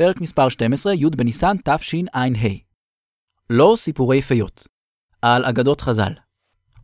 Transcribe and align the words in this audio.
פרק 0.00 0.20
מספר 0.20 0.48
12, 0.48 0.94
י' 0.94 1.10
בניסן 1.16 1.56
תשע"ה. 1.64 2.24
לא 3.50 3.74
סיפורי 3.76 4.22
פיות. 4.22 4.66
על 5.22 5.44
אגדות 5.44 5.80
חז"ל. 5.80 6.12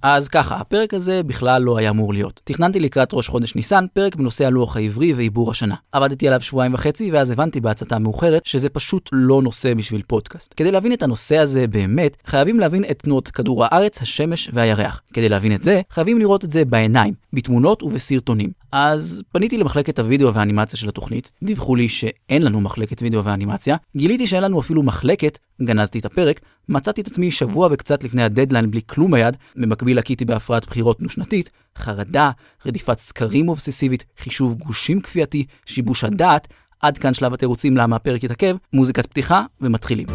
אז 0.02 0.28
ככה, 0.28 0.56
הפרק 0.56 0.94
הזה 0.94 1.22
בכלל 1.22 1.62
לא 1.62 1.78
היה 1.78 1.90
אמור 1.90 2.12
להיות. 2.12 2.40
תכננתי 2.44 2.80
לקראת 2.80 3.14
ראש 3.14 3.28
חודש 3.28 3.54
ניסן 3.54 3.84
פרק 3.92 4.16
בנושא 4.16 4.46
הלוח 4.46 4.76
העברי 4.76 5.12
ועיבור 5.12 5.50
השנה. 5.50 5.74
עבדתי 5.92 6.28
עליו 6.28 6.40
שבועיים 6.40 6.74
וחצי, 6.74 7.10
ואז 7.10 7.30
הבנתי 7.30 7.60
בהצתה 7.60 7.98
מאוחרת 7.98 8.46
שזה 8.46 8.68
פשוט 8.68 9.08
לא 9.12 9.42
נושא 9.42 9.74
בשביל 9.74 10.02
פודקאסט. 10.06 10.54
כדי 10.56 10.70
להבין 10.70 10.92
את 10.92 11.02
הנושא 11.02 11.38
הזה 11.38 11.66
באמת, 11.66 12.16
חייבים 12.26 12.60
להבין 12.60 12.84
את 12.90 12.98
תנועות 12.98 13.28
כדור 13.28 13.64
הארץ, 13.64 14.02
השמש 14.02 14.50
והירח. 14.52 15.02
כדי 15.12 15.28
להבין 15.28 15.54
את 15.54 15.62
זה, 15.62 15.80
חייבים 15.90 16.18
לראות 16.18 16.44
את 16.44 16.52
זה 16.52 16.64
בעיניים, 16.64 17.14
בתמונות 17.32 17.82
ובסרטונים. 17.82 18.50
אז 18.72 19.22
פניתי 19.32 19.56
למחלקת 19.58 19.98
הוידאו 19.98 20.34
והאנימציה 20.34 20.78
של 20.78 20.88
התוכנית, 20.88 21.30
דיווחו 21.42 21.76
לי 21.76 21.88
שאין 21.88 22.42
לנו 22.42 22.60
מחלקת 22.60 23.02
וידאו 23.02 23.24
ואנימציה, 23.24 23.76
גיליתי 23.96 24.26
שאין 24.26 24.42
לנו 24.42 24.60
אפילו 24.60 24.82
מחלקת, 24.82 25.38
גנזתי 25.62 25.98
את 25.98 26.04
הפרק, 26.04 26.40
מצאתי 26.68 27.00
את 27.00 27.06
עצמי 27.06 27.30
שבוע 27.30 27.68
וקצת 27.72 28.04
לפני 28.04 28.22
הדדליין 28.22 28.70
בלי 28.70 28.80
כלום 28.86 29.10
ביד, 29.10 29.36
במקביל 29.56 29.98
לקיתי 29.98 30.24
בהפרעת 30.24 30.66
בחירות 30.66 31.00
דו-שנתית, 31.00 31.50
חרדה, 31.78 32.30
רדיפת 32.66 32.98
סקרים 32.98 33.48
אובססיבית, 33.48 34.04
חישוב 34.18 34.54
גושים 34.54 35.00
כפייתי, 35.00 35.46
שיבוש 35.66 36.04
הדעת, 36.04 36.48
עד 36.80 36.98
כאן 36.98 37.14
שלב 37.14 37.34
התירוצים 37.34 37.76
למה 37.76 37.96
הפרק 37.96 38.24
יתעכב, 38.24 38.56
מוזיקת 38.72 39.06
פתיחה 39.06 39.42
ומתחילים. 39.60 40.06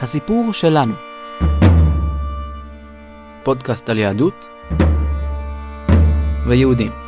הסיפור 0.00 0.52
שלנו 0.52 0.94
פודקאסט 3.44 3.90
על 3.90 3.98
יהדות 3.98 4.48
ויהודים. 6.46 7.01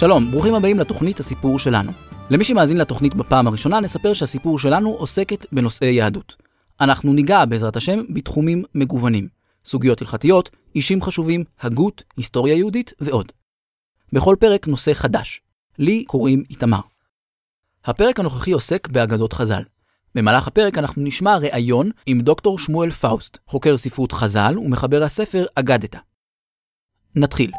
שלום, 0.00 0.30
ברוכים 0.30 0.54
הבאים 0.54 0.78
לתוכנית 0.78 1.20
הסיפור 1.20 1.58
שלנו. 1.58 1.92
למי 2.30 2.44
שמאזין 2.44 2.76
לתוכנית 2.76 3.14
בפעם 3.14 3.46
הראשונה, 3.46 3.80
נספר 3.80 4.12
שהסיפור 4.12 4.58
שלנו 4.58 4.90
עוסקת 4.90 5.46
בנושאי 5.52 5.92
יהדות. 5.92 6.36
אנחנו 6.80 7.12
ניגע, 7.12 7.44
בעזרת 7.44 7.76
השם, 7.76 8.00
בתחומים 8.14 8.62
מגוונים. 8.74 9.28
סוגיות 9.64 10.00
הלכתיות, 10.00 10.50
אישים 10.74 11.02
חשובים, 11.02 11.44
הגות, 11.60 12.02
היסטוריה 12.16 12.54
יהודית 12.54 12.92
ועוד. 13.00 13.32
בכל 14.12 14.36
פרק 14.40 14.68
נושא 14.68 14.94
חדש. 14.94 15.40
לי 15.78 16.04
קוראים 16.04 16.44
איתמר. 16.50 16.80
הפרק 17.84 18.20
הנוכחי 18.20 18.52
עוסק 18.52 18.88
באגדות 18.88 19.32
חז"ל. 19.32 19.62
במהלך 20.14 20.46
הפרק 20.48 20.78
אנחנו 20.78 21.02
נשמע 21.02 21.36
ראיון 21.36 21.90
עם 22.06 22.20
דוקטור 22.20 22.58
שמואל 22.58 22.90
פאוסט, 22.90 23.38
חוקר 23.46 23.76
ספרות 23.76 24.12
חז"ל 24.12 24.58
ומחבר 24.58 25.02
הספר 25.02 25.44
אגדתא. 25.54 25.98
נתחיל. 27.14 27.50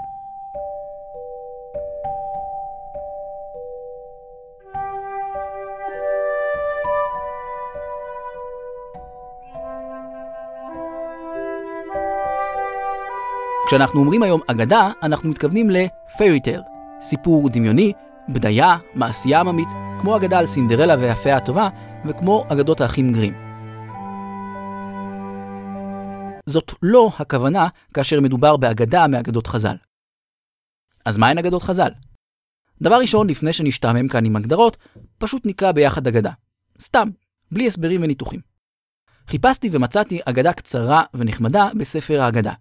כשאנחנו 13.72 14.00
אומרים 14.00 14.23
היום 14.23 14.41
אגדה, 14.47 14.91
אנחנו 15.03 15.30
מתכוונים 15.30 15.69
ל-fairy 15.69 16.47
tale, 16.47 16.61
סיפור 17.02 17.50
דמיוני, 17.50 17.94
בדיה, 18.30 18.77
מעשייה 18.95 19.39
עממית, 19.39 19.67
כמו 20.02 20.17
אגדה 20.17 20.39
על 20.39 20.45
סינדרלה 20.45 20.95
ויפה 21.00 21.33
הטובה, 21.33 21.69
וכמו 22.05 22.45
אגדות 22.49 22.81
האחים 22.81 23.14
גרים. 23.14 23.33
זאת 26.45 26.71
לא 26.83 27.10
הכוונה 27.20 27.67
כאשר 27.93 28.21
מדובר 28.21 28.58
באגדה 28.58 29.08
מאגדות 29.08 29.48
חז"ל. 29.48 29.76
אז 31.05 31.17
מהן 31.17 31.37
אגדות 31.37 31.64
חז"ל? 31.64 31.92
דבר 32.81 32.95
ראשון, 32.95 33.30
לפני 33.30 33.54
שנשתעמם 33.54 34.08
כאן 34.08 34.26
עם 34.26 34.36
הגדרות, 34.36 34.77
פשוט 35.17 35.45
נקרא 35.45 35.71
ביחד 35.71 36.08
אגדה. 36.08 36.31
סתם, 36.80 37.10
בלי 37.52 37.67
הסברים 37.67 38.04
וניתוחים. 38.04 38.39
חיפשתי 39.27 39.70
ומצאתי 39.71 40.20
אגדה 40.26 40.54
קצרה 40.54 41.04
ונחמדה 41.14 41.70
בספר 41.80 42.21
האגדה. 42.21 42.54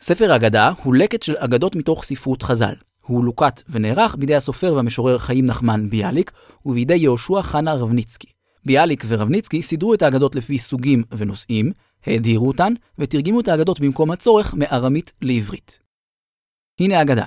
ספר 0.00 0.32
האגדה 0.32 0.72
הוא 0.82 0.94
לקט 0.94 1.22
של 1.22 1.34
אגדות 1.36 1.76
מתוך 1.76 2.04
ספרות 2.04 2.42
חז"ל. 2.42 2.74
הוא 3.00 3.24
לוקט 3.24 3.62
ונערך 3.68 4.16
בידי 4.16 4.34
הסופר 4.34 4.74
והמשורר 4.74 5.18
חיים 5.18 5.46
נחמן 5.46 5.90
ביאליק 5.90 6.32
ובידי 6.66 6.96
יהושע 6.96 7.42
חנה 7.42 7.74
רבניצקי. 7.74 8.28
ביאליק 8.64 9.04
ורבניצקי 9.08 9.62
סידרו 9.62 9.94
את 9.94 10.02
האגדות 10.02 10.34
לפי 10.34 10.58
סוגים 10.58 11.02
ונושאים, 11.12 11.72
האדירו 12.06 12.48
אותן 12.48 12.72
ותרגמו 12.98 13.40
את 13.40 13.48
האגדות 13.48 13.80
במקום 13.80 14.10
הצורך 14.10 14.54
מארמית 14.54 15.12
לעברית. 15.22 15.78
הנה 16.80 16.98
האגדה. 16.98 17.24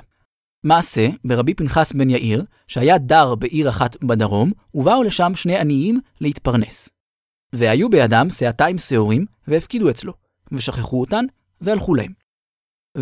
מעשה 0.63 1.07
ברבי 1.25 1.53
פנחס 1.53 1.93
בן 1.93 2.09
יאיר, 2.09 2.43
שהיה 2.67 2.97
דר 2.97 3.35
בעיר 3.35 3.69
אחת 3.69 4.03
בדרום, 4.03 4.51
ובאו 4.73 5.03
לשם 5.03 5.31
שני 5.35 5.57
עניים 5.57 5.99
להתפרנס. 6.21 6.89
והיו 7.53 7.89
בידם 7.89 8.27
שעתיים 8.31 8.77
שעורים, 8.77 9.25
והפקידו 9.47 9.89
אצלו, 9.89 10.13
ושכחו 10.51 11.01
אותן, 11.01 11.25
והלכו 11.61 11.95
להם. 11.95 12.11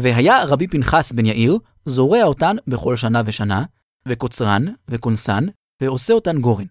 והיה 0.02 0.44
רבי 0.44 0.68
פנחס 0.68 1.12
בן 1.12 1.26
יאיר 1.26 1.58
זורע 1.86 2.24
אותן 2.24 2.56
בכל 2.68 2.96
שנה 2.96 3.22
ושנה, 3.26 3.66
וקוצרן 4.08 4.66
וכונסן, 4.88 5.44
ועושה 5.82 6.14
אותן 6.14 6.42
גורן. 6.42 6.66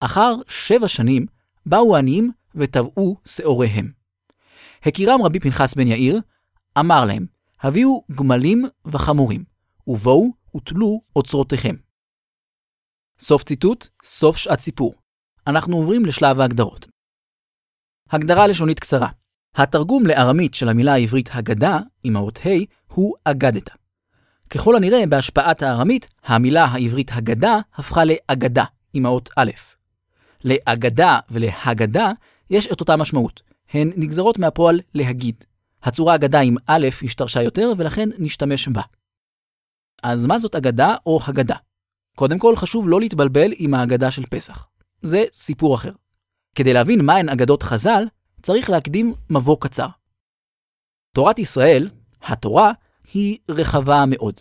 אחר 0.00 0.34
שבע 0.48 0.88
שנים 0.88 1.26
באו 1.66 1.96
העניים 1.96 2.32
וטבעו 2.54 3.16
שעוריהם. 3.24 3.92
הכירם 4.82 5.22
רבי 5.22 5.40
פנחס 5.40 5.74
בן 5.74 5.86
יאיר, 5.86 6.20
אמר 6.78 7.04
להם, 7.04 7.26
הביאו 7.60 8.04
גמלים 8.10 8.64
וחמורים, 8.86 9.44
ובואו 9.86 10.30
ותלו 10.56 11.00
אוצרותיכם. 11.16 11.74
סוף 13.18 13.42
ציטוט, 13.42 13.86
סוף 14.04 14.36
שעת 14.36 14.60
סיפור. 14.60 14.94
אנחנו 15.46 15.76
עוברים 15.76 16.06
לשלב 16.06 16.40
ההגדרות. 16.40 16.86
הגדרה 18.10 18.46
לשונית 18.46 18.80
קצרה 18.80 19.08
התרגום 19.54 20.06
לארמית 20.06 20.54
של 20.54 20.68
המילה 20.68 20.92
העברית 20.92 21.28
הגדה, 21.32 21.78
עם 22.04 22.16
האות 22.16 22.38
ה', 22.46 22.50
הוא 22.94 23.14
אגדתא. 23.24 23.74
ככל 24.50 24.76
הנראה, 24.76 25.06
בהשפעת 25.06 25.62
הארמית, 25.62 26.08
המילה 26.24 26.64
העברית 26.64 27.10
הגדה 27.12 27.58
הפכה 27.74 28.02
לאגדה, 28.04 28.64
עם 28.92 29.06
האות 29.06 29.30
א'. 29.36 29.50
לאגדה 30.44 31.18
ולהגדה 31.30 32.12
יש 32.50 32.66
את 32.66 32.80
אותה 32.80 32.96
משמעות. 32.96 33.42
הן 33.72 33.90
נגזרות 33.96 34.38
מהפועל 34.38 34.80
להגיד. 34.94 35.44
הצורה 35.82 36.14
אגדה 36.14 36.40
עם 36.40 36.56
א' 36.66 36.88
השתרשה 37.04 37.42
יותר, 37.42 37.72
ולכן 37.78 38.08
נשתמש 38.18 38.68
בה. 38.68 38.82
אז 40.02 40.26
מה 40.26 40.38
זאת 40.38 40.54
אגדה 40.54 40.94
או 41.06 41.20
הגדה? 41.26 41.56
קודם 42.16 42.38
כל, 42.38 42.56
חשוב 42.56 42.88
לא 42.88 43.00
להתבלבל 43.00 43.50
עם 43.56 43.74
האגדה 43.74 44.10
של 44.10 44.26
פסח. 44.26 44.66
זה 45.02 45.24
סיפור 45.32 45.74
אחר. 45.74 45.92
כדי 46.54 46.72
להבין 46.72 47.04
מהן 47.04 47.28
אגדות 47.28 47.62
חז"ל, 47.62 48.04
צריך 48.42 48.70
להקדים 48.70 49.14
מבוא 49.30 49.56
קצר. 49.60 49.88
תורת 51.12 51.38
ישראל, 51.38 51.90
התורה, 52.22 52.72
היא 53.14 53.38
רחבה 53.48 54.04
מאוד. 54.06 54.34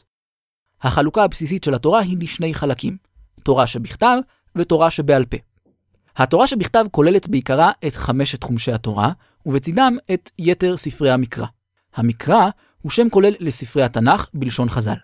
החלוקה 0.82 1.24
הבסיסית 1.24 1.64
של 1.64 1.74
התורה 1.74 2.00
היא 2.00 2.18
לשני 2.20 2.54
חלקים, 2.54 2.98
תורה 3.44 3.68
שבכתב 3.68 4.18
ותורה 4.56 4.92
שבעל 4.92 5.26
פה. 5.26 5.38
התורה 6.16 6.48
שבכתב 6.48 6.86
כוללת 6.92 7.28
בעיקרה 7.28 7.72
את 7.88 7.96
חמשת 7.96 8.44
חומשי 8.44 8.72
התורה, 8.72 9.12
ובצידם 9.46 9.98
את 10.14 10.32
יתר 10.40 10.78
ספרי 10.78 11.12
המקרא. 11.12 11.46
המקרא 11.96 12.50
הוא 12.82 12.92
שם 12.92 13.10
כולל 13.10 13.34
לספרי 13.40 13.84
התנ"ך 13.84 14.30
בלשון 14.34 14.70
חז"ל. 14.70 14.96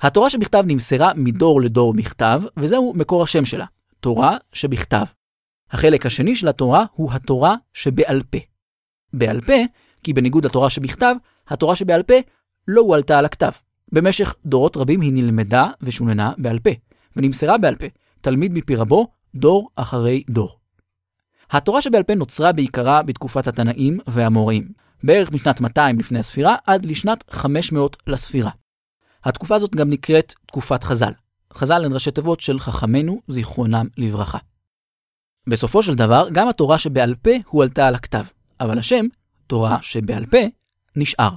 התורה 0.00 0.30
שבכתב 0.30 0.64
נמסרה 0.66 1.12
מדור 1.14 1.60
לדור 1.60 1.94
בכתב, 1.94 2.42
וזהו 2.56 2.92
מקור 2.96 3.22
השם 3.22 3.44
שלה, 3.44 3.66
תורה 4.00 4.36
שבכתב. 4.52 5.04
החלק 5.70 6.06
השני 6.06 6.36
של 6.36 6.48
התורה 6.48 6.84
הוא 6.94 7.12
התורה 7.12 7.54
שבעל 7.72 8.22
פה. 8.30 8.38
בעל 9.12 9.40
פה, 9.40 9.52
כי 10.02 10.12
בניגוד 10.12 10.44
לתורה 10.44 10.70
שבכתב, 10.70 11.14
התורה 11.48 11.76
שבעל 11.76 12.02
פה 12.02 12.14
לא 12.68 12.80
הועלתה 12.80 13.18
על 13.18 13.24
הכתב. 13.24 13.50
במשך 13.92 14.34
דורות 14.46 14.76
רבים 14.76 15.00
היא 15.00 15.12
נלמדה 15.12 15.70
ושוננה 15.82 16.32
בעל 16.38 16.58
פה, 16.58 16.70
ונמסרה 17.16 17.58
בעל 17.58 17.76
פה, 17.76 17.86
תלמיד 18.20 18.52
מפי 18.52 18.76
רבו, 18.76 19.06
דור 19.34 19.70
אחרי 19.76 20.22
דור. 20.30 20.58
התורה 21.50 21.82
שבעל 21.82 22.02
פה 22.02 22.14
נוצרה 22.14 22.52
בעיקרה 22.52 23.02
בתקופת 23.02 23.46
התנאים 23.46 23.98
והאמוראים, 24.06 24.68
בערך 25.02 25.32
משנת 25.32 25.60
200 25.60 25.98
לפני 25.98 26.18
הספירה 26.18 26.56
עד 26.66 26.86
לשנת 26.86 27.24
500 27.30 27.96
לספירה. 28.06 28.50
התקופה 29.24 29.54
הזאת 29.54 29.74
גם 29.74 29.90
נקראת 29.90 30.34
תקופת 30.46 30.82
חז"ל. 30.82 31.12
חז"ל 31.54 31.84
הן 31.84 31.92
ראשי 31.92 32.10
תיבות 32.10 32.40
של 32.40 32.58
חכמינו, 32.58 33.20
זיכרונם 33.28 33.86
לברכה. 33.96 34.38
בסופו 35.48 35.82
של 35.82 35.94
דבר, 35.94 36.28
גם 36.32 36.48
התורה 36.48 36.78
שבעל 36.78 37.14
פה 37.14 37.30
הועלתה 37.46 37.88
על 37.88 37.94
הכתב, 37.94 38.24
אבל 38.60 38.78
השם, 38.78 39.06
תורה 39.46 39.78
שבעל 39.82 40.26
פה, 40.26 40.38
נשאר. 40.96 41.30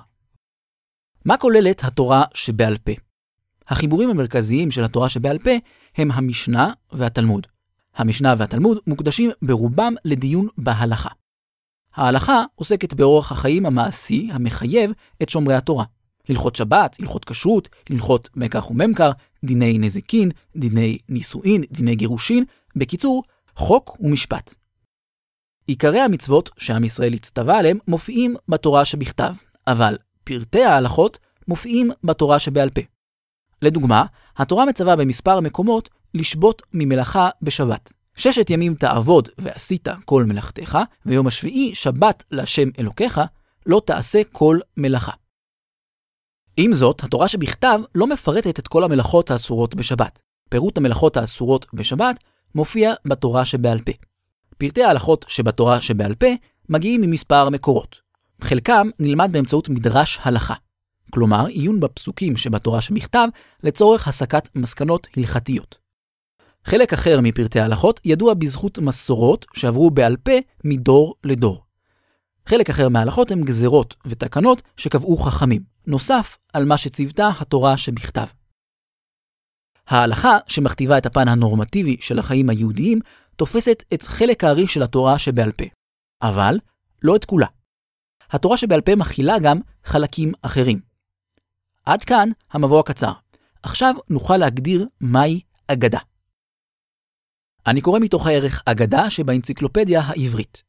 מה 1.26 1.38
כוללת 1.38 1.84
התורה 1.84 2.24
שבעל 2.34 2.78
פה? 2.78 2.92
החיבורים 3.68 4.10
המרכזיים 4.10 4.72
של 4.72 4.84
התורה 4.84 5.10
שבעל 5.10 5.38
פה 5.38 5.50
הם 5.98 6.12
המשנה 6.12 6.72
והתלמוד. 6.92 7.48
המשנה 7.96 8.36
והתלמוד 8.38 8.78
מוקדשים 8.88 9.32
ברובם 9.42 9.94
לדיון 10.06 10.48
בהלכה. 10.58 11.10
ההלכה 11.96 12.44
עוסקת 12.56 12.94
באורח 12.94 13.32
החיים 13.32 13.66
המעשי 13.66 14.30
המחייב 14.32 14.92
את 15.22 15.30
שומרי 15.30 15.56
התורה. 15.56 15.86
הלכות 16.30 16.56
שבת, 16.56 16.96
הלכות 17.00 17.26
כשרות, 17.26 17.70
הלכות 17.90 18.30
מקח 18.36 18.72
וממכר, 18.72 19.12
דיני 19.46 19.78
נזיקין, 19.78 20.32
דיני 20.56 20.98
נישואין, 21.10 21.64
דיני 21.72 21.96
גירושין, 21.96 22.44
בקיצור, 22.76 23.24
חוק 23.60 23.98
ומשפט. 24.00 24.56
עיקרי 25.66 26.00
המצוות 26.00 26.50
שעם 26.58 26.84
ישראל 26.84 27.14
הצטווה 27.14 27.60
עליהם 27.60 27.78
מופיעים 27.88 28.36
בתורה 28.48 28.86
שבכתב, 28.86 29.34
אבל 29.68 29.98
פרטי 30.24 30.64
ההלכות 30.64 31.18
מופיעים 31.48 31.92
בתורה 32.04 32.40
שבעל 32.40 32.70
פה. 32.70 32.82
לדוגמה, 33.62 34.06
התורה 34.38 34.66
מצווה 34.66 34.96
במספר 34.96 35.40
מקומות 35.40 35.90
לשבות 36.14 36.62
ממלאכה 36.74 37.30
בשבת. 37.42 37.94
ששת 38.16 38.50
ימים 38.50 38.76
תעבוד 38.76 39.30
ועשית 39.38 39.88
כל 40.06 40.24
מלאכתך, 40.24 40.78
ויום 41.06 41.28
השביעי 41.28 41.76
שבת 41.76 42.24
להשם 42.32 42.70
אלוקיך, 42.80 43.22
לא 43.66 43.82
תעשה 43.86 44.22
כל 44.32 44.60
מלאכה. 44.78 45.14
עם 46.58 46.74
זאת, 46.74 47.04
התורה 47.04 47.28
שבכתב 47.28 47.80
לא 47.96 48.08
מפרטת 48.08 48.60
את 48.60 48.68
כל 48.68 48.84
המלאכות 48.84 49.32
האסורות 49.32 49.76
בשבת. 49.76 50.22
פירוט 50.50 50.78
המלאכות 50.78 51.18
האסורות 51.18 51.66
בשבת 51.74 52.24
מופיע 52.56 52.94
בתורה 53.06 53.46
שבעל 53.46 53.80
פה. 53.82 53.92
פרטי 54.58 54.84
ההלכות 54.84 55.26
שבתורה 55.28 55.82
שבעל 55.82 56.16
פה 56.16 56.28
מגיעים 56.70 57.02
ממספר 57.02 57.50
מקורות. 57.50 57.96
חלקם 58.42 58.90
נלמד 59.00 59.30
באמצעות 59.32 59.70
מדרש 59.70 60.20
הלכה. 60.24 60.54
כלומר, 61.12 61.46
עיון 61.46 61.80
בפסוקים 61.80 62.38
שבתורה 62.38 62.82
שבכתב 62.82 63.28
לצורך 63.64 64.08
הסקת 64.08 64.50
מסקנות 64.56 65.08
הלכתיות. 65.18 65.76
חלק 66.66 66.94
אחר 66.94 67.20
מפרטי 67.22 67.60
ההלכות 67.60 68.00
ידוע 68.06 68.34
בזכות 68.34 68.80
מסורות 68.80 69.46
שעברו 69.54 69.92
בעל 69.92 70.18
פה 70.18 70.32
מדור 70.64 71.16
לדור. 71.24 71.64
חלק 72.46 72.70
אחר 72.70 72.90
מההלכות 72.90 73.32
הם 73.32 73.42
גזרות 73.42 73.96
ותקנות 74.06 74.62
שקבעו 74.78 75.18
חכמים, 75.18 75.62
נוסף 75.88 76.38
על 76.54 76.66
מה 76.66 76.78
שציוותה 76.78 77.30
התורה 77.40 77.78
שבכתב. 77.78 78.26
ההלכה, 79.90 80.38
שמכתיבה 80.48 80.98
את 80.98 81.06
הפן 81.06 81.28
הנורמטיבי 81.28 81.98
של 82.00 82.20
החיים 82.20 82.50
היהודיים, 82.50 83.00
תופסת 83.36 83.84
את 83.94 84.02
חלק 84.02 84.44
הארי 84.44 84.68
של 84.68 84.84
התורה 84.84 85.20
שבעל 85.20 85.52
פה, 85.52 85.66
אבל 86.22 86.58
לא 87.04 87.16
את 87.16 87.26
כולה. 87.26 87.48
התורה 88.32 88.58
שבעל 88.58 88.82
פה 88.82 88.96
מכילה 88.96 89.36
גם 89.44 89.60
חלקים 89.84 90.32
אחרים. 90.42 90.80
עד 91.86 92.04
כאן 92.04 92.30
המבוא 92.52 92.80
הקצר. 92.80 93.12
עכשיו 93.64 93.96
נוכל 94.10 94.38
להגדיר 94.38 94.86
מהי 95.02 95.42
אגדה. 95.68 96.00
אני 97.68 97.82
קורא 97.82 98.00
מתוך 98.00 98.28
הערך 98.28 98.64
אגדה 98.66 99.10
שבאנציקלופדיה 99.10 100.02
העברית. 100.02 100.64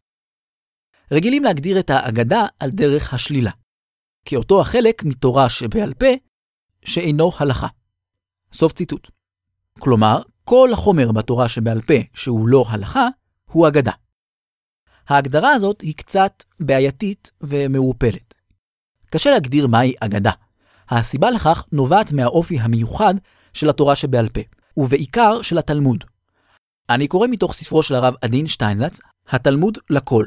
רגילים 1.13 1.45
להגדיר 1.45 1.81
את 1.81 1.91
האגדה 1.91 2.47
על 2.59 2.71
דרך 2.71 3.15
השלילה, 3.15 3.51
כאותו 4.25 4.61
החלק 4.61 5.05
מתורה 5.05 5.49
שבעל 5.49 5.95
פה 5.95 6.07
שאינו 6.85 7.31
הלכה. 7.39 7.67
סוף 8.53 8.73
ציטוט. 8.73 9.11
כלומר, 9.79 10.23
כל 10.45 10.71
החומר 10.73 11.13
בתורה 11.13 11.49
שבעל 11.49 11.81
פה 11.81 11.95
שהוא 12.15 12.49
לא 12.49 12.65
הלכה, 12.69 13.09
הוא 13.51 13.69
אגדה. 13.69 13.93
ההגדרה 15.09 15.53
הזאת 15.53 15.81
היא 15.81 15.95
קצת 15.95 16.45
בעייתית 16.61 17.31
ומעורפלת. 17.41 18.35
קשה 19.11 19.31
להגדיר 19.31 19.67
מהי 19.67 19.95
אגדה. 20.01 20.31
הסיבה 20.89 21.31
לכך 21.31 21.67
נובעת 21.73 22.13
מהאופי 22.13 22.61
המיוחד 22.61 23.15
של 23.53 23.69
התורה 23.69 23.97
שבעל 23.97 24.29
פה, 24.29 24.41
ובעיקר 24.77 25.43
של 25.43 25.59
התלמוד. 25.59 26.05
אני 26.91 27.09
קורא 27.09 27.27
מתוך 27.29 27.53
ספרו 27.53 27.83
של 27.83 27.95
הרב 27.95 28.15
עדין 28.23 28.47
שטיינזץ, 28.47 29.01
התלמוד 29.29 29.79
לכל. 29.91 30.27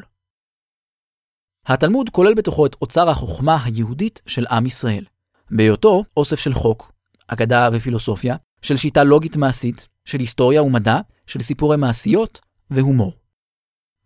התלמוד 1.65 2.09
כולל 2.09 2.33
בתוכו 2.33 2.65
את 2.65 2.75
אוצר 2.81 3.09
החוכמה 3.09 3.57
היהודית 3.63 4.21
של 4.25 4.45
עם 4.47 4.65
ישראל. 4.65 5.05
בהיותו 5.51 6.03
אוסף 6.17 6.39
של 6.39 6.53
חוק, 6.53 6.92
אגדה 7.33 7.69
ופילוסופיה, 7.73 8.35
של 8.61 8.77
שיטה 8.77 9.03
לוגית 9.03 9.35
מעשית, 9.35 9.87
של 10.05 10.19
היסטוריה 10.19 10.63
ומדע, 10.63 10.99
של 11.27 11.41
סיפורי 11.41 11.77
מעשיות 11.77 12.39
והומור. 12.69 13.13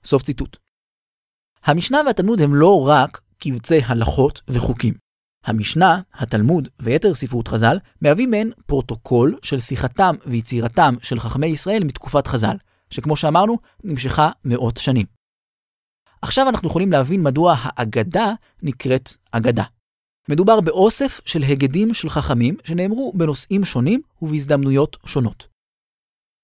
סוף 0.06 0.24
ציטוט. 0.24 0.57
המשנה 1.63 2.01
והתלמוד 2.06 2.41
הם 2.41 2.56
לא 2.56 2.88
רק 2.88 3.21
קבצי 3.39 3.79
הלכות 3.85 4.41
וחוקים. 4.47 4.94
המשנה, 5.45 6.01
התלמוד 6.13 6.68
ויתר 6.79 7.13
ספרות 7.13 7.47
חז"ל 7.47 7.77
מהווים 8.01 8.31
מעין 8.31 8.51
פרוטוקול 8.65 9.38
של 9.44 9.59
שיחתם 9.59 10.15
ויצירתם 10.25 10.95
של 11.01 11.19
חכמי 11.19 11.47
ישראל 11.47 11.83
מתקופת 11.83 12.27
חז"ל, 12.27 12.57
שכמו 12.89 13.15
שאמרנו, 13.15 13.57
נמשכה 13.83 14.29
מאות 14.45 14.77
שנים. 14.77 15.06
עכשיו 16.21 16.50
אנחנו 16.50 16.69
יכולים 16.69 16.91
להבין 16.91 17.24
מדוע 17.24 17.56
האגדה 17.59 18.33
נקראת 18.62 19.09
אגדה. 19.31 19.63
מדובר 20.29 20.62
באוסף 20.62 21.21
של 21.25 21.44
הגדים 21.44 21.94
של 21.94 22.09
חכמים 22.09 22.56
שנאמרו 22.63 23.13
בנושאים 23.15 23.65
שונים 23.65 24.01
ובהזדמנויות 24.21 24.97
שונות. 25.06 25.47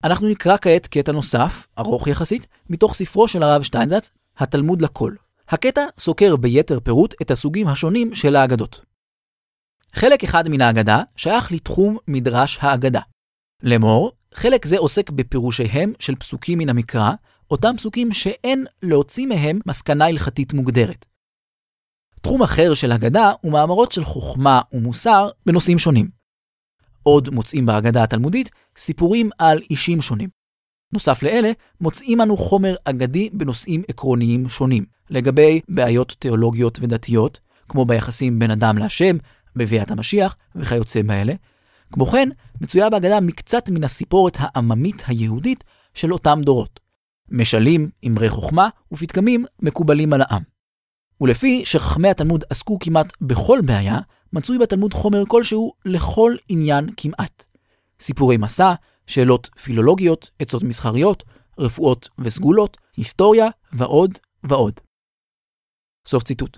אנחנו 0.03 0.29
נקרא 0.29 0.57
כעת 0.61 0.87
קטע 0.87 1.11
נוסף, 1.11 1.67
ארוך 1.79 2.07
יחסית, 2.07 2.47
מתוך 2.69 2.93
ספרו 2.93 3.27
של 3.27 3.43
הרב 3.43 3.61
שטיינזץ, 3.61 4.09
התלמוד 4.37 4.81
לכל. 4.81 5.13
הקטע 5.49 5.85
סוקר 5.97 6.35
ביתר 6.35 6.79
פירוט 6.79 7.13
את 7.21 7.31
הסוגים 7.31 7.67
השונים 7.67 8.15
של 8.15 8.35
האגדות. 8.35 8.81
חלק 9.95 10.23
אחד 10.23 10.49
מן 10.49 10.61
האגדה 10.61 11.01
שייך 11.15 11.51
לתחום 11.51 11.97
מדרש 12.07 12.57
האגדה. 12.61 13.01
לאמור, 13.63 14.11
חלק 14.33 14.65
זה 14.65 14.77
עוסק 14.77 15.09
בפירושיהם 15.09 15.93
של 15.99 16.15
פסוקים 16.15 16.59
מן 16.59 16.69
המקרא, 16.69 17.11
אותם 17.51 17.73
פסוקים 17.77 18.13
שאין 18.13 18.65
להוציא 18.83 19.27
מהם 19.27 19.59
מסקנה 19.65 20.05
הלכתית 20.05 20.53
מוגדרת. 20.53 21.05
תחום 22.23 22.43
אחר 22.43 22.73
של 22.73 22.91
אגדה 22.91 23.31
הוא 23.41 23.51
מאמרות 23.51 23.91
של 23.91 24.03
חוכמה 24.03 24.61
ומוסר 24.73 25.29
בנושאים 25.45 25.79
שונים. 25.79 26.09
עוד 27.03 27.29
מוצאים 27.29 27.65
בהגדה 27.65 28.03
התלמודית 28.03 28.49
סיפורים 28.77 29.29
על 29.37 29.61
אישים 29.69 30.01
שונים. 30.01 30.29
נוסף 30.93 31.23
לאלה, 31.23 31.51
מוצאים 31.81 32.21
אנו 32.21 32.37
חומר 32.37 32.75
אגדי 32.85 33.29
בנושאים 33.33 33.83
עקרוניים 33.87 34.49
שונים, 34.49 34.85
לגבי 35.09 35.61
בעיות 35.69 36.15
תיאולוגיות 36.19 36.79
ודתיות, 36.81 37.39
כמו 37.69 37.85
ביחסים 37.85 38.39
בין 38.39 38.51
אדם 38.51 38.77
להשם, 38.77 39.17
בביאת 39.55 39.91
המשיח 39.91 40.35
וכיוצא 40.55 41.01
באלה. 41.01 41.33
כמו 41.91 42.05
כן, 42.05 42.29
מצויה 42.61 42.89
בהגדה 42.89 43.19
מקצת 43.19 43.69
מן 43.69 43.83
הסיפורת 43.83 44.37
העממית 44.39 45.03
היהודית 45.07 45.63
של 45.93 46.13
אותם 46.13 46.39
דורות. 46.43 46.79
משלים, 47.29 47.89
אמרי 48.07 48.29
חוכמה 48.29 48.69
ופתגמים 48.91 49.45
מקובלים 49.61 50.13
על 50.13 50.21
העם. 50.21 50.52
ולפי 51.23 51.65
שחכמי 51.65 52.09
התלמוד 52.09 52.43
עסקו 52.49 52.79
כמעט 52.79 53.13
בכל 53.21 53.59
בעיה, 53.65 53.99
מצוי 54.33 54.57
בתלמוד 54.57 54.93
חומר 54.93 55.23
כלשהו 55.27 55.73
לכל 55.85 56.35
עניין 56.49 56.89
כמעט. 56.97 57.45
סיפורי 57.99 58.37
מסע, 58.37 58.73
שאלות 59.07 59.49
פילולוגיות, 59.61 60.31
עצות 60.39 60.63
מסחריות, 60.63 61.23
רפואות 61.59 62.09
וסגולות, 62.19 62.77
היסטוריה 62.97 63.47
ועוד 63.73 64.19
ועוד. 64.43 64.73
סוף 66.07 66.23
ציטוט. 66.23 66.57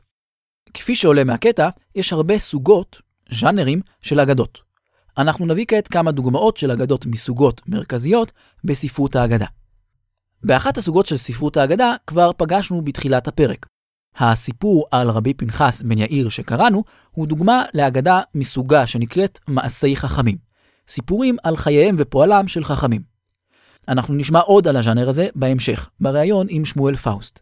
כפי 0.73 0.95
שעולה 0.95 1.23
מהקטע, 1.23 1.69
יש 1.95 2.13
הרבה 2.13 2.39
סוגות, 2.39 3.01
ז'אנרים, 3.31 3.81
של 4.01 4.19
אגדות. 4.19 4.59
אנחנו 5.17 5.45
נביא 5.45 5.65
כעת 5.67 5.87
כמה 5.87 6.11
דוגמאות 6.11 6.57
של 6.57 6.71
אגדות 6.71 7.05
מסוגות 7.05 7.61
מרכזיות 7.67 8.31
בספרות 8.63 9.15
האגדה. 9.15 9.47
באחת 10.43 10.77
הסוגות 10.77 11.05
של 11.05 11.17
ספרות 11.17 11.57
האגדה 11.57 11.95
כבר 12.07 12.31
פגשנו 12.37 12.81
בתחילת 12.81 13.27
הפרק. 13.27 13.65
הסיפור 14.17 14.85
על 14.91 15.09
רבי 15.09 15.33
פנחס 15.33 15.81
בן 15.81 15.97
יאיר 15.97 16.29
שקראנו, 16.29 16.83
הוא 17.11 17.27
דוגמה 17.27 17.63
לאגדה 17.73 18.21
מסוגה 18.35 18.87
שנקראת 18.87 19.39
מעשי 19.47 19.95
חכמים. 19.95 20.37
סיפורים 20.87 21.35
על 21.43 21.57
חייהם 21.57 21.95
ופועלם 21.97 22.47
של 22.47 22.63
חכמים. 22.63 23.01
אנחנו 23.87 24.13
נשמע 24.13 24.39
עוד 24.39 24.67
על 24.67 24.75
הז'אנר 24.77 25.09
הזה 25.09 25.27
בהמשך, 25.35 25.89
בריאיון 25.99 26.47
עם 26.49 26.65
שמואל 26.65 26.95
פאוסט. 26.95 27.39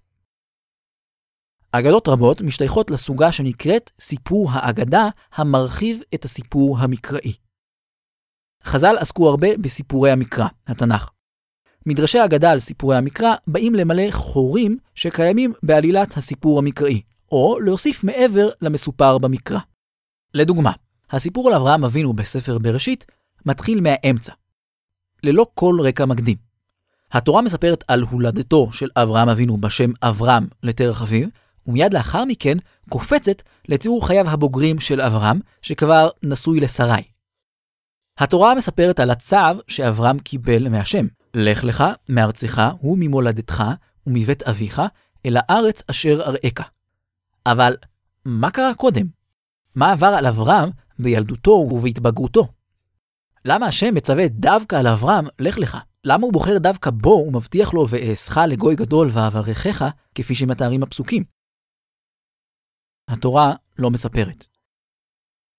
אגדות 1.71 2.07
רבות 2.07 2.41
משתייכות 2.41 2.91
לסוגה 2.91 3.31
שנקראת 3.31 3.91
סיפור 3.99 4.49
האגדה 4.51 5.07
המרחיב 5.33 6.01
את 6.13 6.25
הסיפור 6.25 6.77
המקראי. 6.79 7.33
חז"ל 8.63 8.95
עסקו 8.99 9.29
הרבה 9.29 9.47
בסיפורי 9.57 10.11
המקרא, 10.11 10.47
התנ"ך. 10.67 11.09
מדרשי 11.85 12.25
אגדה 12.25 12.51
על 12.51 12.59
סיפורי 12.59 12.97
המקרא 12.97 13.35
באים 13.47 13.75
למלא 13.75 14.11
חורים 14.11 14.77
שקיימים 14.95 15.53
בעלילת 15.63 16.17
הסיפור 16.17 16.59
המקראי, 16.59 17.01
או 17.31 17.59
להוסיף 17.59 18.03
מעבר 18.03 18.49
למסופר 18.61 19.17
במקרא. 19.17 19.59
לדוגמה, 20.33 20.71
הסיפור 21.11 21.49
על 21.49 21.55
אברהם 21.55 21.85
אבינו 21.85 22.13
בספר 22.13 22.57
בראשית 22.57 23.05
מתחיל 23.45 23.81
מהאמצע, 23.81 24.33
ללא 25.23 25.47
כל 25.53 25.77
רקע 25.83 26.05
מקדים. 26.05 26.37
התורה 27.11 27.41
מספרת 27.41 27.83
על 27.87 28.01
הולדתו 28.01 28.71
של 28.71 28.89
אברהם 28.95 29.29
אבינו 29.29 29.57
בשם 29.57 29.91
אברהם 30.01 30.47
לתרח 30.63 31.01
אביו, 31.01 31.27
ומיד 31.67 31.93
לאחר 31.93 32.25
מכן 32.25 32.57
קופצת 32.89 33.41
לתיאור 33.69 34.07
חייו 34.07 34.29
הבוגרים 34.29 34.79
של 34.79 35.01
אברהם, 35.01 35.39
שכבר 35.61 36.09
נשוי 36.23 36.59
לשרי. 36.59 37.03
התורה 38.17 38.55
מספרת 38.55 38.99
על 38.99 39.11
הצו 39.11 39.37
שאברהם 39.67 40.19
קיבל 40.19 40.69
מהשם. 40.69 41.05
לך 41.35 41.63
לך 41.63 41.83
מארצך 42.09 42.61
וממולדתך 42.83 43.63
ומבית 44.07 44.43
אביך 44.43 44.81
אל 45.25 45.37
הארץ 45.37 45.81
אשר 45.89 46.21
אראך. 46.21 46.69
אבל 47.45 47.75
מה 48.25 48.51
קרה 48.51 48.73
קודם? 48.75 49.07
מה 49.75 49.91
עבר 49.91 50.07
על 50.17 50.25
אברהם 50.25 50.69
בילדותו 50.99 51.51
ובהתבגרותו? 51.51 52.47
למה 53.45 53.65
השם 53.65 53.93
מצווה 53.93 54.27
דווקא 54.27 54.75
על 54.75 54.87
אברהם, 54.87 55.25
לך 55.39 55.57
לך? 55.57 55.77
למה 56.05 56.23
הוא 56.23 56.33
בוחר 56.33 56.57
דווקא 56.57 56.89
בו 56.89 57.25
ומבטיח 57.27 57.73
לו 57.73 57.85
ואעשך 57.89 58.37
לגוי 58.37 58.75
גדול 58.75 59.09
ואברכך, 59.11 59.85
כפי 60.15 60.35
שמתארים 60.35 60.83
הפסוקים? 60.83 61.23
התורה 63.07 63.53
לא 63.77 63.89
מספרת. 63.89 64.47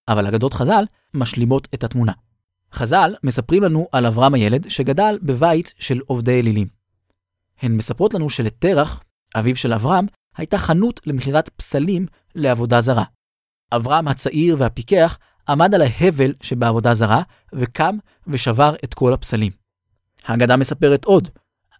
אבל 0.09 0.26
אגדות 0.26 0.54
חז"ל 0.54 0.85
משלימות 1.14 1.69
את 1.75 1.85
התמונה. 1.85 2.12
חז"ל 2.75 3.14
מספרים 3.23 3.62
לנו 3.62 3.88
על 3.93 4.07
אברהם 4.07 4.35
הילד 4.35 4.69
שגדל 4.69 5.19
בבית 5.23 5.75
של 5.78 6.00
עובדי 6.07 6.40
אלילים. 6.40 6.69
הן 7.62 7.73
מספרות 7.76 8.14
לנו 8.14 8.31
שלתרח, 8.31 9.02
אביו 9.35 9.57
של 9.57 9.73
אברהם, 9.73 10.07
הייתה 10.37 10.59
חנות 10.59 11.00
למכירת 11.07 11.49
פסלים 11.49 12.07
לעבודה 12.35 12.81
זרה. 12.81 13.04
אברהם 13.73 14.09
הצעיר 14.09 14.57
והפיקח 14.59 15.19
עמד 15.49 15.75
על 15.75 15.83
ההבל 15.83 16.33
שבעבודה 16.43 16.95
זרה, 16.95 17.23
וקם 17.52 17.97
ושבר 18.26 18.75
את 18.85 18.95
כל 18.95 19.12
הפסלים. 19.12 19.52
האגדה 20.25 20.57
מספרת 20.57 21.04
עוד 21.04 21.28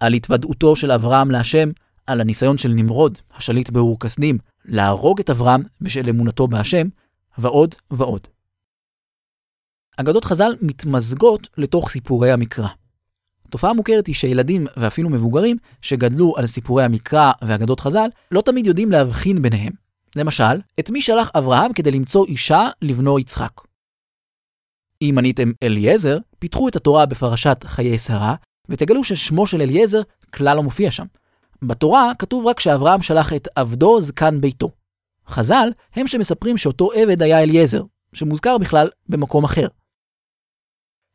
על 0.01 0.13
התוודעותו 0.13 0.77
של 0.77 0.93
אברהם 0.93 1.31
להשם, 1.31 1.71
על 2.07 2.21
הניסיון 2.21 2.59
של 2.59 2.69
נמרוד, 2.69 3.19
השליט 3.37 3.71
באור 3.71 4.01
כסדים, 4.01 4.39
להרוג 4.65 5.21
את 5.21 5.31
אברהם 5.31 5.63
בשל 5.81 6.09
אמונתו 6.09 6.49
בהשם, 6.49 6.87
ועוד 7.39 7.75
ועוד. 7.91 8.29
אגדות 9.97 10.25
חז"ל 10.25 10.57
מתמזגות 10.61 11.49
לתוך 11.59 11.91
סיפורי 11.91 12.31
המקרא. 12.31 12.69
תופעה 13.51 13.73
מוכרת 13.73 14.07
היא 14.07 14.15
שילדים 14.15 14.67
ואפילו 14.77 15.11
מבוגרים 15.11 15.57
שגדלו 15.81 16.35
על 16.37 16.47
סיפורי 16.47 16.85
המקרא 16.85 17.33
ואגדות 17.43 17.81
חז"ל 17.81 18.09
לא 18.31 18.41
תמיד 18.41 18.67
יודעים 18.67 18.93
להבחין 18.93 19.43
ביניהם. 19.43 19.73
למשל, 20.17 20.61
את 20.81 20.91
מי 20.91 21.03
שלח 21.03 21.31
אברהם 21.35 21.73
כדי 21.73 21.91
למצוא 21.91 22.27
אישה 22.27 22.69
לבנו 22.83 23.19
יצחק. 23.19 23.53
אם 25.03 25.13
מניתם 25.17 25.53
אליעזר, 25.63 26.19
פיתחו 26.39 26.69
את 26.69 26.77
התורה 26.77 27.07
בפרשת 27.07 27.65
חיי 27.67 27.99
שרה, 27.99 28.35
ותגלו 28.69 29.05
ששמו 29.05 29.47
של 29.47 29.61
אליעזר 29.63 30.01
כלל 30.35 30.57
לא 30.57 30.63
מופיע 30.63 30.91
שם. 30.91 31.07
בתורה 31.63 32.13
כתוב 32.19 32.47
רק 32.47 32.61
שאברהם 32.61 33.03
שלח 33.03 33.33
את 33.33 33.49
עבדו 33.55 34.01
זקן 34.01 34.41
ביתו. 34.41 34.71
חז"ל 35.29 35.69
הם 35.95 36.07
שמספרים 36.07 36.57
שאותו 36.57 36.93
עבד 36.93 37.23
היה 37.23 37.43
אליעזר, 37.43 37.83
שמוזכר 38.13 38.59
בכלל 38.59 38.89
במקום 39.09 39.45
אחר. 39.45 39.67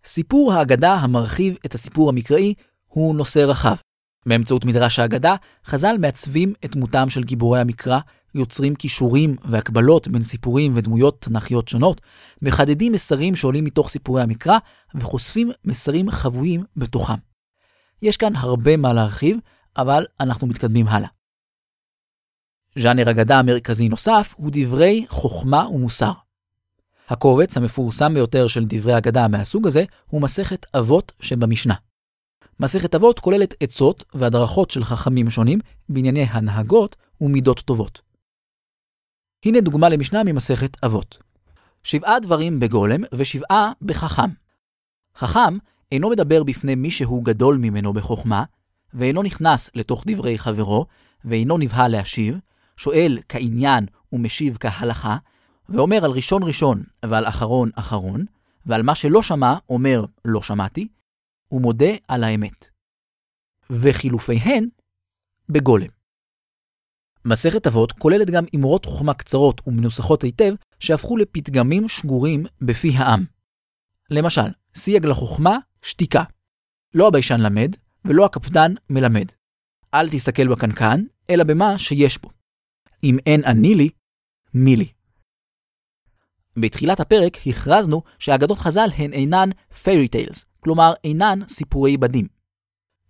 סיפור 0.05 0.53
האגדה 0.53 0.93
המרחיב 0.93 1.57
את 1.65 1.75
הסיפור 1.75 2.09
המקראי 2.09 2.53
הוא 2.87 3.15
נושא 3.15 3.39
רחב. 3.39 3.75
באמצעות 4.25 4.65
מדרש 4.65 4.99
האגדה, 4.99 5.35
חז"ל 5.65 5.95
מעצבים 5.99 6.53
את 6.65 6.75
דמותם 6.75 7.09
של 7.09 7.23
גיבורי 7.23 7.59
המקרא, 7.59 7.99
יוצרים 8.35 8.75
כישורים 8.75 9.35
והקבלות 9.43 10.07
בין 10.07 10.21
סיפורים 10.21 10.73
ודמויות 10.75 11.21
תנ"כיות 11.21 11.67
שונות, 11.67 12.01
מחדדים 12.41 12.91
מסרים 12.91 13.35
שעולים 13.35 13.63
מתוך 13.63 13.89
סיפורי 13.89 14.21
המקרא, 14.21 14.57
וחושפים 14.95 15.51
מסרים 15.65 16.09
חבויים 16.09 16.63
בתוכם. 16.77 17.13
יש 18.01 18.17
כאן 18.17 18.35
הרבה 18.35 18.77
מה 18.77 18.93
להרחיב, 18.93 19.37
אבל 19.77 20.05
אנחנו 20.19 20.47
מתקדמים 20.47 20.87
הלאה. 20.87 21.09
ז'אנר 22.77 23.11
אגדה 23.11 23.39
המרכזי 23.39 23.89
נוסף 23.89 24.33
הוא 24.37 24.49
דברי 24.53 25.05
חוכמה 25.09 25.67
ומוסר. 25.67 26.11
הקובץ 27.09 27.57
המפורסם 27.57 28.13
ביותר 28.13 28.47
של 28.47 28.65
דברי 28.67 28.97
אגדה 28.97 29.27
מהסוג 29.27 29.67
הזה 29.67 29.83
הוא 30.07 30.21
מסכת 30.21 30.75
אבות 30.75 31.11
שבמשנה. 31.21 31.73
מסכת 32.59 32.95
אבות 32.95 33.19
כוללת 33.19 33.53
עצות 33.59 34.03
והדרכות 34.13 34.71
של 34.71 34.83
חכמים 34.83 35.29
שונים 35.29 35.59
בענייני 35.89 36.23
הנהגות 36.23 36.95
ומידות 37.21 37.59
טובות. 37.59 38.01
הנה 39.45 39.61
דוגמה 39.61 39.89
למשנה 39.89 40.23
ממסכת 40.23 40.83
אבות. 40.85 41.17
שבעה 41.83 42.19
דברים 42.19 42.59
בגולם 42.59 43.01
ושבעה 43.13 43.71
בחכם. 43.81 44.29
חכם 45.17 45.57
אינו 45.91 46.09
מדבר 46.09 46.43
בפני 46.43 46.75
מי 46.75 46.91
שהוא 46.91 47.23
גדול 47.23 47.57
ממנו 47.57 47.93
בחוכמה, 47.93 48.43
ואינו 48.93 49.23
נכנס 49.23 49.69
לתוך 49.75 50.03
דברי 50.07 50.37
חברו, 50.37 50.85
ואינו 51.25 51.57
נבהל 51.57 51.91
להשיב, 51.91 52.37
שואל 52.77 53.19
כעניין 53.29 53.85
ומשיב 54.13 54.57
כהלכה, 54.59 55.17
ואומר 55.73 56.05
על 56.05 56.11
ראשון 56.11 56.43
ראשון 56.43 56.83
ועל 57.05 57.27
אחרון 57.27 57.69
אחרון, 57.75 58.25
ועל 58.65 58.83
מה 58.83 58.95
שלא 58.95 59.21
שמע 59.21 59.55
אומר 59.69 60.05
לא 60.25 60.41
שמעתי, 60.41 60.87
ומודה 61.51 61.91
על 62.07 62.23
האמת. 62.23 62.69
וחילופיהן 63.69 64.67
בגולם. 65.49 65.87
מסכת 67.25 67.67
אבות 67.67 67.91
כוללת 67.91 68.29
גם 68.29 68.43
אמרות 68.55 68.85
חוכמה 68.85 69.13
קצרות 69.13 69.61
ומנוסחות 69.67 70.23
היטב 70.23 70.53
שהפכו 70.79 71.17
לפתגמים 71.17 71.87
שגורים 71.87 72.45
בפי 72.61 72.91
העם. 72.97 73.25
למשל, 74.09 74.51
סייג 74.75 75.05
לחוכמה, 75.05 75.57
שתיקה. 75.81 76.23
לא 76.93 77.07
הביישן 77.07 77.39
למד, 77.39 77.75
ולא 78.05 78.25
הקפדן 78.25 78.73
מלמד. 78.89 79.25
אל 79.93 80.09
תסתכל 80.09 80.47
בקנקן, 80.47 81.03
אלא 81.29 81.43
במה 81.43 81.77
שיש 81.77 82.21
בו. 82.21 82.29
אם 83.03 83.17
אין 83.25 83.43
אני 83.45 83.75
לי, 83.75 83.89
מי 84.53 84.75
לי. 84.75 84.98
בתחילת 86.61 86.99
הפרק 86.99 87.37
הכרזנו 87.47 88.01
שאגדות 88.19 88.57
חז"ל 88.57 88.89
הן 88.97 89.13
אינן 89.13 89.49
fairy 89.71 90.07
tales, 90.15 90.43
כלומר 90.59 90.93
אינן 91.03 91.39
סיפורי 91.47 91.97
בדים. 91.97 92.27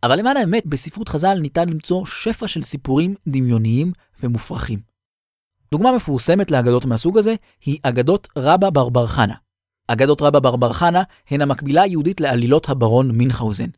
אבל 0.04 0.20
למען 0.20 0.38
האמת, 0.38 0.66
בספרות 0.66 1.10
חז"ל 1.10 1.40
ניתן 1.40 1.70
למצוא 1.70 2.06
שפע 2.06 2.48
של 2.48 2.62
סיפורים 2.62 3.16
דמיוניים 3.28 3.92
ומופרכים. 4.24 4.80
דוגמה 5.72 5.92
מפורסמת 5.92 6.52
לאגדות 6.52 6.86
מהסוג 6.86 7.18
הזה 7.18 7.36
היא 7.66 7.80
אגדות 7.84 8.28
רבא 8.38 8.70
ברבר 8.70 9.08
חנה. 9.08 9.34
אגדות 9.88 10.22
רבא 10.22 10.40
ברבר 10.40 10.74
חנה 10.74 11.04
הן 11.30 11.42
המקבילה 11.42 11.82
היהודית 11.82 12.22
לעלילות 12.22 12.70
הברון 12.70 13.12
מינכהאוזן. 13.12 13.70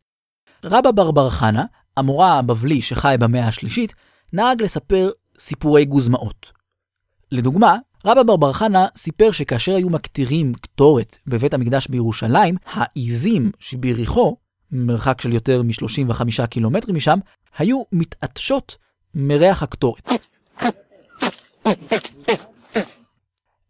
רבא 0.64 0.90
ברבר 0.90 1.30
חנה, 1.30 1.64
המורה 1.96 2.38
הבבלי 2.38 2.80
שחי 2.80 3.16
במאה 3.20 3.48
השלישית, 3.48 3.94
נהג 4.32 4.62
לספר 4.62 5.10
סיפורי 5.38 5.84
גוזמאות. 5.84 6.52
לדוגמה, 7.32 7.76
רבא 8.04 8.22
ברבר 8.22 8.52
חנה 8.52 8.86
סיפר 8.96 9.30
שכאשר 9.30 9.74
היו 9.74 9.90
מקטירים 9.90 10.54
קטורת 10.54 11.18
בבית 11.26 11.54
המקדש 11.54 11.88
בירושלים, 11.88 12.54
העיזים 12.66 13.50
שביריחו, 13.60 14.36
מרחק 14.70 15.20
של 15.20 15.32
יותר 15.32 15.62
מ-35 15.62 16.46
קילומטרים 16.46 16.96
משם, 16.96 17.18
היו 17.58 17.82
מתעטשות 17.92 18.76
מריח 19.14 19.62
הקטורת. 19.62 20.10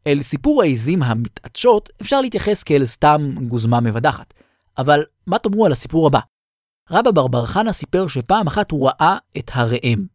אל 0.06 0.22
סיפור 0.22 0.62
העיזים 0.62 1.02
המתעטשות 1.02 1.90
אפשר 2.02 2.20
להתייחס 2.20 2.62
כאל 2.62 2.86
סתם 2.86 3.34
גוזמה 3.48 3.80
מבדחת, 3.80 4.34
אבל 4.78 5.02
מה 5.26 5.38
תאמרו 5.38 5.66
על 5.66 5.72
הסיפור 5.72 6.06
הבא? 6.06 6.20
רבא 6.90 7.10
ברבר 7.10 7.46
חנה 7.46 7.72
סיפר 7.72 8.06
שפעם 8.06 8.46
אחת 8.46 8.70
הוא 8.70 8.88
ראה 8.88 9.16
את 9.38 9.50
הראם, 9.54 10.06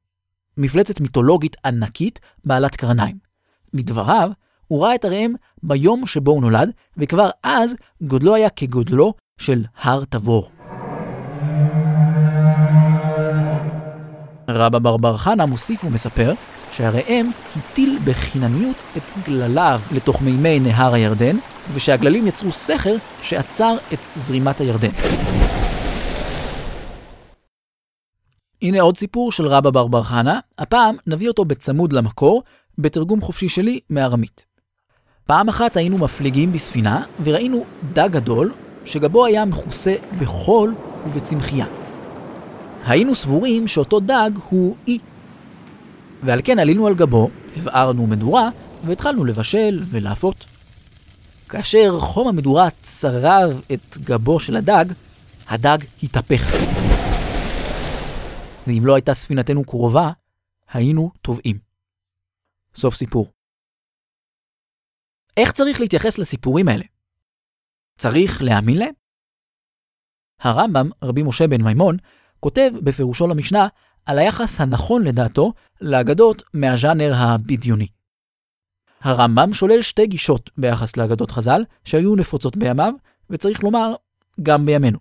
מפלצת 0.58 1.02
מיתולוגית 1.02 1.56
ענקית 1.66 2.20
בעלת 2.46 2.76
קרניים. 2.76 3.27
לדבריו, 3.74 4.32
הוא 4.68 4.84
ראה 4.84 4.96
את 4.96 5.06
הראם 5.06 5.34
ביום 5.64 6.06
שבו 6.06 6.32
הוא 6.32 6.42
נולד, 6.42 6.72
וכבר 6.98 7.30
אז 7.44 7.76
גודלו 8.02 8.36
היה 8.36 8.50
כגודלו 8.50 9.14
של 9.38 9.64
הר 9.82 10.04
תבור. 10.06 10.50
רבא 14.50 14.80
ברבר 14.80 15.18
חנה 15.18 15.46
מוסיף 15.46 15.84
ומספר 15.84 16.34
שהראם 16.72 17.30
הטיל 17.58 18.00
בחינניות 18.06 18.76
את 18.98 19.28
גלליו 19.28 19.80
לתוך 19.92 20.22
מימי 20.22 20.60
נהר 20.60 20.94
הירדן, 20.94 21.38
ושהגללים 21.74 22.28
יצרו 22.28 22.52
סכר 22.52 22.96
שעצר 23.22 23.76
את 23.94 24.00
זרימת 24.16 24.60
הירדן. 24.60 24.92
הנה 28.62 28.82
עוד 28.82 28.98
סיפור 28.98 29.32
של 29.32 29.48
רבא 29.48 29.70
ברבר 29.70 30.04
חנה, 30.04 30.40
הפעם 30.58 30.96
נביא 31.08 31.28
אותו 31.28 31.46
בצמוד 31.46 31.94
למקור, 31.94 32.44
בתרגום 32.78 33.22
חופשי 33.22 33.50
שלי 33.50 33.80
מארמית. 33.90 34.46
פעם 35.26 35.50
אחת 35.50 35.78
היינו 35.78 35.98
מפליגים 35.98 36.52
בספינה 36.52 37.04
וראינו 37.24 37.66
דג 37.94 38.10
גדול 38.12 38.54
שגבו 38.86 39.26
היה 39.26 39.46
מכוסה 39.46 39.96
בחול 40.20 40.76
ובצמחייה. 41.06 41.66
היינו 42.86 43.16
סבורים 43.16 43.68
שאותו 43.68 44.00
דג 44.00 44.32
הוא 44.50 44.76
אי. 44.88 44.98
ועל 46.24 46.42
כן 46.44 46.60
עלינו 46.60 46.88
על 46.88 46.96
גבו, 46.96 47.30
הבערנו 47.58 48.08
מדורה 48.08 48.50
והתחלנו 48.86 49.26
לבשל 49.26 49.84
ולאפות. 49.86 50.46
כאשר 51.50 52.00
חום 52.00 52.28
המדורה 52.28 52.70
צרב 52.82 53.62
את 53.74 53.98
גבו 53.98 54.40
של 54.40 54.56
הדג, 54.56 54.86
הדג 55.50 55.78
התהפך. 56.04 56.56
ואם 58.68 58.86
לא 58.86 58.96
הייתה 58.96 59.14
ספינתנו 59.14 59.64
קרובה, 59.64 60.12
היינו 60.74 61.12
טובעים. 61.22 61.67
סוף 62.78 62.96
סיפור. 62.96 63.32
איך 65.38 65.52
צריך 65.52 65.82
להתייחס 65.82 66.18
לסיפורים 66.18 66.68
האלה? 66.68 66.84
צריך 67.98 68.42
להאמין 68.42 68.78
להם? 68.78 68.94
הרמב"ם, 70.40 70.90
רבי 71.04 71.24
משה 71.24 71.48
בן 71.48 71.62
מימון, 71.62 71.98
כותב 72.40 72.72
בפירושו 72.84 73.28
למשנה 73.28 73.68
על 74.06 74.20
היחס 74.20 74.62
הנכון 74.62 75.04
לדעתו 75.04 75.54
לאגדות 75.82 76.44
מהז'אנר 76.54 77.14
הבדיוני. 77.16 77.88
הרמב"ם 79.02 79.54
שולל 79.54 79.82
שתי 79.82 80.08
גישות 80.08 80.50
ביחס 80.58 80.98
לאגדות 80.98 81.32
חז"ל 81.32 81.62
שהיו 81.84 82.16
נפוצות 82.16 82.58
בימיו, 82.58 82.94
וצריך 83.30 83.64
לומר, 83.64 83.94
גם 84.42 84.66
בימינו. 84.66 85.00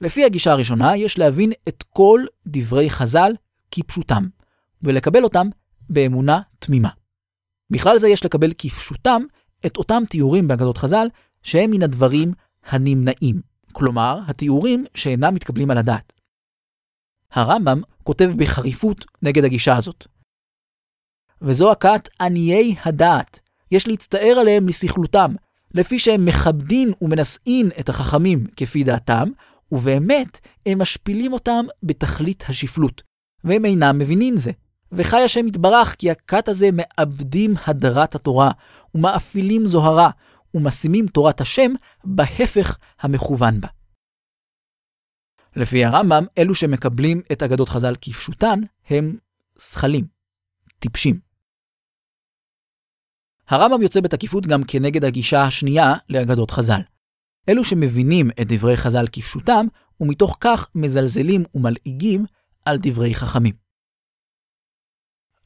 לפי 0.00 0.24
הגישה 0.24 0.52
הראשונה, 0.52 0.96
יש 0.96 1.18
להבין 1.18 1.52
את 1.68 1.82
כל 1.82 2.20
דברי 2.46 2.90
חז"ל 2.90 3.32
כפשוטם, 3.70 4.28
ולקבל 4.82 5.24
אותם 5.24 5.48
באמונה 5.90 6.40
תמימה. 6.58 6.88
בכלל 7.70 7.98
זה 7.98 8.08
יש 8.08 8.24
לקבל 8.24 8.52
כפשוטם 8.58 9.22
את 9.66 9.76
אותם 9.76 10.02
תיאורים 10.10 10.48
באגדות 10.48 10.78
חז"ל 10.78 11.06
שהם 11.42 11.70
מן 11.70 11.82
הדברים 11.82 12.32
הנמנעים, 12.66 13.40
כלומר, 13.72 14.20
התיאורים 14.28 14.84
שאינם 14.94 15.34
מתקבלים 15.34 15.70
על 15.70 15.78
הדעת. 15.78 16.12
הרמב"ם 17.32 17.82
כותב 18.02 18.30
בחריפות 18.36 19.04
נגד 19.22 19.44
הגישה 19.44 19.76
הזאת. 19.76 20.06
וזו 21.42 21.72
הכת 21.72 22.08
עניי 22.20 22.74
הדעת, 22.84 23.40
יש 23.70 23.88
להצטער 23.88 24.36
עליהם 24.40 24.68
לסכלותם, 24.68 25.34
לפי 25.74 25.98
שהם 25.98 26.24
מכבדין 26.24 26.92
ומנשאין 27.02 27.70
את 27.80 27.88
החכמים 27.88 28.46
כפי 28.56 28.84
דעתם, 28.84 29.28
ובאמת 29.72 30.40
הם 30.66 30.78
משפילים 30.78 31.32
אותם 31.32 31.64
בתכלית 31.82 32.44
השפלות, 32.48 33.02
והם 33.44 33.64
אינם 33.64 33.98
מבינים 33.98 34.36
זה. 34.36 34.50
וחי 34.92 35.16
השם 35.16 35.46
יתברך 35.46 35.94
כי 35.98 36.10
הכת 36.10 36.48
הזה 36.48 36.68
מאבדים 36.72 37.54
הדרת 37.66 38.14
התורה, 38.14 38.50
ומאפילים 38.94 39.66
זוהרה, 39.66 40.10
ומשימים 40.54 41.06
תורת 41.06 41.40
השם 41.40 41.72
בהפך 42.04 42.78
המכוון 43.00 43.60
בה. 43.60 43.68
לפי 45.56 45.84
הרמב"ם, 45.84 46.26
אלו 46.38 46.54
שמקבלים 46.54 47.20
את 47.32 47.42
אגדות 47.42 47.68
חז"ל 47.68 47.94
כפשוטן, 48.00 48.60
הם 48.86 49.16
שכלים, 49.58 50.06
טיפשים. 50.78 51.20
הרמב"ם 53.48 53.82
יוצא 53.82 54.00
בתקיפות 54.00 54.46
גם 54.46 54.64
כנגד 54.68 55.04
הגישה 55.04 55.42
השנייה 55.42 55.94
לאגדות 56.08 56.50
חז"ל. 56.50 56.80
אלו 57.48 57.64
שמבינים 57.64 58.30
את 58.30 58.52
דברי 58.52 58.76
חז"ל 58.76 59.06
כפשוטם, 59.12 59.66
ומתוך 60.00 60.36
כך 60.40 60.70
מזלזלים 60.74 61.44
ומלעיגים 61.54 62.24
על 62.64 62.78
דברי 62.82 63.14
חכמים. 63.14 63.65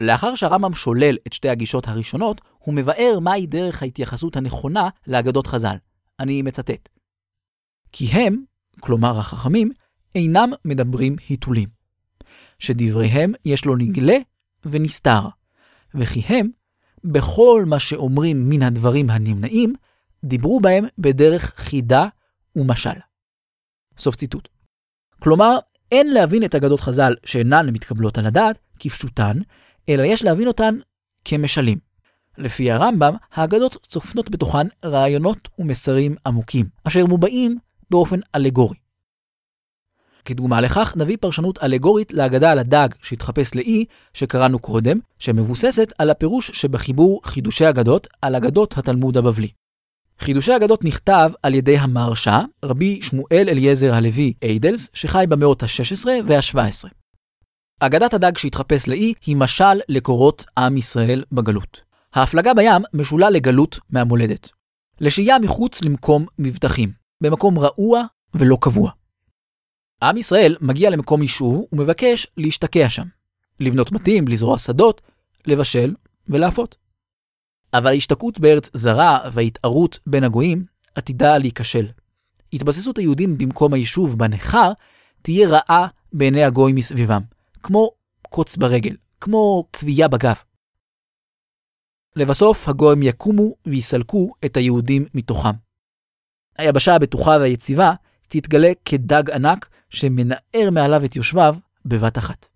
לאחר 0.01 0.35
שהרמב"ם 0.35 0.75
שולל 0.75 1.17
את 1.27 1.33
שתי 1.33 1.49
הגישות 1.49 1.89
הראשונות, 1.89 2.41
הוא 2.59 2.75
מבאר 2.75 3.19
מהי 3.21 3.47
דרך 3.47 3.83
ההתייחסות 3.83 4.37
הנכונה 4.37 4.89
לאגדות 5.07 5.47
חז"ל. 5.47 5.77
אני 6.21 6.43
מצטט. 6.43 6.89
כי 7.93 8.07
הם, 8.07 8.43
כלומר 8.81 9.19
החכמים, 9.19 9.71
אינם 10.15 10.51
מדברים 10.65 11.17
היתולים. 11.29 11.69
שדבריהם 12.59 13.33
יש 13.45 13.65
לו 13.65 13.77
נגלה 13.77 14.17
ונסתר, 14.65 15.21
וכי 15.95 16.21
הם, 16.21 16.51
בכל 17.05 17.65
מה 17.67 17.79
שאומרים 17.79 18.49
מן 18.49 18.63
הדברים 18.63 19.11
הנמנעים, 19.11 19.75
דיברו 20.25 20.61
בהם 20.61 20.85
בדרך 20.99 21.53
חידה 21.57 22.07
ומשל. 22.57 22.91
סוף 23.99 24.17
ציטוט. 24.17 24.49
כלומר, 25.19 25.59
אין 25.93 26.13
להבין 26.13 26.45
את 26.45 26.55
אגדות 26.55 26.81
חז"ל 26.81 27.15
שאינן 27.27 27.71
מתקבלות 27.71 28.19
על 28.19 28.27
הדעת 28.27 28.59
כפשוטן, 28.79 29.39
אלא 29.91 30.03
יש 30.03 30.25
להבין 30.25 30.49
אותן 30.49 30.75
כמשלים. 31.25 31.79
לפי 32.39 32.71
הרמב"ם, 32.71 33.15
האגדות 33.33 33.87
צופנות 33.89 34.31
בתוכן 34.31 34.67
רעיונות 34.85 35.49
ומסרים 35.59 36.15
עמוקים, 36.27 36.67
אשר 36.85 37.07
מובעים 37.07 37.59
באופן 37.91 38.21
אלגורי. 38.35 38.77
כדוגמה 40.25 40.61
לכך, 40.61 40.95
נביא 40.97 41.17
פרשנות 41.21 41.59
אלגורית 41.63 42.13
להגדה 42.13 42.53
על 42.53 42.59
הדג 42.59 42.89
שהתחפש 43.03 43.55
לאי, 43.55 43.85
שקראנו 44.15 44.59
קודם, 44.59 44.99
שמבוססת 45.19 45.93
על 45.99 46.11
הפירוש 46.11 46.51
שבחיבור 46.51 47.21
חידושי 47.25 47.69
אגדות 47.69 48.07
על 48.23 48.35
אגדות 48.37 48.79
התלמוד 48.79 49.17
הבבלי. 49.17 49.49
חידושי 50.19 50.57
אגדות 50.57 50.85
נכתב 50.85 51.31
על 51.43 51.55
ידי 51.55 51.79
המהרש"א, 51.79 52.41
רבי 52.65 53.03
שמואל 53.03 53.47
אליעזר 53.49 53.95
הלוי 53.95 54.33
איידלס, 54.43 54.91
שחי 54.93 55.25
במאות 55.29 55.63
ה-16 55.63 56.09
וה-17. 56.27 57.00
אגדת 57.83 58.15
הדג 58.15 58.39
שהתחפש 58.39 58.89
לאי 58.89 59.13
היא 59.27 59.37
משל 59.37 59.81
לקורות 59.89 60.45
עם 60.59 60.77
ישראל 60.77 61.25
בגלות. 61.33 61.83
ההפלגה 62.15 62.55
בים 62.55 62.83
משולה 62.95 63.31
לגלות 63.31 63.79
מהמולדת. 63.91 64.51
לשהייה 65.01 65.39
מחוץ 65.39 65.85
למקום 65.85 66.27
מבטחים, 66.39 66.93
במקום 67.21 67.59
רעוע 67.59 68.03
ולא 68.35 68.59
קבוע. 68.61 68.91
עם 70.03 70.17
ישראל 70.17 70.57
מגיע 70.61 70.91
למקום 70.91 71.23
יישוב 71.23 71.65
ומבקש 71.73 72.27
להשתקע 72.37 72.91
שם. 72.91 73.07
לבנות 73.61 73.93
בתים, 73.93 74.29
לזרוע 74.29 74.59
שדות, 74.59 75.01
לבשל 75.47 75.95
ולאפות. 76.29 76.77
אבל 77.75 77.87
ההשתקעות 77.87 78.41
בארץ 78.41 78.71
זרה 78.75 79.19
וההתערות 79.33 79.99
בין 80.07 80.25
הגויים 80.25 80.65
עתידה 80.95 81.39
להיכשל. 81.39 81.87
התבססות 82.53 82.99
היהודים 82.99 83.39
במקום 83.39 83.75
היישוב 83.75 84.19
בנכר 84.19 84.73
תהיה 85.23 85.49
רעה 85.49 85.87
בעיני 86.13 86.45
הגויים 86.45 86.77
מסביבם, 86.77 87.23
כמו 87.63 87.91
קוץ 88.23 88.57
ברגל, 88.57 88.97
כמו 89.21 89.65
כבייה 89.73 90.09
בגב. 90.09 90.37
לבסוף 92.17 92.69
הגויים 92.69 93.03
יקומו 93.03 93.55
ויסלקו 93.67 94.33
את 94.45 94.57
היהודים 94.57 95.07
מתוכם. 95.15 95.55
היבשה 96.59 96.95
הבטוחה 96.95 97.31
והיציבה 97.31 97.93
תתגלה 98.29 98.73
כדג 98.85 99.31
ענק 99.31 99.69
שמנער 99.91 100.71
מעליו 100.73 101.05
את 101.05 101.17
יושביו 101.17 101.57
בבת 101.85 102.19
אחת. 102.19 102.49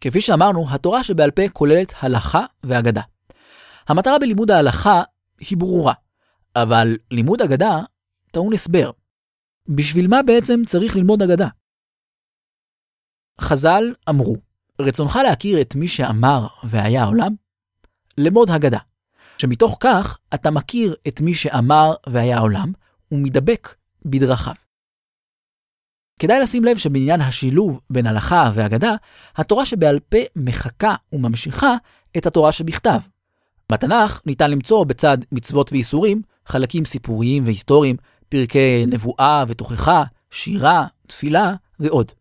כפי 0.00 0.20
שאמרנו, 0.20 0.70
התורה 0.70 1.04
שבעל 1.04 1.30
פה 1.30 1.48
כוללת 1.48 1.92
הלכה 2.00 2.44
ואגדה. 2.64 3.02
המטרה 3.88 4.18
בלימוד 4.18 4.50
ההלכה 4.50 5.02
היא 5.40 5.58
ברורה, 5.58 5.94
אבל 6.56 6.96
לימוד 7.10 7.42
אגדה 7.42 7.78
טעון 8.30 8.52
הסבר. 8.52 8.90
בשביל 9.68 10.08
מה 10.08 10.22
בעצם 10.22 10.60
צריך 10.66 10.96
ללמוד 10.96 11.22
אגדה? 11.22 11.48
חז"ל 13.40 13.94
אמרו, 14.08 14.36
רצונך 14.80 15.18
להכיר 15.24 15.60
את 15.60 15.74
מי 15.74 15.88
שאמר 15.88 16.46
והיה 16.64 17.02
העולם? 17.02 17.34
למוד 18.18 18.50
הגדה, 18.50 18.78
שמתוך 19.38 19.76
כך 19.80 20.18
אתה 20.34 20.50
מכיר 20.50 20.94
את 21.08 21.20
מי 21.20 21.34
שאמר 21.34 21.94
והיה 22.06 22.36
העולם, 22.36 22.72
ומדבק 23.12 23.74
בדרכיו. 24.04 24.54
כדאי 26.18 26.40
לשים 26.40 26.64
לב 26.64 26.76
שבעניין 26.76 27.20
השילוב 27.20 27.80
בין 27.90 28.06
הלכה 28.06 28.50
ואגדה, 28.54 28.94
התורה 29.36 29.66
שבעל 29.66 30.00
פה 30.00 30.18
מחקה 30.36 30.94
וממשיכה 31.12 31.74
את 32.16 32.26
התורה 32.26 32.52
שבכתב. 32.52 32.98
בתנ"ך 33.72 34.20
ניתן 34.26 34.50
למצוא 34.50 34.84
בצד 34.84 35.18
מצוות 35.32 35.72
ואיסורים 35.72 36.22
חלקים 36.46 36.84
סיפוריים 36.84 37.44
והיסטוריים, 37.44 37.96
פרקי 38.28 38.86
נבואה 38.86 39.44
ותוכחה, 39.48 40.04
שירה, 40.30 40.86
תפילה 41.06 41.54
ועוד. 41.80 42.12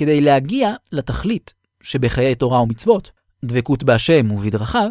כדי 0.00 0.20
להגיע 0.20 0.74
לתכלית 0.92 1.52
שבחיי 1.82 2.34
תורה 2.34 2.62
ומצוות, 2.62 3.10
דבקות 3.44 3.82
בהשם 3.82 4.30
ובדרכיו, 4.30 4.88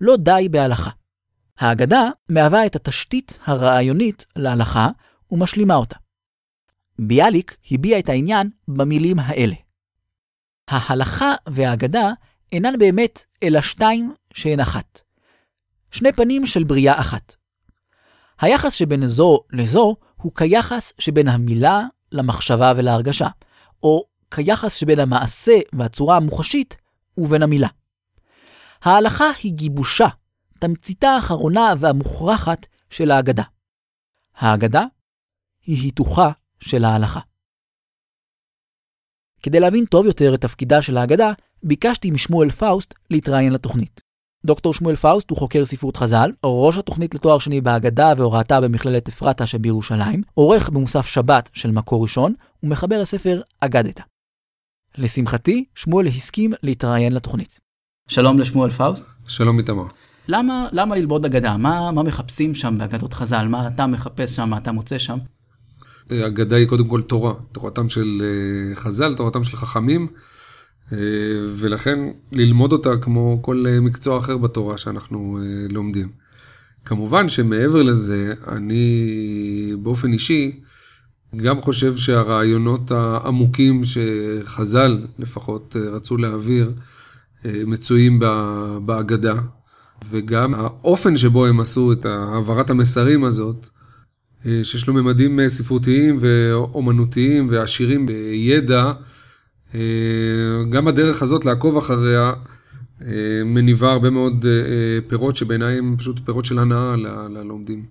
לא 0.00 0.16
די 0.16 0.48
בהלכה. 0.50 0.90
ההגדה 1.58 2.08
מהווה 2.28 2.66
את 2.66 2.76
התשתית 2.76 3.38
הרעיונית 3.44 4.26
להלכה 4.36 4.88
ומשלימה 5.30 5.74
אותה. 5.74 5.96
ביאליק 6.98 7.56
הביע 7.70 7.98
את 7.98 8.08
העניין 8.08 8.50
במילים 8.68 9.18
האלה. 9.18 9.54
ההלכה 10.68 11.34
והאגדה 11.48 12.10
אינן 12.52 12.78
באמת 12.78 13.24
אלא 13.42 13.60
שתיים 13.60 14.14
שהן 14.34 14.60
אחת. 14.60 15.00
שני 15.90 16.12
פנים 16.12 16.46
של 16.46 16.64
בריאה 16.64 17.00
אחת. 17.00 17.34
היחס 18.40 18.72
שבין 18.72 19.06
זו 19.06 19.40
לזו 19.52 19.96
הוא 20.16 20.32
כיחס 20.34 20.92
שבין 20.98 21.28
המילה 21.28 21.80
למחשבה 22.12 22.72
ולהרגשה, 22.76 23.28
או 23.82 24.11
כיחס 24.32 24.74
שבין 24.74 24.98
המעשה 24.98 25.58
והצורה 25.72 26.16
המוחשית 26.16 26.76
ובין 27.18 27.42
המילה. 27.42 27.68
ההלכה 28.82 29.30
היא 29.42 29.52
גיבושה, 29.52 30.08
תמציתה 30.58 31.08
האחרונה 31.08 31.74
והמוכרחת 31.78 32.66
של 32.90 33.10
ההגדה. 33.10 33.42
ההגדה 34.36 34.84
היא 35.66 35.82
היתוכה 35.82 36.30
של 36.60 36.84
ההלכה. 36.84 37.20
כדי 39.42 39.60
להבין 39.60 39.84
טוב 39.84 40.06
יותר 40.06 40.34
את 40.34 40.40
תפקידה 40.40 40.82
של 40.82 40.96
ההגדה, 40.96 41.32
ביקשתי 41.62 42.10
משמואל 42.10 42.50
פאוסט 42.50 42.94
להתראיין 43.10 43.52
לתוכנית. 43.52 44.00
דוקטור 44.46 44.74
שמואל 44.74 44.96
פאוסט 44.96 45.30
הוא 45.30 45.38
חוקר 45.38 45.64
ספרות 45.64 45.96
חז"ל, 45.96 46.30
ראש 46.44 46.78
התוכנית 46.78 47.14
לתואר 47.14 47.38
שני 47.38 47.60
בהגדה 47.60 48.12
והוראתה 48.16 48.60
במכללת 48.60 49.08
אפרתה 49.08 49.46
שבירושלים, 49.46 50.22
עורך 50.34 50.68
במוסף 50.68 51.06
שבת 51.06 51.50
של 51.52 51.70
מקור 51.70 52.02
ראשון, 52.02 52.34
ומחבר 52.62 52.98
הספר 53.02 53.40
אגדתה. 53.60 54.02
לשמחתי, 54.98 55.64
שמואל 55.74 56.06
הסכים 56.06 56.50
להתראיין 56.62 57.12
לתוכנית. 57.12 57.60
שלום 58.08 58.38
לשמואל 58.38 58.70
פאוסט. 58.70 59.06
שלום 59.28 59.58
איתמר. 59.58 59.84
למה, 60.28 60.68
למה 60.72 60.96
ללמוד 60.96 61.24
אגדה? 61.24 61.56
מה, 61.56 61.92
מה 61.92 62.02
מחפשים 62.02 62.54
שם 62.54 62.78
באגדות 62.78 63.14
חז"ל? 63.14 63.46
מה 63.48 63.68
אתה 63.68 63.86
מחפש 63.86 64.36
שם, 64.36 64.50
מה 64.50 64.58
אתה 64.58 64.72
מוצא 64.72 64.98
שם? 64.98 65.18
אגדה 66.10 66.56
היא 66.56 66.68
קודם 66.68 66.88
כל 66.88 67.02
תורה, 67.02 67.34
תורתם 67.52 67.88
של 67.88 68.22
אה, 68.22 68.76
חז"ל, 68.76 69.14
תורתם 69.14 69.44
של 69.44 69.56
חכמים, 69.56 70.06
אה, 70.92 70.98
ולכן 71.56 71.98
ללמוד 72.32 72.72
אותה 72.72 72.96
כמו 72.96 73.38
כל 73.42 73.64
אה, 73.68 73.80
מקצוע 73.80 74.18
אחר 74.18 74.36
בתורה 74.36 74.78
שאנחנו 74.78 75.38
לומדים. 75.70 76.08
כמובן 76.84 77.28
שמעבר 77.28 77.82
לזה, 77.82 78.34
אני 78.48 79.72
באופן 79.78 80.12
אישי 80.12 80.60
גם 81.36 81.62
חושב 81.62 81.96
שהרעיונות 81.96 82.90
העמוקים 82.90 83.82
שחז"ל 83.84 85.06
לפחות 85.18 85.76
רצו 85.76 86.16
להעביר, 86.16 86.72
מצויים 87.44 88.20
באגדה, 88.86 89.34
וגם 90.10 90.54
האופן 90.54 91.16
שבו 91.16 91.46
הם 91.46 91.60
עשו 91.60 91.92
את 91.92 92.06
העברת 92.06 92.70
המסרים 92.70 93.24
הזאת, 93.24 93.68
אה, 94.46 94.60
שיש 94.64 94.88
לו 94.88 94.94
ממדים 94.94 95.40
אה, 95.40 95.48
ספרותיים 95.48 96.18
ואומנותיים 96.20 97.46
ועשירים 97.50 98.06
בידע, 98.06 98.92
אה, 99.74 99.80
גם 100.70 100.88
הדרך 100.88 101.22
הזאת 101.22 101.44
לעקוב 101.44 101.76
אחריה 101.76 102.32
מניבה 103.44 103.92
הרבה 103.92 104.10
מאוד 104.10 104.46
פירות 105.08 105.36
שבעיניי 105.36 105.78
הם 105.78 105.96
פשוט 105.98 106.20
פירות 106.24 106.44
של 106.44 106.58
הנאה 106.58 106.96
ללומדים. 107.30 107.86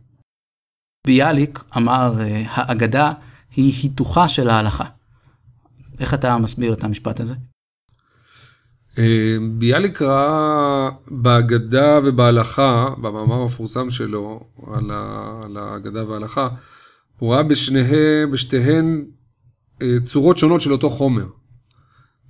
ביאליק 1.08 1.60
אמר, 1.78 2.14
האגדה 2.48 3.14
היא 3.56 3.74
היתוכה 3.84 4.30
של 4.30 4.50
ההלכה. 4.50 4.86
איך 6.00 6.14
אתה 6.14 6.38
מסביר 6.38 6.74
את 6.74 6.84
המשפט 6.84 7.20
הזה? 7.20 7.34
ביאליק 9.58 10.02
ראה 10.02 10.90
בהגדה 11.08 12.00
ובהלכה, 12.04 12.90
במאמר 13.02 13.42
המפורסם 13.42 13.90
שלו 13.90 14.44
על 14.74 15.58
ההגדה 15.58 16.10
וההלכה, 16.10 16.50
הוא 17.20 17.34
ראה 17.34 17.44
בשניהם, 17.44 18.32
בשתיהן 18.32 19.06
אה, 19.82 19.96
צורות 20.04 20.38
שונות 20.38 20.62
של 20.62 20.72
אותו 20.72 20.90
חומר. 20.90 21.26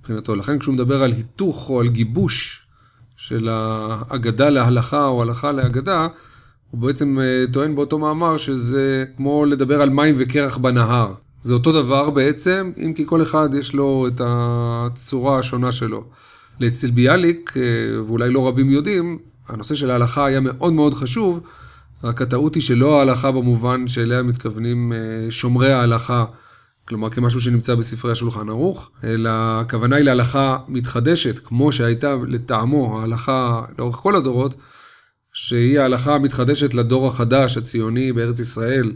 מבחינתו. 0.00 0.34
לכן 0.34 0.58
כשהוא 0.58 0.74
מדבר 0.74 1.02
על 1.02 1.12
היתוך 1.12 1.70
או 1.70 1.80
על 1.80 1.88
גיבוש 1.88 2.66
של 3.16 3.48
ההגדה 3.48 4.50
להלכה 4.50 5.04
או 5.04 5.22
הלכה 5.22 5.52
להגדה, 5.52 6.06
הוא 6.72 6.80
בעצם 6.80 7.18
אה, 7.20 7.44
טוען 7.52 7.74
באותו 7.74 7.98
מאמר 7.98 8.36
שזה 8.36 9.04
כמו 9.16 9.44
לדבר 9.44 9.82
על 9.82 9.90
מים 9.90 10.14
וקרח 10.18 10.56
בנהר. 10.56 11.12
זה 11.42 11.54
אותו 11.54 11.72
דבר 11.72 12.10
בעצם, 12.10 12.72
אם 12.76 12.92
כי 12.92 13.06
כל 13.06 13.22
אחד 13.22 13.54
יש 13.54 13.74
לו 13.74 14.06
את 14.08 14.20
הצורה 14.24 15.38
השונה 15.38 15.72
שלו. 15.72 16.04
לאצל 16.60 16.90
ביאליק, 16.90 17.54
אה, 17.56 18.02
ואולי 18.02 18.30
לא 18.30 18.48
רבים 18.48 18.70
יודעים, 18.70 19.18
הנושא 19.48 19.74
של 19.74 19.90
ההלכה 19.90 20.26
היה 20.26 20.40
מאוד 20.40 20.72
מאוד 20.72 20.94
חשוב, 20.94 21.40
רק 22.04 22.22
הטעות 22.22 22.54
היא 22.54 22.62
שלא 22.62 22.98
ההלכה 22.98 23.30
במובן 23.32 23.88
שאליה 23.88 24.22
מתכוונים 24.22 24.92
אה, 24.92 25.30
שומרי 25.30 25.72
ההלכה, 25.72 26.24
כלומר 26.88 27.10
כמשהו 27.10 27.40
שנמצא 27.40 27.74
בספרי 27.74 28.12
השולחן 28.12 28.48
ערוך, 28.48 28.90
אלא 29.04 29.30
הכוונה 29.32 29.96
היא 29.96 30.04
להלכה 30.04 30.58
מתחדשת, 30.68 31.38
כמו 31.38 31.72
שהייתה 31.72 32.16
לטעמו 32.28 33.00
ההלכה 33.00 33.62
לאורך 33.78 33.96
כל 33.96 34.16
הדורות, 34.16 34.54
שהיא 35.32 35.80
ההלכה 35.80 36.14
המתחדשת 36.14 36.74
לדור 36.74 37.08
החדש, 37.08 37.56
הציוני 37.56 38.12
בארץ 38.12 38.40
ישראל, 38.40 38.92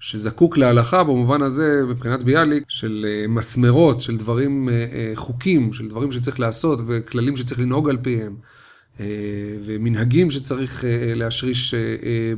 שזקוק 0.00 0.58
להלכה 0.58 1.04
במובן 1.04 1.42
הזה, 1.42 1.82
מבחינת 1.88 2.22
ביאליק, 2.22 2.64
של 2.68 3.06
אה, 3.08 3.28
מסמרות, 3.28 4.00
של 4.00 4.16
דברים, 4.16 4.68
אה, 4.68 4.74
אה, 4.74 5.12
חוקים, 5.14 5.72
של 5.72 5.88
דברים 5.88 6.12
שצריך 6.12 6.40
לעשות 6.40 6.80
וכללים 6.86 7.36
שצריך 7.36 7.60
לנהוג 7.60 7.90
על 7.90 7.96
פיהם, 8.02 8.36
ומנהגים 9.64 10.30
שצריך 10.30 10.84
להשריש 11.14 11.74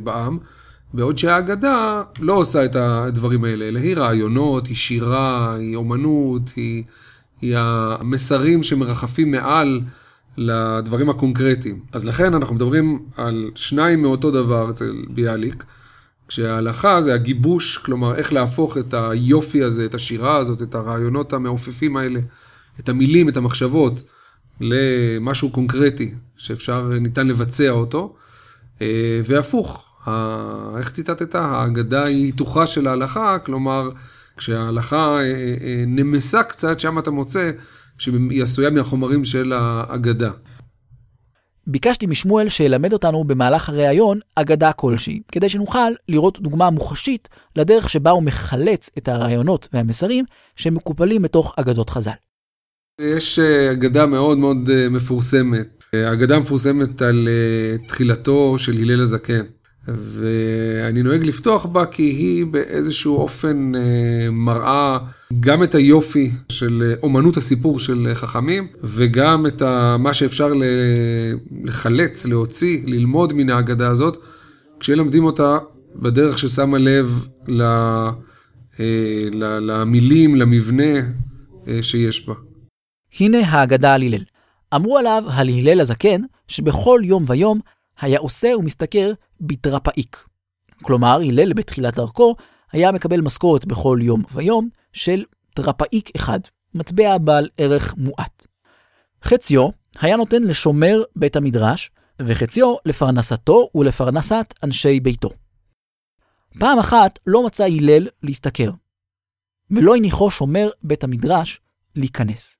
בעם, 0.04 0.38
בעוד 0.94 1.18
שהאגדה 1.18 2.02
לא 2.20 2.32
עושה 2.32 2.64
את 2.64 2.76
הדברים 2.76 3.44
האלה, 3.44 3.68
אלא 3.68 3.78
היא 3.78 3.96
רעיונות, 3.96 4.66
היא 4.66 4.76
שירה, 4.76 5.54
היא 5.54 5.76
אומנות, 5.76 6.42
היא, 6.56 6.84
היא 7.40 7.54
המסרים 7.58 8.62
שמרחפים 8.62 9.30
מעל 9.30 9.80
לדברים 10.38 11.10
הקונקרטיים. 11.10 11.80
אז 11.92 12.04
לכן 12.04 12.34
אנחנו 12.34 12.54
מדברים 12.54 12.98
על 13.16 13.50
שניים 13.54 14.02
מאותו 14.02 14.30
דבר 14.30 14.70
אצל 14.70 15.04
ביאליק. 15.08 15.64
כשההלכה 16.28 17.02
זה 17.02 17.14
הגיבוש, 17.14 17.78
כלומר 17.78 18.14
איך 18.14 18.32
להפוך 18.32 18.78
את 18.78 18.94
היופי 18.94 19.62
הזה, 19.62 19.84
את 19.84 19.94
השירה 19.94 20.36
הזאת, 20.36 20.62
את 20.62 20.74
הרעיונות 20.74 21.32
המעופפים 21.32 21.96
האלה, 21.96 22.20
את 22.80 22.88
המילים, 22.88 23.28
את 23.28 23.36
המחשבות, 23.36 24.02
למשהו 24.60 25.50
קונקרטי 25.50 26.14
שאפשר, 26.36 26.92
ניתן 27.00 27.26
לבצע 27.26 27.70
אותו, 27.70 28.14
אה, 28.82 29.20
והפוך, 29.26 29.84
איך 30.78 30.90
ציטטת? 30.90 31.34
ההגדה 31.34 32.04
היא 32.04 32.24
היתוכה 32.24 32.66
של 32.66 32.86
ההלכה, 32.86 33.38
כלומר, 33.38 33.90
כשההלכה 34.36 35.16
אה, 35.16 35.20
אה, 35.20 35.84
נמסה 35.86 36.42
קצת, 36.42 36.80
שם 36.80 36.98
אתה 36.98 37.10
מוצא 37.10 37.50
שהיא 37.98 38.42
עשויה 38.42 38.70
מהחומרים 38.70 39.24
של 39.24 39.52
ההגדה. 39.52 40.30
ביקשתי 41.70 42.06
משמואל 42.06 42.48
שילמד 42.48 42.92
אותנו 42.92 43.24
במהלך 43.24 43.68
הראיון 43.68 44.18
אגדה 44.34 44.72
כלשהי, 44.72 45.20
כדי 45.32 45.48
שנוכל 45.48 45.92
לראות 46.08 46.40
דוגמה 46.40 46.70
מוחשית 46.70 47.28
לדרך 47.56 47.90
שבה 47.90 48.10
הוא 48.10 48.22
מחלץ 48.22 48.90
את 48.98 49.08
הרעיונות 49.08 49.68
והמסרים 49.72 50.24
שמקופלים 50.56 51.22
בתוך 51.22 51.54
אגדות 51.56 51.90
חז"ל. 51.90 52.10
יש 53.00 53.38
אה, 53.38 53.72
אגדה 53.72 54.06
מאוד 54.06 54.38
מאוד 54.38 54.70
אה, 54.70 54.88
מפורסמת, 54.88 55.84
אה, 55.94 56.12
אגדה 56.12 56.38
מפורסמת 56.38 57.02
על 57.02 57.28
תחילתו 57.86 58.58
של 58.58 58.72
הלל 58.72 59.00
הזקן. 59.00 59.44
ואני 59.96 61.02
נוהג 61.02 61.24
לפתוח 61.24 61.66
בה 61.66 61.86
כי 61.86 62.02
היא 62.02 62.46
באיזשהו 62.46 63.16
אופן 63.16 63.72
אה, 63.74 64.30
מראה 64.30 64.98
גם 65.40 65.62
את 65.62 65.74
היופי 65.74 66.30
של 66.48 66.82
אה, 66.86 66.94
אומנות 67.02 67.36
הסיפור 67.36 67.80
של 67.80 68.10
חכמים, 68.14 68.68
וגם 68.82 69.46
את 69.46 69.62
מה 69.98 70.14
שאפשר 70.14 70.52
לחלץ, 71.64 72.26
להוציא, 72.26 72.80
ללמוד 72.86 73.32
מן 73.32 73.50
ההגדה 73.50 73.88
הזאת, 73.88 74.16
כשלמדים 74.80 75.24
אותה 75.24 75.58
בדרך 75.96 76.38
ששמה 76.38 76.78
לב 76.78 77.26
אה, 77.60 78.10
למילים, 79.60 80.36
למבנה 80.36 81.00
שיש 81.82 82.28
בה. 82.28 82.34
הנה 83.20 83.38
ההגדה 83.48 83.94
על 83.94 84.02
הלל. 84.02 84.22
אמרו 84.74 84.98
עליו 84.98 85.24
על 85.36 85.48
הלל 85.48 85.80
הזקן, 85.80 86.20
שבכל 86.48 87.00
יום 87.04 87.24
ויום 87.26 87.60
היה 88.00 88.18
עושה 88.18 88.48
ומשתכר 88.58 89.12
בדרפאיק. 89.40 90.24
כלומר, 90.82 91.20
הלל 91.28 91.52
בתחילת 91.52 91.94
דרכו 91.94 92.36
היה 92.72 92.92
מקבל 92.92 93.20
משכורת 93.20 93.64
בכל 93.64 93.98
יום 94.02 94.22
ויום 94.32 94.68
של 94.92 95.24
דרפאיק 95.56 96.10
אחד, 96.16 96.40
מטבע 96.74 97.18
בעל 97.18 97.48
ערך 97.58 97.94
מועט. 97.96 98.46
חציו 99.22 99.68
היה 100.00 100.16
נותן 100.16 100.42
לשומר 100.42 101.02
בית 101.16 101.36
המדרש, 101.36 101.90
וחציו 102.22 102.74
לפרנסתו 102.84 103.70
ולפרנסת 103.74 104.54
אנשי 104.62 105.00
ביתו. 105.00 105.30
פעם 106.58 106.78
אחת 106.78 107.18
לא 107.26 107.46
מצא 107.46 107.64
הלל 107.64 108.08
להשתכר, 108.22 108.70
ולא 109.70 109.96
הניחו 109.96 110.30
שומר 110.30 110.68
בית 110.82 111.04
המדרש 111.04 111.60
להיכנס. 111.96 112.56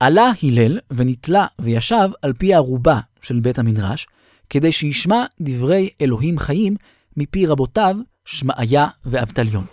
עלה 0.00 0.32
הלל 0.42 0.78
ונתלה 0.90 1.46
וישב 1.58 2.08
על 2.22 2.32
פי 2.32 2.54
הערובה 2.54 3.00
של 3.20 3.40
בית 3.40 3.58
המדרש, 3.58 4.06
כדי 4.50 4.72
שישמע 4.72 5.24
דברי 5.40 5.90
אלוהים 6.00 6.38
חיים 6.38 6.76
מפי 7.16 7.46
רבותיו, 7.46 7.96
שמעיה 8.24 8.86
ואבטליון. 9.04 9.64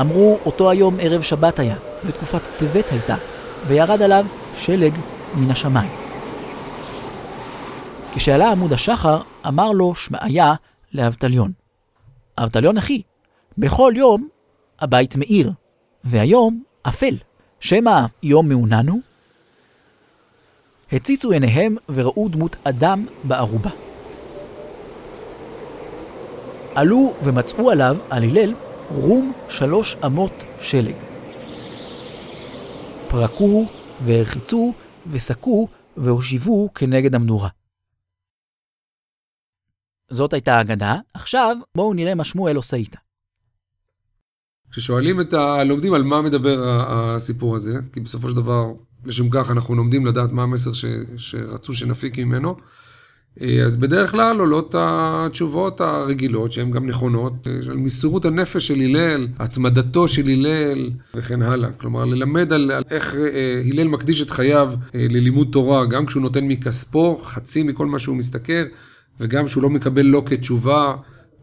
אמרו 0.00 0.38
אותו 0.46 0.70
היום 0.70 0.96
ערב 1.00 1.22
שבת 1.22 1.58
היה, 1.58 1.76
ותקופת 2.04 2.40
טבת 2.58 2.84
הייתה, 2.90 3.16
וירד 3.66 4.02
עליו 4.02 4.26
שלג 4.56 4.94
מן 5.34 5.50
השמיים. 5.50 5.90
כשעלה 8.14 8.50
עמוד 8.50 8.72
השחר, 8.72 9.20
אמר 9.48 9.72
לו 9.72 9.94
שמעיה 9.94 10.54
לאבטליון. 10.92 11.52
אבטליון 12.38 12.76
אחי, 12.76 13.02
בכל 13.58 13.92
יום 13.96 14.28
הבית 14.82 15.16
מאיר, 15.16 15.52
והיום 16.04 16.62
אפל. 16.82 17.16
שמא 17.60 18.06
יום 18.22 18.48
מעונן 18.48 18.88
הוא? 18.88 19.00
הציצו 20.92 21.32
עיניהם 21.32 21.76
וראו 21.88 22.28
דמות 22.28 22.56
אדם 22.64 23.06
בערובה. 23.24 23.70
עלו 26.74 27.14
ומצאו 27.24 27.70
עליו, 27.70 27.96
על 28.10 28.22
הלל, 28.22 28.54
רום 28.90 29.32
שלוש 29.48 29.96
אמות 30.06 30.44
שלג. 30.60 30.96
פרקוהו 33.08 33.66
והרחיצו 34.04 34.72
וסקו 35.10 35.68
והושיבו 35.96 36.74
כנגד 36.74 37.14
המנורה. 37.14 37.48
זאת 40.10 40.32
הייתה 40.32 40.54
האגדה, 40.54 40.96
עכשיו 41.14 41.56
בואו 41.74 41.94
נראה 41.94 42.14
מה 42.14 42.24
שמואל 42.24 42.56
עושה 42.56 42.76
איתה. 42.76 42.98
כששואלים 44.72 45.20
את 45.20 45.32
הלומדים 45.32 45.94
על 45.94 46.02
מה 46.02 46.22
מדבר 46.22 46.58
הסיפור 46.64 47.56
הזה, 47.56 47.78
כי 47.92 48.00
בסופו 48.00 48.30
של 48.30 48.36
דבר, 48.36 48.72
לשם 49.04 49.30
כך 49.30 49.50
אנחנו 49.50 49.74
לומדים 49.74 50.06
לדעת 50.06 50.32
מה 50.32 50.42
המסר 50.42 50.72
ש, 50.72 50.84
שרצו 51.16 51.74
שנפיק 51.74 52.18
ממנו, 52.18 52.56
אה, 53.40 53.62
אז 53.66 53.76
בדרך 53.76 54.10
כלל 54.10 54.38
עולות 54.38 54.74
התשובות 54.78 55.80
הרגילות, 55.80 56.52
שהן 56.52 56.70
גם 56.70 56.86
נכונות, 56.86 57.32
אה, 57.46 57.52
על 57.70 57.76
מסירות 57.76 58.24
הנפש 58.24 58.66
של 58.66 58.80
הלל, 58.80 59.28
התמדתו 59.38 60.08
של 60.08 60.28
הלל 60.28 60.90
וכן 61.14 61.42
הלאה. 61.42 61.70
כלומר, 61.72 62.04
ללמד 62.04 62.52
על, 62.52 62.70
על 62.70 62.82
איך 62.90 63.14
אה, 63.14 63.62
הלל 63.72 63.88
מקדיש 63.88 64.22
את 64.22 64.30
חייו 64.30 64.72
ללימוד 64.94 65.48
תורה, 65.52 65.86
גם 65.86 66.06
כשהוא 66.06 66.22
נותן 66.22 66.44
מכספו, 66.44 67.20
חצי 67.24 67.62
מכל 67.62 67.86
מה 67.86 67.98
שהוא 67.98 68.16
משתכר, 68.16 68.64
וגם 69.20 69.46
כשהוא 69.46 69.62
לא 69.62 69.70
מקבל 69.70 70.06
לא 70.06 70.22
כתשובה. 70.26 70.94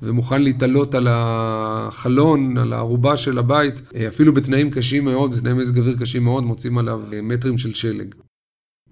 ומוכן 0.01 0.41
להתעלות 0.41 0.95
על 0.95 1.07
החלון, 1.09 2.57
על 2.57 2.73
הערובה 2.73 3.17
של 3.17 3.37
הבית, 3.37 3.81
אפילו 4.07 4.33
בתנאים 4.33 4.71
קשים 4.71 5.05
מאוד, 5.05 5.35
בתנאי 5.35 5.53
מזג 5.53 5.77
אוויר 5.77 5.97
קשים 5.99 6.23
מאוד, 6.23 6.43
מוצאים 6.43 6.77
עליו 6.77 7.01
מטרים 7.23 7.57
של 7.57 7.73
שלג. 7.73 8.15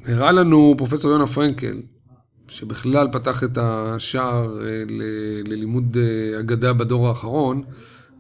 הראה 0.06 0.32
לנו 0.32 0.76
פרופסור 0.78 1.12
יונה 1.12 1.28
פרנקל, 1.28 1.82
שבכלל 2.48 3.08
פתח 3.12 3.44
את 3.44 3.58
השער 3.58 4.60
אה, 4.62 4.84
ללימוד 5.46 5.98
אה, 5.98 6.40
אגדה 6.40 6.74
בדור 6.74 7.08
האחרון, 7.08 7.64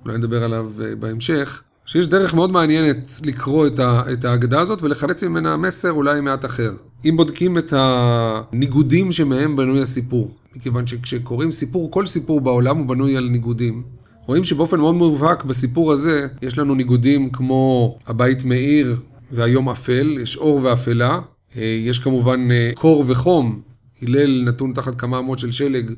אולי 0.06 0.17
נדבר 0.17 0.43
עליו 0.43 0.71
אה, 0.82 0.95
בהמשך, 0.95 1.63
שיש 1.88 2.08
דרך 2.08 2.34
מאוד 2.34 2.52
מעניינת 2.52 3.10
לקרוא 3.26 3.67
את 4.13 4.26
האגדה 4.26 4.62
הזאת 4.62 4.82
ולחלץ 4.82 5.23
ממנה 5.23 5.58
מסר 5.58 5.91
אולי 5.91 6.21
מעט 6.21 6.45
אחר. 6.45 6.73
אם 7.06 7.17
בודקים 7.17 7.58
את 7.58 7.73
הניגודים 7.76 9.12
שמהם 9.12 9.56
בנוי 9.56 9.82
הסיפור, 9.82 10.32
מכיוון 10.56 10.88
שכשקוראים 10.88 11.52
סיפור, 11.52 11.91
כל 11.91 12.06
סיפור 12.06 12.41
בעולם 12.41 12.78
הוא 12.78 12.86
בנוי 12.86 13.17
על 13.17 13.23
ניגודים. 13.30 13.84
רואים 14.26 14.43
שבאופן 14.43 14.80
מאוד 14.80 14.95
מובהק 14.95 15.43
בסיפור 15.43 15.91
הזה 15.91 16.28
יש 16.41 16.58
לנו 16.58 16.76
ניגודים 16.76 17.30
כמו 17.30 17.97
הבית 18.08 18.45
מאיר 18.45 18.95
והיום 19.32 19.69
אפל, 19.69 20.17
יש 20.21 20.38
אור 20.38 20.60
ואפלה, 20.63 21.19
יש 21.56 22.00
כמובן 22.00 22.47
קור 22.76 23.04
וחום, 23.08 23.62
הלל 24.02 24.43
נתון 24.45 24.73
תחת 24.73 25.00
כמה 25.00 25.19
אמות 25.19 25.39
של 25.39 25.52
שלג, 25.52 25.91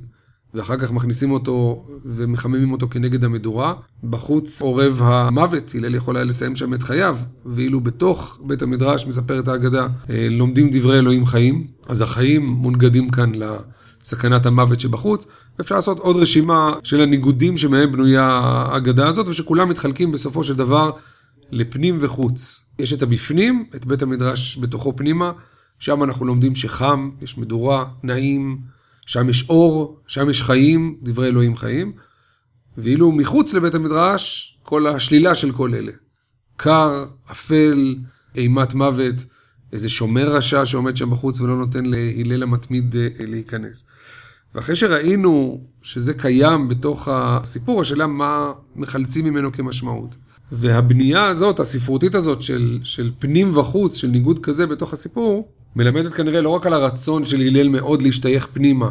ואחר 0.53 0.77
כך 0.77 0.91
מכניסים 0.91 1.31
אותו 1.31 1.85
ומחממים 2.05 2.71
אותו 2.71 2.89
כנגד 2.89 3.23
המדורה. 3.23 3.73
בחוץ 4.03 4.61
עורב 4.61 5.01
המוות, 5.03 5.71
הלל 5.75 5.95
יכול 5.95 6.15
היה 6.17 6.25
לסיים 6.25 6.55
שם 6.55 6.73
את 6.73 6.83
חייו, 6.83 7.17
ואילו 7.45 7.81
בתוך 7.81 8.39
בית 8.47 8.61
המדרש, 8.61 9.07
מספרת 9.07 9.47
האגדה, 9.47 9.87
אה, 10.09 10.27
לומדים 10.29 10.69
דברי 10.71 10.99
אלוהים 10.99 11.25
חיים, 11.25 11.67
אז 11.87 12.01
החיים 12.01 12.45
מונגדים 12.45 13.09
כאן 13.09 13.31
לסכנת 14.03 14.45
המוות 14.45 14.79
שבחוץ. 14.79 15.27
אפשר 15.61 15.75
לעשות 15.75 15.99
עוד 15.99 16.15
רשימה 16.15 16.73
של 16.83 17.01
הניגודים 17.01 17.57
שמהם 17.57 17.91
בנויה 17.91 18.25
האגדה 18.43 19.07
הזאת, 19.07 19.27
ושכולם 19.27 19.69
מתחלקים 19.69 20.11
בסופו 20.11 20.43
של 20.43 20.55
דבר 20.55 20.91
לפנים 21.51 21.97
וחוץ. 21.99 22.63
יש 22.79 22.93
את 22.93 23.01
הבפנים, 23.01 23.65
את 23.75 23.85
בית 23.85 24.01
המדרש 24.01 24.57
בתוכו 24.57 24.95
פנימה, 24.95 25.31
שם 25.79 26.03
אנחנו 26.03 26.25
לומדים 26.25 26.55
שחם, 26.55 27.09
יש 27.21 27.37
מדורה, 27.37 27.85
נעים, 28.03 28.57
שם 29.09 29.29
יש 29.29 29.49
אור, 29.49 29.99
שם 30.07 30.29
יש 30.29 30.41
חיים, 30.41 30.97
דברי 31.01 31.27
אלוהים 31.27 31.57
חיים. 31.57 31.91
ואילו 32.77 33.11
מחוץ 33.11 33.53
לבית 33.53 33.75
המדרש, 33.75 34.57
כל 34.63 34.87
השלילה 34.87 35.35
של 35.35 35.51
כל 35.51 35.75
אלה. 35.75 35.91
קר, 36.57 37.05
אפל, 37.31 37.95
אימת 38.35 38.73
מוות, 38.73 39.15
איזה 39.73 39.89
שומר 39.89 40.35
רשע 40.35 40.65
שעומד 40.65 40.97
שם 40.97 41.09
בחוץ 41.09 41.39
ולא 41.39 41.57
נותן 41.57 41.85
להלל 41.85 42.43
המתמיד 42.43 42.95
אה, 42.95 43.07
להיכנס. 43.19 43.85
ואחרי 44.55 44.75
שראינו 44.75 45.63
שזה 45.81 46.13
קיים 46.13 46.69
בתוך 46.69 47.07
הסיפור, 47.11 47.81
השאלה 47.81 48.07
מה 48.07 48.51
מחלצים 48.75 49.25
ממנו 49.25 49.51
כמשמעות. 49.51 50.15
והבנייה 50.51 51.25
הזאת, 51.25 51.59
הספרותית 51.59 52.15
הזאת 52.15 52.41
של, 52.41 52.79
של 52.83 53.11
פנים 53.19 53.57
וחוץ, 53.57 53.95
של 53.95 54.07
ניגוד 54.07 54.39
כזה 54.39 54.67
בתוך 54.67 54.93
הסיפור, 54.93 55.51
מלמדת 55.75 56.13
כנראה 56.13 56.41
לא 56.41 56.49
רק 56.49 56.65
על 56.65 56.73
הרצון 56.73 57.25
של 57.25 57.41
הלל 57.41 57.69
מאוד 57.69 58.01
להשתייך 58.01 58.47
פנימה 58.53 58.89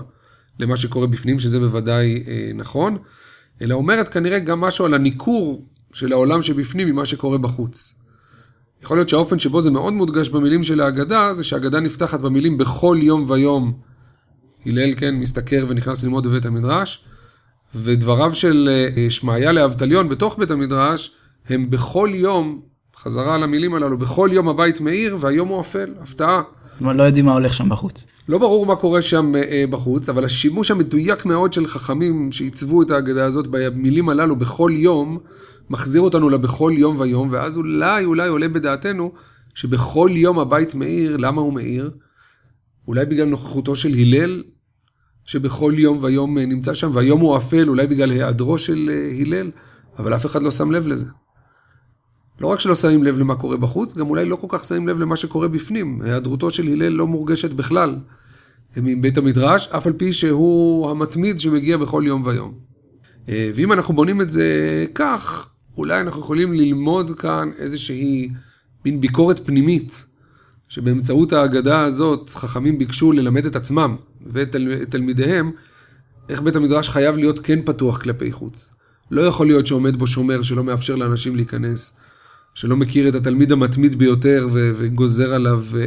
למה 0.59 0.77
שקורה 0.77 1.07
בפנים, 1.07 1.39
שזה 1.39 1.59
בוודאי 1.61 2.23
אה, 2.29 2.51
נכון, 2.55 2.99
אלא 3.63 3.75
אומרת 3.75 4.09
כנראה 4.09 4.39
גם 4.39 4.61
משהו 4.61 4.85
על 4.85 4.95
הניכור 4.95 5.67
של 5.93 6.13
העולם 6.13 6.43
שבפנים 6.43 6.89
ממה 6.89 7.07
שקורה 7.07 7.39
בחוץ. 7.39 7.95
יכול 8.83 8.97
להיות 8.97 9.09
שהאופן 9.09 9.39
שבו 9.39 9.63
זה 9.63 9.71
מאוד 9.71 9.93
מודגש 9.93 10.29
במילים 10.29 10.63
של 10.63 10.81
ההגדה, 10.81 11.35
זה 11.35 11.45
שההגדה 11.45 11.81
נפתחת 11.81 12.21
במילים 12.21 12.59
בכל 12.59 12.99
יום 13.03 13.25
ויום. 13.29 13.79
הלל, 14.67 14.95
כן, 14.95 15.15
מסתכר 15.15 15.65
ונכנס 15.69 16.05
ללמוד 16.05 16.27
בבית 16.27 16.47
המדרש, 16.47 17.05
ודבריו 17.75 18.35
של 18.35 18.71
אה, 18.97 19.11
שמעיה 19.11 19.53
לאבטליון 19.53 20.09
בתוך 20.09 20.39
בית 20.39 20.51
המדרש, 20.51 21.17
הם 21.49 21.71
בכל 21.71 22.11
יום, 22.15 22.61
חזרה 22.97 23.35
על 23.35 23.43
המילים 23.43 23.75
הללו, 23.75 23.99
בכל 23.99 24.31
יום 24.33 24.49
הבית 24.49 24.81
מאיר 24.81 25.17
והיום 25.21 25.49
הוא 25.49 25.61
אפל, 25.61 25.95
הפתעה. 26.01 26.43
לא 26.81 27.03
יודעים 27.03 27.25
מה 27.25 27.33
הולך 27.33 27.55
שם 27.55 27.69
בחוץ. 27.69 28.07
לא 28.29 28.39
ברור 28.39 28.67
מה 28.67 28.77
קורה 28.77 29.03
שם 29.03 29.33
אה, 29.37 29.65
בחוץ, 29.71 30.09
אבל 30.09 30.25
השימוש 30.25 30.71
המדויק 30.71 31.27
מאוד 31.27 31.53
של 31.53 31.67
חכמים 31.67 32.33
שעיצבו 32.33 32.83
את 32.83 32.91
ההגדה 32.91 33.25
הזאת 33.25 33.47
במילים 33.51 34.09
הללו 34.09 34.37
בכל 34.37 34.71
יום, 34.75 35.19
מחזיר 35.71 36.03
אותנו 36.03 36.29
לבכל 36.29 36.73
יום 36.77 37.01
ויום, 37.01 37.29
ואז 37.31 37.57
אולי, 37.57 38.05
אולי 38.05 38.29
עולה 38.29 38.49
בדעתנו 38.49 39.13
שבכל 39.55 40.11
יום 40.15 40.39
הבית 40.39 40.75
מאיר, 40.75 41.17
למה 41.17 41.41
הוא 41.41 41.53
מאיר? 41.53 41.91
אולי 42.89 43.07
בגלל 43.07 43.27
נוכחותו 43.29 43.77
של 43.77 43.95
הלל, 43.95 44.43
שבכל 45.25 45.75
יום 45.77 45.99
ויום 46.03 46.39
אה, 46.39 46.47
נמצא 46.47 46.75
שם, 46.75 46.91
והיום 46.95 47.21
הוא 47.21 47.37
אפל, 47.37 47.69
אולי 47.69 47.87
בגלל 47.87 48.11
היעדרו 48.11 48.59
של 48.59 48.91
אה, 48.93 49.11
הלל, 49.21 49.51
אבל 49.99 50.15
אף 50.15 50.27
אחד 50.27 50.43
לא 50.43 50.51
שם 50.51 50.71
לב 50.71 50.87
לזה. 50.87 51.07
לא 52.41 52.47
רק 52.47 52.61
שלא 52.61 52.75
שמים 52.75 53.05
לב 53.05 53.19
למה 53.19 53.35
קורה 53.35 53.57
בחוץ, 53.57 53.97
גם 53.97 54.07
אולי 54.07 54.25
לא 54.25 54.37
כל 54.37 54.47
כך 54.51 54.65
שמים 54.65 54.89
לב 54.89 55.01
למה 55.01 55.17
שקורה 55.17 55.49
בפנים. 55.49 56.03
היעדרותו 56.03 56.51
של 56.51 56.67
הלל 56.67 56.89
לא 56.89 57.07
מורגשת 57.07 57.51
בכלל 57.53 57.97
מבית 58.77 59.19
המדרש, 59.19 59.69
אף 59.69 59.87
על 59.87 59.93
פי 59.93 60.13
שהוא 60.13 60.91
המתמיד 60.91 61.41
שמגיע 61.41 61.77
בכל 61.77 62.03
יום 62.07 62.23
ויום. 62.27 62.55
אה, 63.29 63.51
ואם 63.55 63.73
אנחנו 63.73 63.95
בונים 63.95 64.21
את 64.21 64.31
זה 64.31 64.47
כך, 64.95 65.49
אולי 65.77 66.01
אנחנו 66.01 66.21
יכולים 66.21 66.53
ללמוד 66.53 67.21
כאן 67.21 67.51
איזושהי 67.59 68.31
מין 68.85 69.01
ביקורת 69.01 69.47
פנימית, 69.47 70.05
שבאמצעות 70.69 71.33
ההגדה 71.33 71.81
הזאת 71.81 72.31
חכמים 72.31 72.79
ביקשו 72.79 73.13
ללמד 73.13 73.47
את 73.47 73.57
עצמם 73.57 73.97
ואת 74.27 74.57
תלמידיהם, 74.89 75.53
איך 76.29 76.43
בית 76.43 76.57
המדרש 76.57 76.89
חייב 76.89 77.17
להיות 77.17 77.39
כן 77.39 77.59
פתוח 77.65 78.03
כלפי 78.03 78.33
חוץ. 78.33 78.75
לא 79.11 79.21
יכול 79.21 79.47
להיות 79.47 79.67
שעומד 79.67 79.97
בו 79.97 80.07
שומר 80.07 80.43
שלא 80.43 80.65
מאפשר 80.65 80.97
לאנשים 80.97 81.37
להיכנס. 81.37 81.97
שלא 82.55 82.77
מכיר 82.77 83.09
את 83.09 83.15
התלמיד 83.15 83.53
המתמיד 83.53 83.99
ביותר 83.99 84.49
ו- 84.53 84.73
וגוזר 84.77 85.35
עליו 85.35 85.65
אה, 85.77 85.85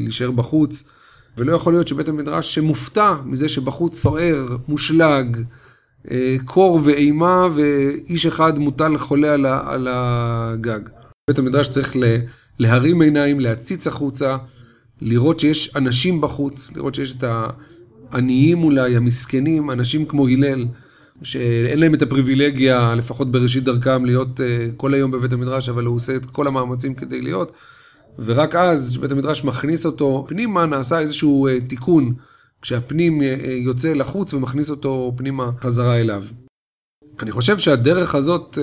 להישאר 0.00 0.30
בחוץ. 0.30 0.88
ולא 1.38 1.52
יכול 1.52 1.72
להיות 1.72 1.88
שבית 1.88 2.08
המדרש 2.08 2.54
שמופתע 2.54 3.14
מזה 3.24 3.48
שבחוץ 3.48 3.98
סוער, 3.98 4.56
מושלג, 4.68 5.36
אה, 6.10 6.36
קור 6.44 6.80
ואימה, 6.84 7.48
ואיש 7.54 8.26
אחד 8.26 8.58
מוטל 8.58 8.98
חולה 8.98 9.34
על, 9.34 9.46
ה- 9.46 9.62
על 9.66 9.88
הגג. 9.90 10.80
בית 11.30 11.38
המדרש 11.38 11.68
צריך 11.68 11.96
להרים 12.58 13.02
עיניים, 13.02 13.40
להציץ 13.40 13.86
החוצה, 13.86 14.36
לראות 15.00 15.40
שיש 15.40 15.76
אנשים 15.76 16.20
בחוץ, 16.20 16.76
לראות 16.76 16.94
שיש 16.94 17.16
את 17.18 17.24
העניים 18.12 18.62
אולי, 18.62 18.96
המסכנים, 18.96 19.70
אנשים 19.70 20.06
כמו 20.06 20.28
הלל. 20.28 20.66
שאין 21.22 21.78
להם 21.78 21.94
את 21.94 22.02
הפריבילגיה, 22.02 22.94
לפחות 22.94 23.30
בראשית 23.30 23.64
דרכם, 23.64 24.04
להיות 24.04 24.40
uh, 24.40 24.42
כל 24.76 24.94
היום 24.94 25.10
בבית 25.10 25.32
המדרש, 25.32 25.68
אבל 25.68 25.84
הוא 25.84 25.96
עושה 25.96 26.16
את 26.16 26.26
כל 26.26 26.46
המאמצים 26.46 26.94
כדי 26.94 27.22
להיות. 27.22 27.52
ורק 28.18 28.54
אז, 28.54 28.90
כשבית 28.90 29.12
המדרש 29.12 29.44
מכניס 29.44 29.86
אותו 29.86 30.24
פנימה, 30.28 30.66
נעשה 30.66 30.98
איזשהו 30.98 31.48
uh, 31.48 31.68
תיקון, 31.68 32.14
כשהפנים 32.62 33.20
uh, 33.20 33.24
יוצא 33.46 33.92
לחוץ 33.92 34.34
ומכניס 34.34 34.70
אותו 34.70 35.12
פנימה 35.16 35.50
חזרה 35.60 36.00
אליו. 36.00 36.24
אני 37.20 37.32
חושב 37.32 37.58
שהדרך 37.58 38.14
הזאת 38.14 38.58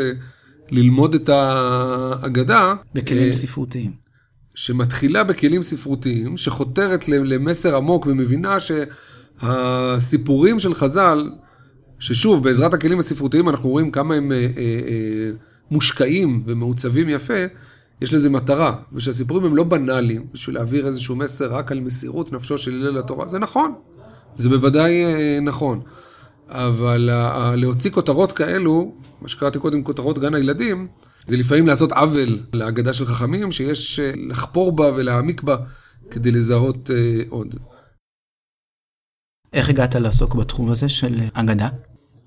ללמוד 0.72 1.16
את 1.16 1.30
ההגדה... 1.30 2.74
בכלים 2.94 3.34
ספרותיים. 3.34 4.04
שמתחילה 4.56 5.24
בכלים 5.24 5.63
ספרותיים, 5.63 6.38
שחותרת 6.38 7.08
למסר 7.10 7.76
עמוק 7.76 8.08
ומבינה 8.08 8.58
שהסיפורים 9.39 10.60
של 10.60 10.74
חז"ל 10.74 11.30
ששוב, 11.99 12.43
בעזרת 12.43 12.73
הכלים 12.73 12.99
הספרותיים 12.99 13.49
אנחנו 13.49 13.69
רואים 13.69 13.91
כמה 13.91 14.15
הם 14.15 14.32
אה, 14.32 14.38
אה, 14.38 14.47
אה, 14.58 15.32
מושקעים 15.71 16.43
ומעוצבים 16.45 17.10
יפה, 17.10 17.45
יש 18.01 18.13
לזה 18.13 18.29
מטרה, 18.29 18.75
ושהסיפורים 18.93 19.45
הם 19.45 19.56
לא 19.56 19.63
בנאליים, 19.63 20.25
בשביל 20.34 20.56
להעביר 20.56 20.88
איזשהו 20.88 21.15
מסר 21.15 21.53
רק 21.53 21.71
על 21.71 21.79
מסירות 21.79 22.32
נפשו 22.32 22.58
של 22.58 22.71
הלל 22.71 22.97
לתורה, 22.97 23.27
זה 23.27 23.39
נכון, 23.39 23.73
זה 24.36 24.49
בוודאי 24.49 25.06
אה, 25.06 25.39
נכון. 25.41 25.82
אבל 26.49 27.10
אה, 27.12 27.56
להוציא 27.56 27.91
כותרות 27.91 28.32
כאלו, 28.32 28.93
מה 29.21 29.27
שקראתי 29.27 29.60
קודם 29.60 29.84
כותרות 29.84 30.19
גן 30.19 30.34
הילדים, 30.34 30.88
זה 31.27 31.38
לפעמים 31.38 31.67
לעשות 31.67 31.91
עוול 31.91 32.39
להגדה 32.53 32.93
של 32.93 33.06
חכמים, 33.06 33.51
שיש 33.51 33.99
אה, 33.99 34.12
לחפור 34.29 34.71
בה 34.71 34.91
ולהעמיק 34.95 35.41
בה 35.41 35.56
כדי 36.12 36.32
לזהות 36.32 36.91
אה, 36.91 37.21
עוד. 37.29 37.56
איך 39.54 39.70
הגעת 39.70 39.96
לעסוק 39.96 40.36
בתחום 40.36 40.72
הזה 40.72 40.89
של 40.89 41.22
אגדה? 41.34 41.68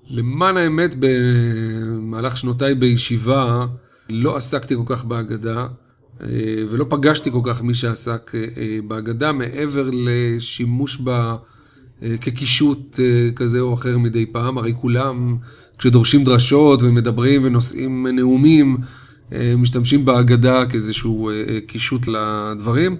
למען 0.09 0.57
האמת, 0.57 0.95
במהלך 0.99 2.37
שנותיי 2.37 2.75
בישיבה, 2.75 3.65
לא 4.09 4.37
עסקתי 4.37 4.75
כל 4.75 4.95
כך 4.95 5.05
בהגדה, 5.05 5.67
אה, 6.21 6.27
ולא 6.69 6.85
פגשתי 6.89 7.31
כל 7.31 7.41
כך 7.43 7.61
מי 7.61 7.73
שעסק 7.73 8.31
אה, 8.35 8.79
בהגדה, 8.87 9.31
מעבר 9.31 9.89
לשימוש 9.93 10.97
בה 10.97 11.35
כקישוט 12.21 12.99
כזה 13.35 13.59
או 13.59 13.73
אחר 13.73 13.97
מדי 13.97 14.25
פעם. 14.25 14.57
הרי 14.57 14.73
כולם, 14.81 15.37
כשדורשים 15.77 16.23
דרשות 16.23 16.83
ומדברים 16.83 17.41
ונושאים 17.43 18.07
נאומים, 18.07 18.77
משתמשים 19.57 20.05
בהגדה 20.05 20.65
כאיזשהו 20.65 21.31
קישוט 21.67 22.07
לדברים. 22.07 22.97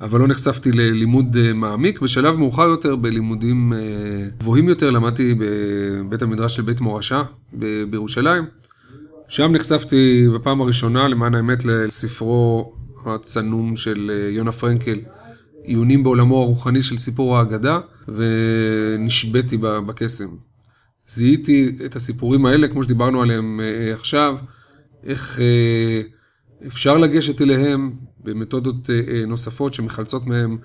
אבל 0.00 0.20
לא 0.20 0.28
נחשפתי 0.28 0.72
ללימוד 0.72 1.36
אה, 1.36 1.52
מעמיק. 1.52 2.00
בשלב 2.00 2.36
מאוחר 2.36 2.62
יותר, 2.62 2.96
בלימודים 2.96 3.72
אה, 3.72 3.78
גבוהים 4.38 4.68
יותר, 4.68 4.90
למדתי 4.90 5.34
בבית 5.38 6.22
המדרש 6.22 6.56
של 6.56 6.62
בית 6.62 6.80
מורשה 6.80 7.22
בירושלים. 7.90 8.44
שם 9.28 9.52
נחשפתי 9.52 10.26
בפעם 10.34 10.60
הראשונה, 10.60 11.08
למען 11.08 11.34
האמת, 11.34 11.64
לספרו 11.64 12.72
הצנום 13.06 13.76
של 13.76 14.10
אה, 14.14 14.30
יונה 14.30 14.52
פרנקל, 14.52 14.98
עיונים 15.62 16.02
בעולמו 16.02 16.42
הרוחני 16.42 16.82
של 16.82 16.98
סיפור 16.98 17.38
האגדה, 17.38 17.80
ונשבתי 18.08 19.56
בקסם. 19.60 20.28
זיהיתי 21.08 21.76
את 21.84 21.96
הסיפורים 21.96 22.46
האלה, 22.46 22.68
כמו 22.68 22.82
שדיברנו 22.82 23.22
עליהם 23.22 23.60
עכשיו, 23.94 24.36
איך 25.04 25.40
אפשר 26.66 26.98
לגשת 26.98 27.40
אליהם 27.40 27.92
במתודות 28.24 28.90
אה, 28.90 29.00
אה, 29.08 29.26
נוספות 29.26 29.74
שמחלצות 29.74 30.26
מהם 30.26 30.58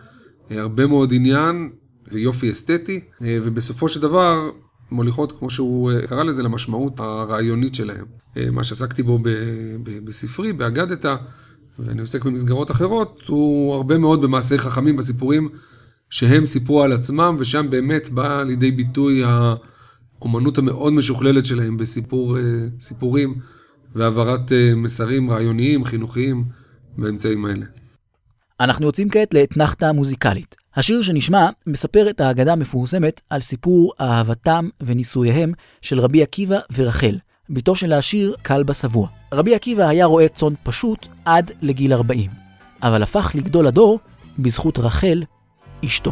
אה, 0.52 0.62
הרבה 0.62 0.88
מאוד 0.88 1.14
עניין 1.14 1.70
ויופי 2.12 2.52
אסתטי, 2.52 3.00
ובסופו 3.22 3.90
של 3.90 4.02
דבר 4.02 4.50
מוליכות, 4.92 5.40
כמו 5.40 5.50
שהוא 5.50 5.92
קרא 6.10 6.24
לזה, 6.24 6.44
למשמעות 6.44 7.00
הרעיונית 7.00 7.76
שלהם. 7.76 8.06
מה 8.52 8.64
שעסקתי 8.64 9.04
בו 9.04 9.20
בספרי, 9.84 10.54
באגדתה, 10.54 11.16
ואני 11.80 12.02
עוסק 12.02 12.26
במסגרות 12.26 12.72
אחרות, 12.72 13.22
הוא 13.28 13.74
הרבה 13.74 13.98
מאוד 13.98 14.22
במעשי 14.22 14.58
חכמים, 14.58 14.98
בסיפורים 14.98 15.50
שהם 16.10 16.46
סיפרו 16.46 16.84
על 16.84 16.92
עצמם, 16.92 17.36
ושם 17.40 17.70
באמת 17.70 18.10
באה 18.10 18.44
לידי 18.44 18.72
ביטוי 18.72 19.24
האומנות 19.26 20.58
המאוד 20.58 20.94
משוכללת 20.94 21.46
שלהם 21.46 21.78
בסיפור, 21.78 22.38
סיפורים 22.80 23.36
והעברת 23.96 24.52
מסרים 24.76 25.32
רעיוניים, 25.32 25.86
חינוכיים. 25.86 26.62
באמצעים 26.98 27.46
האלה. 27.46 27.66
אנחנו 28.60 28.86
יוצאים 28.86 29.10
כעת 29.10 29.34
לאתנחתא 29.34 29.92
מוזיקלית. 29.92 30.56
השיר 30.76 31.02
שנשמע 31.02 31.50
מספר 31.68 32.10
את 32.10 32.22
האגדה 32.22 32.54
המפורסמת 32.54 33.22
על 33.30 33.40
סיפור 33.40 33.94
אהבתם 34.02 34.70
ונישואיהם 34.82 35.52
של 35.82 36.00
רבי 36.00 36.24
עקיבא 36.24 36.60
ורחל, 36.74 37.18
בתו 37.50 37.76
של 37.76 37.94
העשיר 37.94 38.36
כלבא 38.46 38.74
שבוע. 38.74 39.08
רבי 39.34 39.56
עקיבא 39.56 39.88
היה 39.88 40.06
רועה 40.06 40.28
צאן 40.28 40.54
פשוט 40.64 41.08
עד 41.26 41.52
לגיל 41.62 41.94
40, 41.94 42.30
אבל 42.84 43.04
הפך 43.04 43.32
לגדול 43.36 43.68
הדור 43.68 44.00
בזכות 44.40 44.80
רחל, 44.80 45.24
אשתו. 45.86 46.12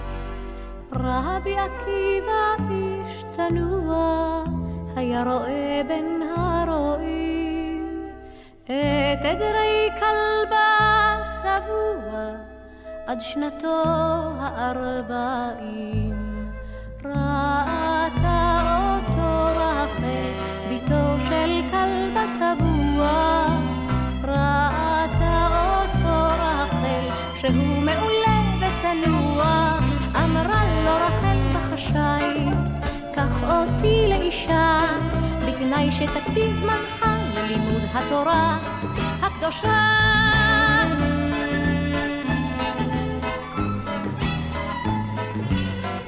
רבי 0.92 1.56
עקיבא 1.58 2.70
איש 2.72 3.24
צנוע, 3.28 4.44
היה 4.96 5.24
רועה 5.24 5.84
בין 5.88 6.22
הרועים, 6.38 6.69
את 8.70 9.26
עדרי 9.26 9.90
כלבה 10.00 11.18
שבוע 11.42 12.32
עד 13.08 13.22
שנתו 13.22 13.84
הארבעים. 14.40 16.16
ראתה 17.06 18.62
אותו 18.62 19.60
רחל, 19.60 20.30
בתו 20.70 21.26
של 21.30 21.62
כלבה 21.72 22.24
שבוע. 22.38 23.10
ראתה 24.24 25.48
אותו 25.52 26.18
רחל, 26.42 27.06
שהוא 27.36 27.82
מעולה 27.82 28.40
וצנוע. 28.60 29.80
אמרה 30.24 30.64
לו 30.86 30.96
רחל 30.96 31.38
בחשאי, 31.54 32.44
קח 33.16 33.44
אותי 33.44 34.08
לאישה, 34.10 34.80
בתנאי 35.48 35.92
שתקדיש 35.92 36.54
זמנך 36.54 37.19
ללימוד 37.50 37.82
התורה 37.94 38.58
הקדושה. 39.22 40.00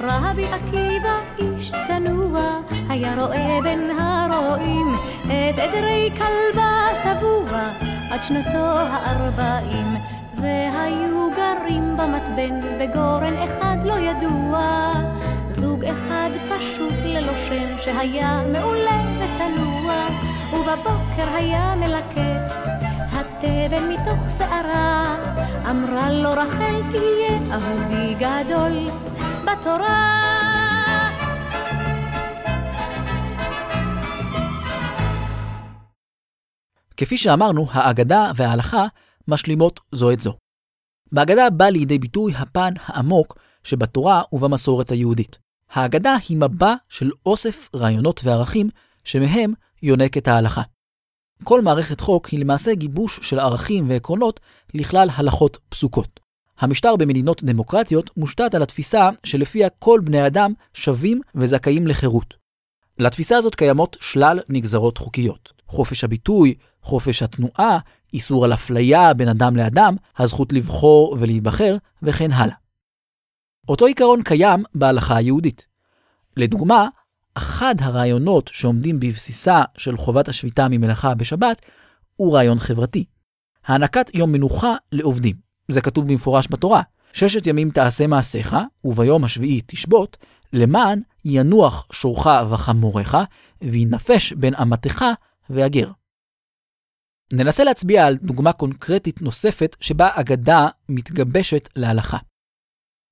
רבי 0.00 0.44
עקיבא 0.46 1.18
איש 1.38 1.72
צנוע, 1.86 2.40
היה 2.88 3.14
רואה 3.14 3.58
בין 3.62 3.90
הרועים 3.98 4.94
את 5.26 5.58
עדרי 5.58 6.10
כלבה 6.16 6.86
שבוע 7.02 7.60
עד 8.10 8.22
שנתו 8.22 8.78
הארבעים. 8.78 9.96
והיו 10.34 11.28
גרים 11.36 11.96
במתבן 11.96 12.60
בגורן 12.80 13.34
אחד 13.44 13.76
לא 13.84 13.94
ידוע, 13.98 14.92
זוג 15.50 15.84
אחד 15.84 16.30
פשוט 16.48 16.94
ללא 17.04 17.32
שם 17.48 17.78
שהיה 17.78 18.42
מעולה 18.52 19.00
וצנוע, 19.18 20.06
ובבוקר 20.52 21.34
היה 21.34 21.74
מלקט 21.74 22.52
התבן 23.12 23.88
מתוך 23.88 24.30
שערה, 24.38 25.16
אמרה 25.70 26.10
לו 26.10 26.30
רחל 26.30 26.80
תהיה 26.92 27.38
אהובי 27.52 28.14
גדול. 28.14 28.72
בתורה. 29.44 30.22
כפי 36.96 37.16
שאמרנו, 37.16 37.66
האגדה 37.70 38.30
וההלכה 38.36 38.86
משלימות 39.28 39.80
זו 39.92 40.12
את 40.12 40.20
זו. 40.20 40.36
בהגדה 41.12 41.50
בא 41.50 41.64
לידי 41.64 41.98
ביטוי 41.98 42.32
הפן 42.36 42.72
העמוק 42.84 43.38
שבתורה 43.64 44.22
ובמסורת 44.32 44.90
היהודית. 44.90 45.38
האגדה 45.70 46.16
היא 46.28 46.36
מבע 46.36 46.74
של 46.88 47.10
אוסף 47.26 47.68
רעיונות 47.74 48.20
וערכים 48.24 48.68
שמהם 49.04 49.52
יונקת 49.82 50.28
ההלכה. 50.28 50.62
כל 51.44 51.62
מערכת 51.62 52.00
חוק 52.00 52.26
היא 52.26 52.40
למעשה 52.40 52.74
גיבוש 52.74 53.20
של 53.22 53.38
ערכים 53.38 53.90
ועקרונות 53.90 54.40
לכלל 54.74 55.08
הלכות 55.14 55.58
פסוקות. 55.68 56.20
המשטר 56.58 56.96
במדינות 56.96 57.42
דמוקרטיות 57.44 58.16
מושתת 58.16 58.54
על 58.54 58.62
התפיסה 58.62 59.10
שלפיה 59.24 59.68
כל 59.78 60.00
בני 60.04 60.26
אדם 60.26 60.52
שווים 60.74 61.20
וזכאים 61.34 61.86
לחירות. 61.86 62.34
לתפיסה 62.98 63.36
הזאת 63.36 63.54
קיימות 63.54 63.96
שלל 64.00 64.40
נגזרות 64.48 64.98
חוקיות. 64.98 65.52
חופש 65.66 66.04
הביטוי, 66.04 66.54
חופש 66.82 67.22
התנועה, 67.22 67.78
איסור 68.14 68.44
על 68.44 68.54
אפליה 68.54 69.14
בין 69.14 69.28
אדם 69.28 69.56
לאדם, 69.56 69.96
הזכות 70.16 70.52
לבחור 70.52 71.16
ולהיבחר, 71.20 71.76
וכן 72.02 72.32
הלאה. 72.32 72.54
אותו 73.68 73.86
עיקרון 73.86 74.22
קיים 74.22 74.62
בהלכה 74.74 75.16
היהודית. 75.16 75.66
לדוגמה, 76.36 76.88
אחד 77.34 77.74
הרעיונות 77.80 78.50
שעומדים 78.52 79.00
בבסיסה 79.00 79.62
של 79.78 79.96
חובת 79.96 80.28
השביתה 80.28 80.66
ממלאכה 80.70 81.14
בשבת 81.14 81.66
הוא 82.16 82.34
רעיון 82.34 82.58
חברתי. 82.58 83.04
הענקת 83.66 84.10
יום 84.14 84.32
מנוחה 84.32 84.74
לעובדים. 84.92 85.36
זה 85.68 85.80
כתוב 85.80 86.08
במפורש 86.08 86.46
בתורה. 86.50 86.82
ששת 87.12 87.46
ימים 87.46 87.70
תעשה 87.70 88.06
מעשיך, 88.06 88.56
וביום 88.84 89.24
השביעי 89.24 89.60
תשבות, 89.66 90.16
למען 90.52 91.00
ינוח 91.24 91.86
שורך 91.92 92.26
וחמורך, 92.50 93.14
וינפש 93.62 94.32
בין 94.32 94.54
אמתך 94.54 95.04
והגר. 95.50 95.90
ננסה 97.32 97.64
להצביע 97.64 98.06
על 98.06 98.16
דוגמה 98.16 98.52
קונקרטית 98.52 99.22
נוספת 99.22 99.76
שבה 99.80 100.08
אגדה 100.14 100.68
מתגבשת 100.88 101.68
להלכה. 101.76 102.18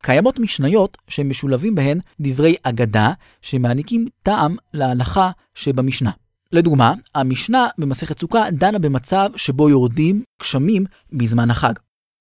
קיימות 0.02 0.38
משניות 0.38 0.98
שמשולבים 1.08 1.74
בהן 1.74 2.00
דברי 2.20 2.56
אגדה 2.62 3.12
שמעניקים 3.42 4.08
טעם 4.22 4.56
להלכה 4.74 5.30
שבמשנה. 5.54 6.10
לדוגמה, 6.52 6.94
המשנה 7.14 7.68
במסכת 7.79 8.20
סוכה 8.20 8.50
דנה 8.50 8.79
במצב 8.79 9.31
שבו 9.37 9.68
יורדים 9.68 10.25
גשמים 10.42 10.85
בזמן 11.12 11.50
החג. 11.50 11.72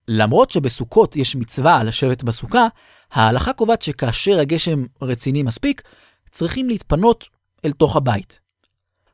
למרות 0.07 0.49
שבסוכות 0.49 1.15
יש 1.15 1.35
מצווה 1.35 1.83
לשבת 1.83 2.23
בסוכה, 2.23 2.67
ההלכה 3.11 3.53
קובעת 3.53 3.81
שכאשר 3.81 4.39
הגשם 4.39 4.83
רציני 5.01 5.43
מספיק, 5.43 5.81
צריכים 6.31 6.69
להתפנות 6.69 7.27
אל 7.65 7.71
תוך 7.71 7.95
הבית. 7.95 8.39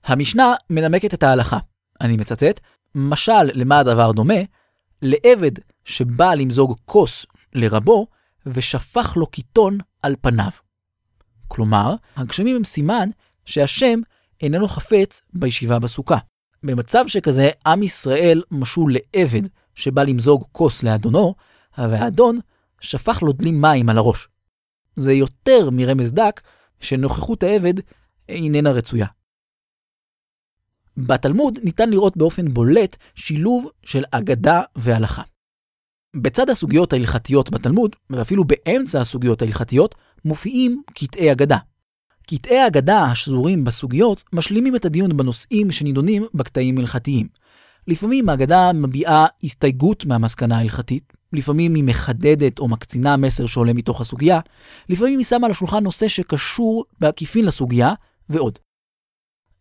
המשנה 0.05 0.53
מנמקת 0.69 1.13
את 1.13 1.23
ההלכה. 1.23 1.57
אני 2.01 2.17
מצטט, 2.17 2.59
משל 2.95 3.43
למה 3.53 3.79
הדבר 3.79 4.11
דומה? 4.11 4.33
לעבד 5.01 5.51
שבא 5.85 6.33
למזוג 6.33 6.75
כוס 6.85 7.25
לרבו, 7.53 8.07
ושפך 8.45 9.17
לו 9.17 9.27
קיטון 9.27 9.77
על 10.03 10.15
פניו. 10.21 10.51
כלומר, 11.47 11.95
הגשמים 12.15 12.55
הם 12.55 12.63
סימן 12.63 13.09
שהשם 13.45 13.99
איננו 14.41 14.67
חפץ 14.67 15.21
בישיבה 15.33 15.79
בסוכה. 15.79 16.17
במצב 16.63 17.03
שכזה, 17.07 17.49
עם 17.65 17.83
ישראל 17.83 18.43
משול 18.51 18.93
לעבד 18.93 19.41
שבא 19.75 20.03
למזוג 20.03 20.43
כוס 20.51 20.83
לאדונו, 20.83 21.35
והאדון 21.77 22.39
שפך 22.81 23.23
לו 23.23 23.33
דלי 23.33 23.51
מים 23.51 23.89
על 23.89 23.97
הראש. 23.97 24.27
זה 24.95 25.13
יותר 25.13 25.69
מרמז 25.71 26.13
דק 26.13 26.41
שנוכחות 26.79 27.43
העבד 27.43 27.73
איננה 28.29 28.71
רצויה. 28.71 29.07
בתלמוד 30.97 31.59
ניתן 31.63 31.89
לראות 31.89 32.17
באופן 32.17 32.53
בולט 32.53 32.97
שילוב 33.15 33.69
של 33.83 34.03
אגדה 34.11 34.61
והלכה. 34.75 35.23
בצד 36.15 36.49
הסוגיות 36.49 36.93
ההלכתיות 36.93 37.49
בתלמוד, 37.49 37.95
ואפילו 38.09 38.43
באמצע 38.43 39.01
הסוגיות 39.01 39.41
ההלכתיות, 39.41 39.95
מופיעים 40.25 40.81
קטעי 40.93 41.31
אגדה. 41.31 41.57
קטעי 42.27 42.59
האגדה 42.59 43.03
השזורים 43.03 43.63
בסוגיות 43.63 44.23
משלימים 44.33 44.75
את 44.75 44.85
הדיון 44.85 45.17
בנושאים 45.17 45.71
שנידונים 45.71 46.25
בקטעים 46.33 46.77
הלכתיים. 46.77 47.27
לפעמים 47.87 48.29
האגדה 48.29 48.73
מביעה 48.73 49.25
הסתייגות 49.43 50.05
מהמסקנה 50.05 50.57
ההלכתית, 50.57 51.13
לפעמים 51.33 51.75
היא 51.75 51.83
מחדדת 51.83 52.59
או 52.59 52.67
מקצינה 52.67 53.17
מסר 53.17 53.45
שעולה 53.45 53.73
מתוך 53.73 54.01
הסוגיה, 54.01 54.39
לפעמים 54.89 55.17
היא 55.19 55.25
שמה 55.25 55.45
על 55.45 55.51
השולחן 55.51 55.83
נושא 55.83 56.07
שקשור 56.07 56.85
בעקיפין 56.99 57.45
לסוגיה, 57.45 57.93
ועוד. 58.29 58.59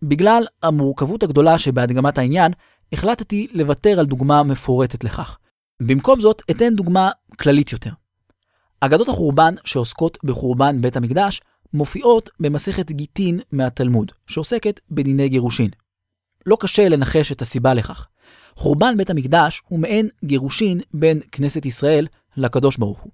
בגלל 0.02 0.46
המורכבות 0.62 1.22
הגדולה 1.22 1.58
שבהדגמת 1.58 2.18
העניין, 2.18 2.52
החלטתי 2.92 3.46
לוותר 3.52 4.00
על 4.00 4.06
דוגמה 4.06 4.42
מפורטת 4.42 5.04
לכך. 5.04 5.38
במקום 5.80 6.20
זאת, 6.20 6.42
אתן 6.50 6.74
דוגמה 6.74 7.10
כללית 7.38 7.72
יותר. 7.72 7.90
אגדות 8.80 9.08
החורבן 9.08 9.54
שעוסקות 9.64 10.18
בחורבן 10.24 10.80
בית 10.80 10.96
המקדש 10.96 11.40
מופיעות 11.74 12.30
במסכת 12.40 12.90
גיטין 12.90 13.40
מהתלמוד, 13.52 14.12
שעוסקת 14.26 14.80
בדיני 14.90 15.28
גירושין. 15.28 15.70
לא 16.46 16.56
קשה 16.60 16.88
לנחש 16.88 17.32
את 17.32 17.42
הסיבה 17.42 17.74
לכך. 17.74 18.06
חורבן 18.56 18.96
בית 18.96 19.10
המקדש 19.10 19.62
הוא 19.68 19.78
מעין 19.78 20.08
גירושין 20.24 20.80
בין 20.94 21.20
כנסת 21.32 21.66
ישראל 21.66 22.06
לקדוש 22.36 22.76
ברוך 22.76 23.00
הוא. 23.00 23.12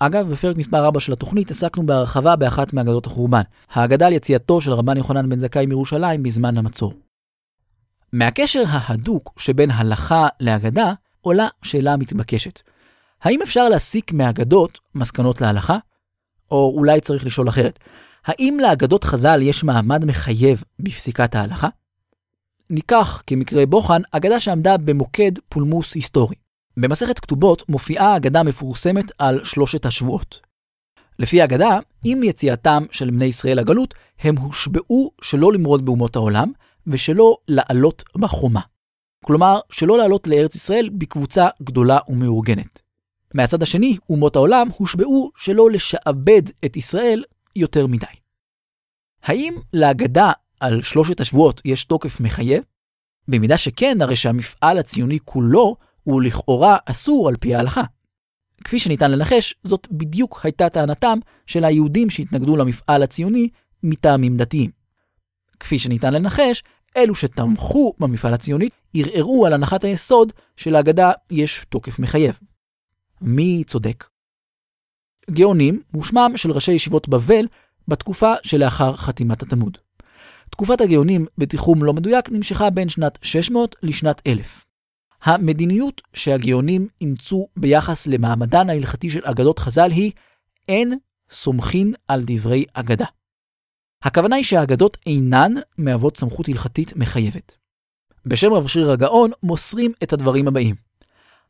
אגב, 0.00 0.32
בפרק 0.32 0.56
מספר 0.56 0.84
4 0.84 1.00
של 1.00 1.12
התוכנית 1.12 1.50
עסקנו 1.50 1.86
בהרחבה 1.86 2.36
באחת 2.36 2.72
מאגדות 2.72 3.06
החורבן, 3.06 3.42
האגדה 3.70 4.06
על 4.06 4.12
יציאתו 4.12 4.60
של 4.60 4.72
רבן 4.72 4.96
יוחנן 4.96 5.28
בן 5.28 5.38
זכאי 5.38 5.66
מירושלים 5.66 6.22
בזמן 6.22 6.58
המצור. 6.58 6.94
מהקשר 8.12 8.62
ההדוק 8.68 9.32
שבין 9.38 9.70
הלכה 9.70 10.28
לאגדה 10.40 10.92
עולה 11.20 11.48
שאלה 11.62 11.96
מתבקשת. 11.96 12.60
האם 13.22 13.42
אפשר 13.42 13.68
להסיק 13.68 14.12
מאגדות 14.12 14.78
מסקנות 14.94 15.40
להלכה? 15.40 15.78
או 16.50 16.72
אולי 16.76 17.00
צריך 17.00 17.26
לשאול 17.26 17.48
אחרת, 17.48 17.78
האם 18.24 18.58
לאגדות 18.60 19.04
חז"ל 19.04 19.42
יש 19.42 19.64
מעמד 19.64 20.04
מחייב 20.04 20.64
בפסיקת 20.78 21.34
ההלכה? 21.34 21.68
ניקח 22.70 23.22
כמקרה 23.26 23.66
בוחן 23.66 24.02
אגדה 24.10 24.40
שעמדה 24.40 24.76
במוקד 24.76 25.32
פולמוס 25.48 25.94
היסטורי. 25.94 26.36
במסכת 26.76 27.18
כתובות 27.18 27.68
מופיעה 27.68 28.16
אגדה 28.16 28.42
מפורסמת 28.42 29.12
על 29.18 29.44
שלושת 29.44 29.86
השבועות. 29.86 30.40
לפי 31.18 31.40
האגדה, 31.40 31.78
עם 32.04 32.22
יציאתם 32.22 32.84
של 32.90 33.10
בני 33.10 33.24
ישראל 33.24 33.58
לגלות, 33.58 33.94
הם 34.20 34.36
הושבעו 34.36 35.10
שלא 35.22 35.52
למרוד 35.52 35.84
באומות 35.84 36.16
העולם, 36.16 36.52
ושלא 36.86 37.36
לעלות 37.48 38.04
בחומה. 38.16 38.60
כלומר, 39.24 39.60
שלא 39.70 39.98
לעלות 39.98 40.26
לארץ 40.26 40.54
ישראל 40.54 40.90
בקבוצה 40.92 41.48
גדולה 41.62 41.98
ומאורגנת. 42.08 42.82
מהצד 43.34 43.62
השני, 43.62 43.96
אומות 44.08 44.36
העולם 44.36 44.68
הושבעו 44.76 45.30
שלא 45.36 45.70
לשעבד 45.70 46.42
את 46.64 46.76
ישראל 46.76 47.24
יותר 47.56 47.86
מדי. 47.86 48.06
האם 49.22 49.54
להגדה 49.72 50.32
על 50.60 50.82
שלושת 50.82 51.20
השבועות 51.20 51.60
יש 51.64 51.84
תוקף 51.84 52.20
מחייב? 52.20 52.62
במידה 53.28 53.56
שכן, 53.56 54.02
הרי 54.02 54.16
שהמפעל 54.16 54.78
הציוני 54.78 55.18
כולו 55.24 55.76
הוא 56.02 56.22
לכאורה 56.22 56.76
אסור 56.86 57.28
על 57.28 57.36
פי 57.36 57.54
ההלכה. 57.54 57.82
כפי 58.64 58.78
שניתן 58.78 59.10
לנחש, 59.10 59.54
זאת 59.64 59.88
בדיוק 59.90 60.40
הייתה 60.44 60.68
טענתם 60.68 61.18
של 61.46 61.64
היהודים 61.64 62.10
שהתנגדו 62.10 62.56
למפעל 62.56 63.02
הציוני 63.02 63.48
מטעמים 63.82 64.36
דתיים. 64.36 64.70
כפי 65.60 65.78
שניתן 65.78 66.14
לנחש, 66.14 66.62
אלו 66.96 67.14
שתמכו 67.14 67.94
במפעל 67.98 68.34
הציוני 68.34 68.68
ערערו 68.94 69.46
על 69.46 69.52
הנחת 69.52 69.84
היסוד 69.84 70.32
שלהגדה 70.56 71.12
יש 71.30 71.64
תוקף 71.68 71.98
מחייב. 71.98 72.38
מי 73.20 73.64
צודק? 73.66 74.04
גאונים 75.30 75.82
הוא 75.92 76.02
שמם 76.02 76.32
של 76.36 76.50
ראשי 76.50 76.72
ישיבות 76.72 77.08
בבל 77.08 77.46
בתקופה 77.88 78.32
שלאחר 78.42 78.96
חתימת 78.96 79.42
התלמוד. 79.42 79.78
תקופת 80.50 80.80
הגאונים 80.80 81.26
בתיחום 81.38 81.84
לא 81.84 81.92
מדויק 81.92 82.30
נמשכה 82.30 82.70
בין 82.70 82.88
שנת 82.88 83.18
600 83.22 83.76
לשנת 83.82 84.22
1000. 84.26 84.66
המדיניות 85.22 86.02
שהגאונים 86.14 86.88
אימצו 87.00 87.46
ביחס 87.56 88.06
למעמדן 88.06 88.70
ההלכתי 88.70 89.10
של 89.10 89.20
אגדות 89.24 89.58
חז"ל 89.58 89.90
היא 89.90 90.12
אין 90.68 90.98
סומכין 91.30 91.94
על 92.08 92.22
דברי 92.26 92.64
אגדה. 92.72 93.06
הכוונה 94.02 94.36
היא 94.36 94.44
שהאגדות 94.44 94.96
אינן 95.06 95.54
מהוות 95.78 96.16
סמכות 96.16 96.48
הלכתית 96.48 96.96
מחייבת. 96.96 97.56
בשם 98.26 98.52
רב 98.52 98.68
שריר 98.68 98.90
הגאון 98.90 99.30
מוסרים 99.42 99.92
את 100.02 100.12
הדברים 100.12 100.48
הבאים: 100.48 100.74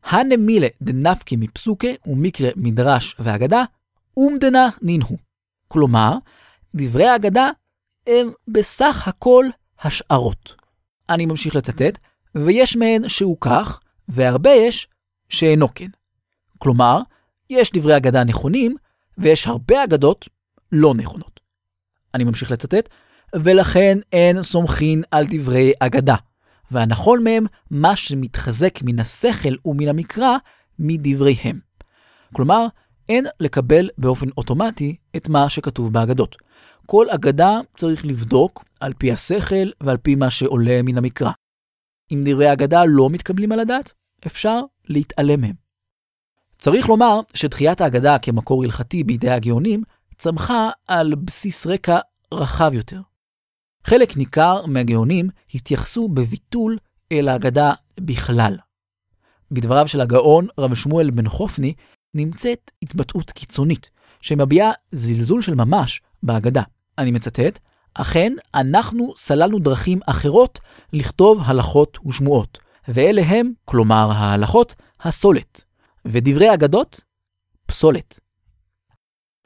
הנמילה 0.05 0.67
דנפקי 0.83 1.37
מפסוקה 1.37 1.89
ומקרה 2.07 2.51
מדרש 2.57 3.17
ואגדה, 3.19 3.65
אומדנה 4.17 4.69
נינו. 4.83 5.07
כלומר, 5.69 6.17
דברי 6.75 7.07
האגדה 7.07 7.51
הם 8.07 8.31
בסך 8.49 9.09
הכל 9.09 9.47
השערות. 9.81 10.55
אני 11.09 11.27
ממשיך 11.27 11.57
לצטט, 11.57 11.99
ויש 12.35 12.77
מהן 12.77 13.09
שהוא 13.09 13.37
כך, 13.41 13.81
והרבה 14.09 14.51
יש 14.51 14.89
שאינו 15.29 15.75
כן. 15.75 15.89
כלומר, 16.59 17.01
יש 17.51 17.71
דברי 17.73 17.97
אגדה 17.97 18.25
נכונים, 18.25 18.77
ויש 19.19 19.47
הרבה 19.47 19.85
אגדות 19.85 20.29
לא 20.73 20.95
נכונות. 20.95 21.40
אני 22.15 22.25
ממשיך 22.25 22.51
לצטט, 22.51 22.89
ולכן 23.35 23.99
אין 24.13 24.43
סומכין 24.43 25.03
על 25.11 25.27
דברי 25.31 25.73
אגדה. 25.81 26.17
והנכון 26.71 27.25
מהם 27.25 27.47
מה 27.71 27.97
שמתחזק 27.97 28.79
מן 28.83 29.01
השכל 29.01 29.55
ומן 29.65 29.89
המקרא 29.89 30.37
מדבריהם. 30.79 31.59
כלומר, 32.35 32.67
אין 33.09 33.27
לקבל 33.41 33.89
באופן 33.99 34.29
אוטומטי 34.37 34.97
את 35.17 35.29
מה 35.29 35.49
שכתוב 35.49 35.93
באגדות. 35.93 36.37
כל 36.87 37.07
אגדה 37.11 37.61
צריך 37.77 38.07
לבדוק 38.07 38.65
על 38.81 38.93
פי 38.99 39.13
השכל 39.13 39.71
ועל 39.81 39.97
פי 39.97 40.15
מה 40.15 40.31
שעולה 40.31 40.83
מן 40.83 40.99
המקרא. 40.99 41.31
אם 42.13 42.23
דברי 42.27 42.49
האגדה 42.49 42.83
לא 42.87 43.11
מתקבלים 43.11 43.53
על 43.53 43.61
הדעת, 43.61 43.93
אפשר 44.27 44.61
להתעלם 44.89 45.41
מהם. 45.41 45.55
צריך 46.59 46.89
לומר 46.89 47.21
שדחיית 47.35 47.81
האגדה 47.81 48.19
כמקור 48.19 48.65
הלכתי 48.65 49.05
בידי 49.05 49.31
הגאונים 49.31 49.83
צמחה 50.21 50.71
על 50.89 51.15
בסיס 51.15 51.67
רקע 51.67 51.99
רחב 52.35 52.71
יותר. 52.75 53.01
חלק 53.85 54.17
ניכר 54.17 54.67
מהגאונים 54.67 55.29
התייחסו 55.55 56.09
בביטול 56.09 56.79
אל 57.13 57.29
האגדה 57.29 57.73
בכלל. 58.01 58.57
בדבריו 59.51 59.89
של 59.89 60.01
הגאון 60.01 60.47
רב 60.59 60.75
שמואל 60.75 61.11
בן 61.11 61.29
חופני 61.29 61.75
נמצאת 62.15 62.71
התבטאות 62.83 63.31
קיצונית, 63.31 63.91
שמביעה 64.21 64.71
זלזול 64.93 65.43
של 65.43 65.55
ממש 65.55 66.01
באגדה. 66.23 66.63
אני 66.99 67.11
מצטט, 67.11 67.59
אכן, 67.95 68.33
אנחנו 68.55 69.13
סללנו 69.17 69.59
דרכים 69.59 70.01
אחרות 70.07 70.59
לכתוב 70.93 71.43
הלכות 71.45 71.99
ושמועות, 72.07 72.59
ואלה 72.89 73.23
הם, 73.23 73.53
כלומר 73.65 74.11
ההלכות, 74.13 74.75
הסולת, 75.01 75.61
ודברי 76.05 76.55
אגדות, 76.55 77.01
פסולת. 77.67 78.21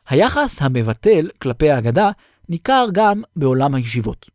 היחס 0.08 0.62
המבטל 0.62 1.28
כלפי 1.42 1.70
האגדה 1.70 2.10
ניכר 2.48 2.86
גם 2.92 3.22
בעולם 3.36 3.74
הישיבות. 3.74 4.26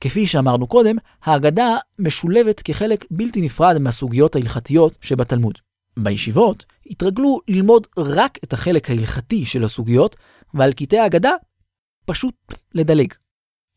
כפי 0.00 0.26
שאמרנו 0.26 0.66
קודם, 0.66 0.96
ההגדה 1.22 1.76
משולבת 1.98 2.60
כחלק 2.60 3.04
בלתי 3.10 3.40
נפרד 3.40 3.78
מהסוגיות 3.78 4.36
ההלכתיות 4.36 4.98
שבתלמוד. 5.00 5.58
בישיבות 5.96 6.64
התרגלו 6.86 7.40
ללמוד 7.48 7.86
רק 7.98 8.38
את 8.44 8.52
החלק 8.52 8.90
ההלכתי 8.90 9.46
של 9.46 9.64
הסוגיות, 9.64 10.16
ועל 10.54 10.72
קטעי 10.72 10.98
ההגדה 10.98 11.32
פשוט 12.06 12.34
לדלג. 12.74 13.12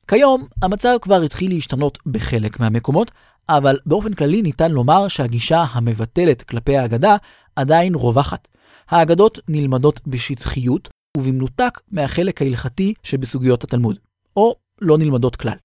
כיום 0.07 0.45
המצב 0.61 0.97
כבר 1.01 1.21
התחיל 1.21 1.53
להשתנות 1.53 1.97
בחלק 2.05 2.59
מהמקומות, 2.59 3.11
אבל 3.49 3.77
באופן 3.85 4.13
כללי 4.13 4.41
ניתן 4.41 4.71
לומר 4.71 5.07
שהגישה 5.07 5.63
המבטלת 5.71 6.41
כלפי 6.41 6.77
ההגדה 6.77 7.15
עדיין 7.55 7.95
רווחת. 7.95 8.47
האגדות 8.89 9.39
נלמדות 9.47 10.07
בשטחיות 10.07 10.89
ובמנותק 11.19 11.79
מהחלק 11.91 12.41
ההלכתי 12.41 12.93
שבסוגיות 13.03 13.63
התלמוד, 13.63 13.99
או 14.35 14.55
לא 14.81 14.97
נלמדות 14.97 15.35
כלל. 15.35 15.57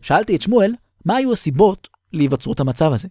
שאלתי 0.00 0.36
את 0.36 0.42
שמואל, 0.42 0.74
מה 1.04 1.16
היו 1.16 1.32
הסיבות 1.32 1.88
להיווצרות 2.12 2.60
המצב 2.60 2.92
הזה? 2.92 3.08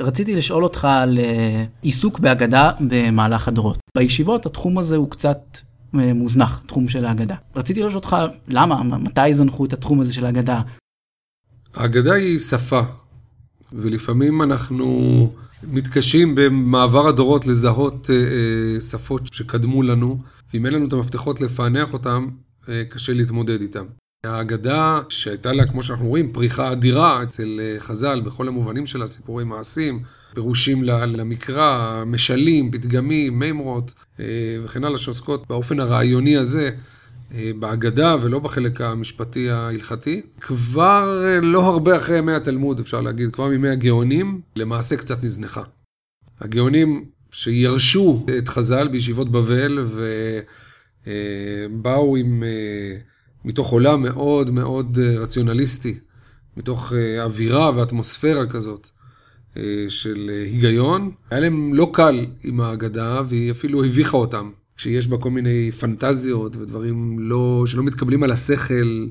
רציתי 0.00 0.34
לשאול 0.34 0.64
אותך 0.64 0.84
על 0.84 1.18
אה, 1.18 1.64
עיסוק 1.82 2.18
בהגדה 2.18 2.70
במהלך 2.88 3.48
הדורות. 3.48 3.78
בישיבות 3.96 4.46
התחום 4.46 4.78
הזה 4.78 4.96
הוא 4.96 5.10
קצת 5.10 5.58
אה, 5.94 6.12
מוזנח, 6.12 6.62
תחום 6.66 6.88
של 6.88 7.04
ההגדה. 7.04 7.36
רציתי 7.56 7.80
לשאול 7.80 7.94
אותך 7.94 8.16
למה, 8.48 8.82
מתי 8.82 9.34
זנחו 9.34 9.64
את 9.64 9.72
התחום 9.72 10.00
הזה 10.00 10.12
של 10.12 10.24
ההגדה? 10.24 10.62
ההגדה 11.74 12.14
היא 12.14 12.38
שפה, 12.38 12.80
ולפעמים 13.72 14.42
אנחנו 14.42 14.86
מתקשים 15.62 16.34
במעבר 16.34 17.08
הדורות 17.08 17.46
לזהות 17.46 18.10
אה, 18.10 18.80
שפות 18.80 19.32
שקדמו 19.32 19.82
לנו, 19.82 20.18
ואם 20.54 20.66
אין 20.66 20.74
לנו 20.74 20.88
את 20.88 20.92
המפתחות 20.92 21.40
לפענח 21.40 21.92
אותם, 21.92 22.28
אה, 22.68 22.82
קשה 22.90 23.12
להתמודד 23.12 23.60
איתם. 23.60 23.84
האגדה 24.24 25.00
שהייתה 25.08 25.52
לה, 25.52 25.66
כמו 25.66 25.82
שאנחנו 25.82 26.08
רואים, 26.08 26.32
פריחה 26.32 26.72
אדירה 26.72 27.22
אצל 27.22 27.60
אה, 27.62 27.80
חז"ל 27.80 28.20
בכל 28.20 28.48
המובנים 28.48 28.86
שלה, 28.86 29.06
סיפורי 29.06 29.44
מעשים, 29.44 30.02
פירושים 30.34 30.84
למקרא, 30.84 32.04
משלים, 32.06 32.70
פתגמים, 32.70 33.38
מימרות 33.38 33.94
אה, 34.20 34.24
וכן 34.64 34.84
הלאה, 34.84 34.98
שעוסקות 34.98 35.46
באופן 35.48 35.80
הרעיוני 35.80 36.36
הזה 36.36 36.70
בהגדה 37.58 38.16
ולא 38.20 38.38
בחלק 38.38 38.80
המשפטי 38.80 39.50
ההלכתי. 39.50 40.22
כבר 40.40 41.22
לא 41.42 41.62
הרבה 41.62 41.96
אחרי 41.96 42.18
ימי 42.18 42.32
התלמוד, 42.32 42.80
אפשר 42.80 43.00
להגיד, 43.00 43.34
כבר 43.34 43.48
מימי 43.48 43.68
הגאונים, 43.68 44.40
למעשה 44.56 44.96
קצת 44.96 45.24
נזנחה. 45.24 45.62
הגאונים 46.40 47.04
שירשו 47.36 48.26
את 48.38 48.48
חז"ל 48.48 48.88
בישיבות 48.88 49.32
בבל 49.32 49.78
ובאו 51.06 52.16
עם... 52.16 52.42
מתוך 53.46 53.70
עולם 53.70 54.02
מאוד 54.02 54.50
מאוד 54.50 54.98
אה, 55.02 55.18
רציונליסטי, 55.18 55.98
מתוך 56.56 56.92
אה, 56.92 57.24
אווירה 57.24 57.70
ואטמוספירה 57.76 58.46
כזאת 58.46 58.88
אה, 59.56 59.62
של 59.88 60.30
היגיון. 60.44 61.10
היה 61.30 61.40
להם 61.40 61.74
לא 61.74 61.90
קל 61.92 62.26
עם 62.44 62.60
ההגדה, 62.60 63.20
והיא 63.28 63.50
אפילו 63.50 63.84
הביכה 63.84 64.16
אותם, 64.16 64.50
כשיש 64.76 65.06
בה 65.06 65.18
כל 65.18 65.30
מיני 65.30 65.72
פנטזיות 65.72 66.56
ודברים 66.56 67.18
לא, 67.18 67.64
שלא 67.66 67.82
מתקבלים 67.82 68.22
על 68.22 68.30
השכל, 68.30 69.06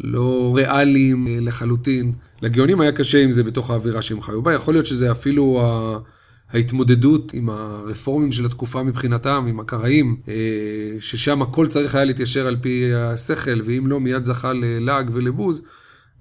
לא 0.00 0.52
ריאליים 0.56 1.26
לחלוטין. 1.40 2.12
לגאונים 2.42 2.80
היה 2.80 2.92
קשה 2.92 3.22
עם 3.24 3.32
זה 3.32 3.42
בתוך 3.42 3.70
האווירה 3.70 4.02
שהם 4.02 4.22
חיו 4.22 4.42
בה, 4.42 4.54
יכול 4.54 4.74
להיות 4.74 4.86
שזה 4.86 5.12
אפילו 5.12 5.60
ה... 5.64 5.98
ההתמודדות 6.52 7.34
עם 7.34 7.48
הרפורמים 7.48 8.32
של 8.32 8.46
התקופה 8.46 8.82
מבחינתם, 8.82 9.46
עם 9.48 9.60
הקראים, 9.60 10.16
אה, 10.28 10.34
ששם 11.00 11.42
הכל 11.42 11.66
צריך 11.66 11.94
היה 11.94 12.04
להתיישר 12.04 12.46
על 12.46 12.56
פי 12.60 12.94
השכל, 12.94 13.60
ואם 13.64 13.86
לא 13.86 14.00
מיד 14.00 14.22
זכה 14.22 14.52
ללעג 14.52 15.10
ולבוז, 15.12 15.66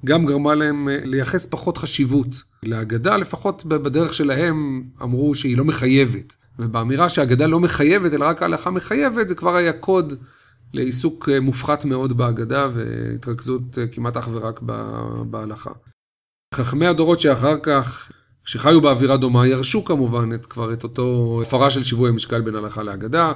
גם 0.06 0.26
גרמה 0.26 0.56
להם 0.56 0.90
אה, 0.90 1.00
לייחס 1.04 1.46
פחות 1.46 1.78
חשיבות 1.78 2.44
להגדה, 2.64 3.18
לפחות 3.18 3.66
בדרך 3.66 4.14
שלהם 4.14 4.84
אמרו 5.02 5.36
שהיא 5.36 5.58
לא 5.58 5.66
מחייבת. 5.66 6.36
ובאמירה 6.60 7.10
שהאגדה 7.10 7.48
לא 7.48 7.60
מחייבת, 7.60 8.14
אלא 8.14 8.26
רק 8.26 8.42
ההלכה 8.42 8.70
מחייבת, 8.70 9.28
זה 9.28 9.36
כבר 9.36 9.56
היה 9.56 9.74
קוד 9.74 10.14
לעיסוק 10.74 11.30
אה, 11.30 11.40
מופחת 11.40 11.86
מאוד 11.86 12.18
בהגדה 12.18 12.70
והתרכזות 12.74 13.78
כמעט 13.92 14.18
אך 14.18 14.30
ורק 14.32 14.62
בהלכה. 15.30 15.72
חכמי 16.54 16.88
הדורות 16.88 17.20
שאחר 17.20 17.60
כך 17.64 18.12
שחיו 18.46 18.82
באווירה 18.82 19.18
דומה, 19.18 19.48
ירשו 19.48 19.86
כמובן 19.86 20.34
את, 20.34 20.46
כבר 20.46 20.74
את 20.74 20.84
אותו 20.84 21.40
הפרה 21.42 21.70
של 21.70 21.84
שיווי 21.84 22.10
המשקל 22.10 22.42
בין 22.42 22.56
הלכה 22.56 22.84
לאגדה. 22.84 23.32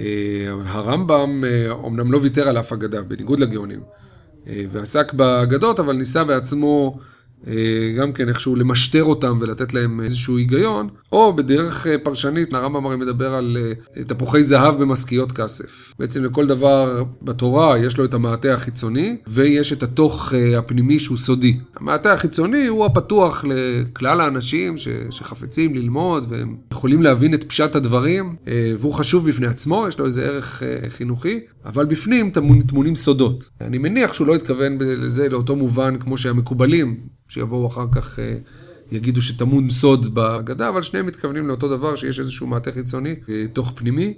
אה, 0.00 0.04
אבל 0.52 0.62
הרמב"ם 0.66 1.44
אומנם 1.70 2.06
אה, 2.06 2.12
לא 2.12 2.18
ויתר 2.22 2.48
על 2.48 2.58
אף 2.58 2.72
אגדה, 2.72 3.02
בניגוד 3.02 3.40
לגאונים, 3.40 3.80
אה, 4.46 4.64
ועסק 4.72 5.12
באגדות, 5.12 5.80
אבל 5.80 5.92
ניסה 5.92 6.24
בעצמו 6.24 6.98
גם 7.98 8.12
כן 8.12 8.28
איכשהו 8.28 8.56
למשטר 8.56 9.04
אותם 9.04 9.38
ולתת 9.40 9.74
להם 9.74 10.00
איזשהו 10.00 10.36
היגיון, 10.36 10.88
או 11.12 11.36
בדרך 11.36 11.86
אה, 11.86 11.98
פרשנית, 11.98 12.54
הרמב"ם 12.54 12.86
הרי 12.86 12.96
מדבר 12.96 13.34
על 13.34 13.56
אה, 13.96 14.04
תפוחי 14.04 14.42
זהב 14.42 14.82
במשכיות 14.82 15.32
כסף. 15.32 15.94
בעצם 15.98 16.24
לכל 16.24 16.46
דבר 16.46 17.04
בתורה 17.22 17.78
יש 17.78 17.98
לו 17.98 18.04
את 18.04 18.14
המעטה 18.14 18.54
החיצוני, 18.54 19.16
ויש 19.26 19.72
את 19.72 19.82
התוך 19.82 20.32
הפנימי 20.58 21.00
שהוא 21.00 21.18
סודי. 21.18 21.58
המעטה 21.76 22.12
החיצוני 22.12 22.66
הוא 22.66 22.86
הפתוח 22.86 23.44
לכלל 23.44 24.20
האנשים 24.20 24.78
ש, 24.78 24.88
שחפצים 25.10 25.74
ללמוד, 25.74 26.26
והם 26.28 26.56
יכולים 26.72 27.02
להבין 27.02 27.34
את 27.34 27.44
פשט 27.44 27.76
הדברים, 27.76 28.36
והוא 28.80 28.94
חשוב 28.94 29.28
בפני 29.28 29.46
עצמו, 29.46 29.84
יש 29.88 29.98
לו 29.98 30.06
איזה 30.06 30.24
ערך 30.24 30.62
חינוכי, 30.88 31.40
אבל 31.64 31.84
בפנים 31.84 32.30
טמונים 32.66 32.94
סודות. 32.94 33.48
אני 33.60 33.78
מניח 33.78 34.14
שהוא 34.14 34.26
לא 34.26 34.34
התכוון 34.34 34.78
לזה 34.80 35.28
לאותו 35.28 35.56
מובן 35.56 35.98
כמו 35.98 36.18
שהמקובלים. 36.18 36.96
שיבואו 37.34 37.66
אחר 37.66 37.86
כך, 37.92 38.18
אה, 38.18 38.38
יגידו 38.92 39.22
שטמון 39.22 39.70
סוד 39.70 40.14
בהגדה, 40.14 40.68
אבל 40.68 40.82
שניהם 40.82 41.06
מתכוונים 41.06 41.48
לאותו 41.48 41.68
דבר, 41.68 41.96
שיש 41.96 42.20
איזשהו 42.20 42.46
מעטה 42.46 42.72
חיצוני, 42.72 43.14
אה, 43.28 43.44
תוך 43.52 43.72
פנימי. 43.74 44.14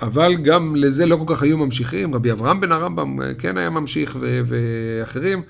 אבל 0.00 0.34
גם 0.34 0.76
לזה 0.76 1.06
לא 1.06 1.16
כל 1.16 1.34
כך 1.34 1.42
היו 1.42 1.58
ממשיכים, 1.58 2.14
רבי 2.14 2.32
אברהם 2.32 2.60
בן 2.60 2.72
הרמב"ם 2.72 3.22
אה, 3.22 3.34
כן 3.34 3.56
היה 3.58 3.70
ממשיך 3.70 4.16
ו- 4.20 4.40
ואחרים, 4.46 5.42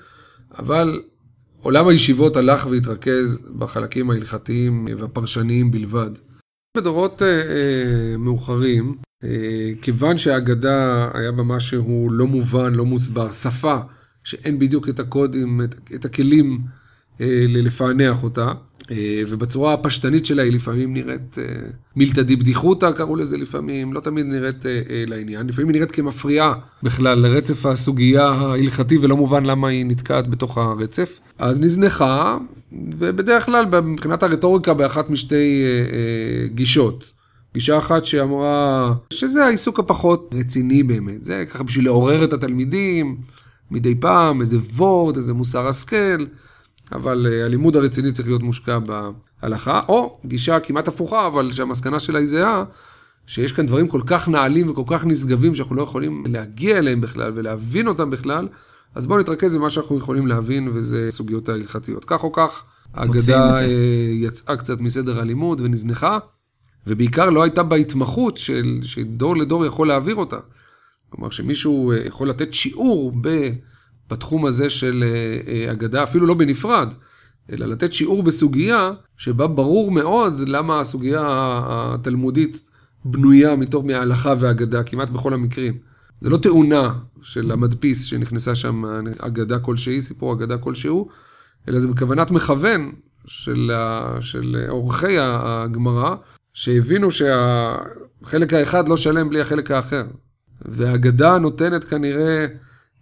אבל 0.59 1.01
עולם 1.61 1.87
הישיבות 1.87 2.35
הלך 2.35 2.65
והתרכז 2.65 3.49
בחלקים 3.57 4.09
ההלכתיים 4.09 4.87
והפרשניים 4.97 5.71
בלבד. 5.71 6.09
בדורות 6.77 7.21
אה, 7.21 7.27
אה, 7.27 8.17
מאוחרים, 8.17 8.95
אה, 9.23 9.71
כיוון 9.81 10.17
שהאגדה 10.17 11.09
היה 11.13 11.31
בה 11.31 11.43
משהו 11.43 12.09
לא 12.11 12.27
מובן, 12.27 12.73
לא 12.73 12.85
מוסבר, 12.85 13.31
שפה 13.31 13.77
שאין 14.23 14.59
בדיוק 14.59 14.89
את 14.89 14.99
הקודים, 14.99 15.61
את, 15.61 15.75
את 15.95 16.05
הכלים 16.05 16.59
לפענח 17.47 18.23
אותה, 18.23 18.51
אה, 18.91 19.23
ובצורה 19.29 19.73
הפשטנית 19.73 20.25
שלה 20.25 20.43
היא 20.43 20.51
לפעמים 20.51 20.93
נראית 20.93 21.37
אה, 21.37 21.43
מילתא 21.95 22.21
דיבדיחותא, 22.21 22.91
קראו 22.91 23.15
לזה 23.15 23.37
לפעמים, 23.37 23.93
לא 23.93 23.99
תמיד 23.99 24.25
נראית 24.25 24.65
אה, 24.65 24.81
אה, 24.89 25.03
לעניין, 25.07 25.47
לפעמים 25.47 25.67
היא 25.67 25.75
נראית 25.75 25.91
כמפריעה 25.91 26.53
בכלל 26.83 27.19
לרצף 27.19 27.65
הסוגיה 27.65 28.27
ההלכתי 28.27 28.97
ולא 28.97 29.17
מובן 29.17 29.45
למה 29.45 29.67
היא 29.67 29.85
נתקעת 29.85 30.27
בתוך 30.27 30.57
הרצף. 30.57 31.19
אז 31.39 31.61
נזנחה, 31.61 32.37
ובדרך 32.97 33.45
כלל 33.45 33.65
מבחינת 33.81 34.23
הרטוריקה 34.23 34.73
באחת 34.73 35.09
משתי 35.09 35.63
אה, 35.63 35.95
אה, 35.95 36.47
גישות. 36.47 37.13
גישה 37.53 37.77
אחת 37.77 38.05
שאמרה 38.05 38.93
שזה 39.09 39.45
העיסוק 39.45 39.79
הפחות 39.79 40.33
רציני 40.37 40.83
באמת, 40.83 41.23
זה 41.23 41.43
ככה 41.49 41.63
בשביל 41.63 41.85
לעורר 41.85 42.23
את 42.23 42.33
התלמידים. 42.33 43.17
מדי 43.71 43.95
פעם, 43.95 44.41
איזה 44.41 44.57
וורד, 44.57 45.17
איזה 45.17 45.33
מוסר 45.33 45.67
השכל, 45.67 46.25
אבל 46.91 47.27
uh, 47.27 47.45
הלימוד 47.45 47.75
הרציני 47.75 48.11
צריך 48.11 48.27
להיות 48.27 48.43
מושקע 48.43 48.79
בהלכה, 48.79 49.81
או 49.87 50.19
גישה 50.25 50.59
כמעט 50.59 50.87
הפוכה, 50.87 51.27
אבל 51.27 51.51
שהמסקנה 51.51 51.99
שלה 51.99 52.19
היא 52.19 52.27
זהה, 52.27 52.63
שיש 53.27 53.51
כאן 53.51 53.65
דברים 53.65 53.87
כל 53.87 54.01
כך 54.05 54.29
נעלים 54.29 54.69
וכל 54.69 54.83
כך 54.87 55.05
נשגבים 55.05 55.55
שאנחנו 55.55 55.75
לא 55.75 55.81
יכולים 55.81 56.23
להגיע 56.27 56.77
אליהם 56.77 57.01
בכלל 57.01 57.31
ולהבין 57.35 57.87
אותם 57.87 58.09
בכלל, 58.09 58.47
אז 58.95 59.07
בואו 59.07 59.19
נתרכז 59.19 59.55
במה 59.55 59.69
שאנחנו 59.69 59.97
יכולים 59.97 60.27
להבין, 60.27 60.67
וזה 60.73 61.07
סוגיות 61.11 61.49
ההלכתיות. 61.49 62.05
כך 62.05 62.23
או 62.23 62.31
כך, 62.31 62.63
האגדה 62.93 63.59
אה, 63.59 63.65
יצאה 64.11 64.57
קצת 64.57 64.79
מסדר 64.79 65.19
הלימוד 65.19 65.61
ונזנחה, 65.61 66.17
ובעיקר 66.87 67.29
לא 67.29 67.43
הייתה 67.43 67.63
בה 67.63 67.75
התמחות 67.75 68.37
של, 68.37 68.79
שדור 68.81 69.37
לדור 69.37 69.65
יכול 69.65 69.87
להעביר 69.87 70.15
אותה. 70.15 70.37
כלומר, 71.09 71.29
שמישהו 71.29 71.91
אה, 71.91 71.97
יכול 72.05 72.29
לתת 72.29 72.53
שיעור 72.53 73.11
בתחום 74.09 74.45
הזה 74.45 74.69
של 74.69 75.03
אה, 75.07 75.53
אה, 75.53 75.71
אגדה, 75.71 76.03
אפילו 76.03 76.27
לא 76.27 76.33
בנפרד, 76.33 76.93
אלא 77.51 77.65
לתת 77.65 77.93
שיעור 77.93 78.23
בסוגיה 78.23 78.91
שבה 79.17 79.47
ברור 79.47 79.91
מאוד 79.91 80.39
למה 80.47 80.79
הסוגיה 80.79 81.21
התלמודית 81.65 82.69
בנויה 83.05 83.55
מתוך 83.55 83.85
מההלכה 83.85 84.33
והאגדה, 84.39 84.83
כמעט 84.83 85.09
בכל 85.09 85.33
המקרים. 85.33 85.77
זה 86.19 86.29
לא 86.29 86.37
תאונה 86.37 86.93
של 87.21 87.51
המדפיס 87.51 88.05
שנכנסה 88.05 88.55
שם 88.55 88.83
אגדה 89.19 89.59
כלשהי, 89.59 90.01
סיפור 90.01 90.33
אגדה 90.33 90.57
כלשהו, 90.57 91.09
אלא 91.67 91.79
זה 91.79 91.87
בכוונת 91.87 92.31
מכוון 92.31 92.91
של, 93.27 93.71
של 94.21 94.65
עורכי 94.69 95.15
הגמרא, 95.19 96.15
שהבינו 96.53 97.11
שהחלק 97.11 98.53
האחד 98.53 98.89
לא 98.89 98.97
שלם 98.97 99.29
בלי 99.29 99.41
החלק 99.41 99.71
האחר. 99.71 100.03
והאגדה 100.65 101.37
נותנת 101.37 101.83
כנראה 101.83 102.39
אה, 102.41 102.47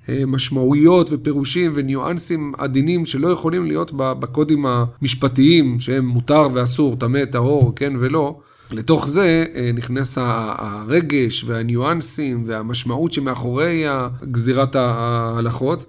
משמעויות 0.10 1.10
ופירושים 1.12 1.72
וניואנסים 1.76 2.54
עדינים 2.58 3.06
שלא 3.06 3.28
יכולים 3.28 3.66
להיות 3.66 3.92
בקודים 3.96 4.66
המשפטיים 4.66 5.80
שהם 5.80 6.06
מותר 6.06 6.48
ואסור, 6.54 6.96
טמא, 6.96 7.26
טהור, 7.26 7.74
כן 7.76 7.94
ולא. 8.00 8.40
לתוך 8.72 9.08
זה 9.08 9.46
אה, 9.56 9.72
נכנס 9.74 10.18
הרגש 10.22 11.44
והניואנסים 11.48 12.44
והמשמעות 12.48 13.14
שמאחורי 13.14 13.84
גזירת 14.24 14.76
ההלכות, 14.76 15.86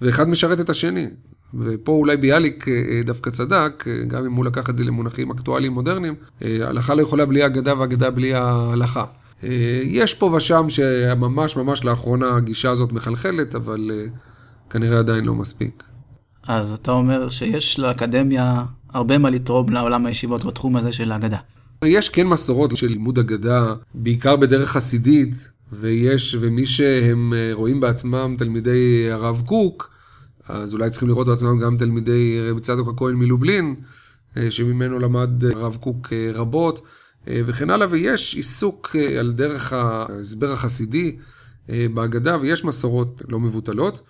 ואחד 0.00 0.28
משרת 0.28 0.60
את 0.60 0.70
השני. 0.70 1.06
ופה 1.60 1.92
אולי 1.92 2.16
ביאליק 2.16 2.68
אה, 2.68 3.00
דווקא 3.04 3.30
צדק, 3.30 3.84
גם 4.08 4.24
אם 4.24 4.32
הוא 4.32 4.44
לקח 4.44 4.70
את 4.70 4.76
זה 4.76 4.84
למונחים 4.84 5.30
אקטואליים 5.30 5.72
מודרניים, 5.72 6.14
הלכה 6.40 6.94
לא 6.94 7.02
יכולה 7.02 7.26
בלי 7.26 7.46
אגדה 7.46 7.80
ואגדה 7.80 8.10
בלי 8.10 8.34
ההלכה. 8.34 9.04
אה, 9.44 9.80
יש 9.84 10.14
פה 10.14 10.26
ושם 10.26 10.66
שממש 10.68 11.56
ממש 11.56 11.84
לאחרונה 11.84 12.36
הגישה 12.36 12.70
הזאת 12.70 12.92
מחלחלת, 12.92 13.54
אבל 13.54 13.90
אה, 13.94 14.04
כנראה 14.70 14.98
עדיין 14.98 15.24
לא 15.24 15.34
מספיק. 15.34 15.82
אז 16.46 16.72
אתה 16.72 16.92
אומר 16.92 17.30
שיש 17.30 17.78
לאקדמיה 17.78 18.64
הרבה 18.90 19.18
מה 19.18 19.30
לתרום 19.30 19.70
לעולם 19.70 20.06
הישיבות 20.06 20.44
בתחום 20.44 20.76
הזה 20.76 20.92
של 20.92 21.12
האגדה. 21.12 21.38
יש 21.84 22.08
כן 22.08 22.26
מסורות 22.26 22.76
של 22.76 22.86
לימוד 22.86 23.18
אגדה, 23.18 23.74
בעיקר 23.94 24.36
בדרך 24.36 24.70
חסידית, 24.70 25.34
ויש, 25.72 26.36
ומי 26.40 26.66
שהם 26.66 27.32
אה, 27.36 27.50
רואים 27.52 27.80
בעצמם 27.80 28.34
תלמידי 28.38 29.08
הרב 29.12 29.42
קוק, 29.46 29.90
אז 30.48 30.74
אולי 30.74 30.90
צריכים 30.90 31.08
לראות 31.08 31.26
בעצמם 31.26 31.58
גם 31.58 31.76
תלמידי 31.76 32.50
רבי 32.50 32.60
צדוק 32.60 32.88
הכהן 32.88 33.14
מלובלין, 33.14 33.74
שממנו 34.50 34.98
למד 34.98 35.44
הרב 35.44 35.76
קוק 35.80 36.12
רבות. 36.34 36.86
אה, 37.28 37.40
וכן 37.46 37.70
הלאה, 37.70 37.86
ויש 37.90 38.34
עיסוק 38.34 38.96
אה, 38.98 39.20
על 39.20 39.32
דרך 39.32 39.72
ההסבר 39.72 40.52
החסידי 40.52 41.16
אה, 41.70 41.86
בהגדה, 41.94 42.36
ויש 42.40 42.64
מסורות 42.64 43.22
לא 43.28 43.40
מבוטלות. 43.40 44.00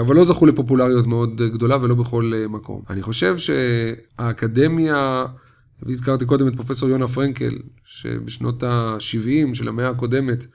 אבל 0.00 0.16
לא 0.16 0.24
זכו 0.24 0.46
לפופולריות 0.46 1.06
מאוד 1.06 1.42
גדולה 1.42 1.82
ולא 1.82 1.94
בכל 1.94 2.32
מקום. 2.48 2.82
אני 2.90 3.02
חושב 3.02 3.36
שהאקדמיה, 3.38 5.26
והזכרתי 5.82 6.24
קודם 6.24 6.48
את 6.48 6.52
פרופסור 6.56 6.88
יונה 6.88 7.08
פרנקל, 7.08 7.58
שבשנות 7.84 8.62
ה-70 8.62 9.54
של 9.54 9.68
המאה 9.68 9.88
הקודמת 9.88 10.46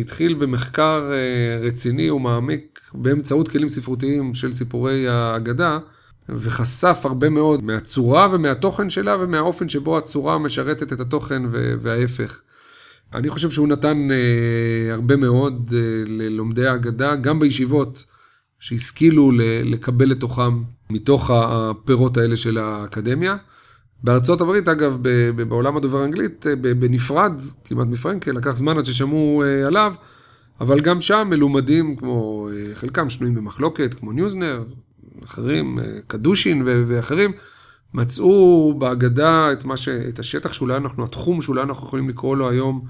התחיל 0.00 0.34
במחקר 0.34 1.10
רציני 1.62 2.10
ומעמיק 2.10 2.80
באמצעות 2.94 3.48
כלים 3.48 3.68
ספרותיים 3.68 4.34
של 4.34 4.52
סיפורי 4.52 5.08
האגדה. 5.08 5.78
וחשף 6.28 7.00
הרבה 7.04 7.28
מאוד 7.28 7.64
מהצורה 7.64 8.28
ומהתוכן 8.32 8.90
שלה 8.90 9.16
ומהאופן 9.20 9.68
שבו 9.68 9.98
הצורה 9.98 10.38
משרתת 10.38 10.92
את 10.92 11.00
התוכן 11.00 11.42
וההפך. 11.80 12.40
אני 13.14 13.30
חושב 13.30 13.50
שהוא 13.50 13.68
נתן 13.68 14.08
אה, 14.10 14.92
הרבה 14.92 15.16
מאוד 15.16 15.74
אה, 15.76 15.78
ללומדי 16.06 16.66
האגדה, 16.66 17.16
גם 17.16 17.38
בישיבות, 17.38 18.04
שהשכילו 18.60 19.30
לקבל 19.64 20.08
לתוכם 20.08 20.62
מתוך 20.90 21.30
הפירות 21.34 22.16
האלה 22.16 22.36
של 22.36 22.58
האקדמיה. 22.58 23.36
בארצות 24.04 24.40
הברית, 24.40 24.68
אגב, 24.68 24.98
בעולם 25.48 25.76
הדובר 25.76 25.98
האנגלית, 25.98 26.46
אה, 26.46 26.56
בנפרד, 26.56 27.32
כמעט 27.64 27.86
מפרנקל, 27.86 28.32
לקח 28.32 28.56
זמן 28.56 28.78
עד 28.78 28.84
ששמעו 28.84 29.42
אה, 29.42 29.66
עליו, 29.66 29.94
אבל 30.60 30.80
גם 30.80 31.00
שם 31.00 31.26
מלומדים 31.30 31.96
כמו, 31.96 32.48
אה, 32.52 32.74
חלקם 32.74 33.10
שנויים 33.10 33.34
במחלוקת, 33.34 33.94
כמו 33.94 34.12
ניוזנר, 34.12 34.64
אחרים, 35.24 35.78
קדושין 36.06 36.62
ואחרים, 36.64 37.32
מצאו 37.94 38.74
בהגדה 38.78 39.52
את, 39.52 39.64
ש... 39.76 39.88
את 39.88 40.18
השטח 40.18 40.52
שאולי 40.52 40.76
אנחנו, 40.76 41.04
התחום 41.04 41.40
שאולי 41.40 41.62
אנחנו 41.62 41.86
יכולים 41.86 42.08
לקרוא 42.08 42.36
לו 42.36 42.50
היום, 42.50 42.84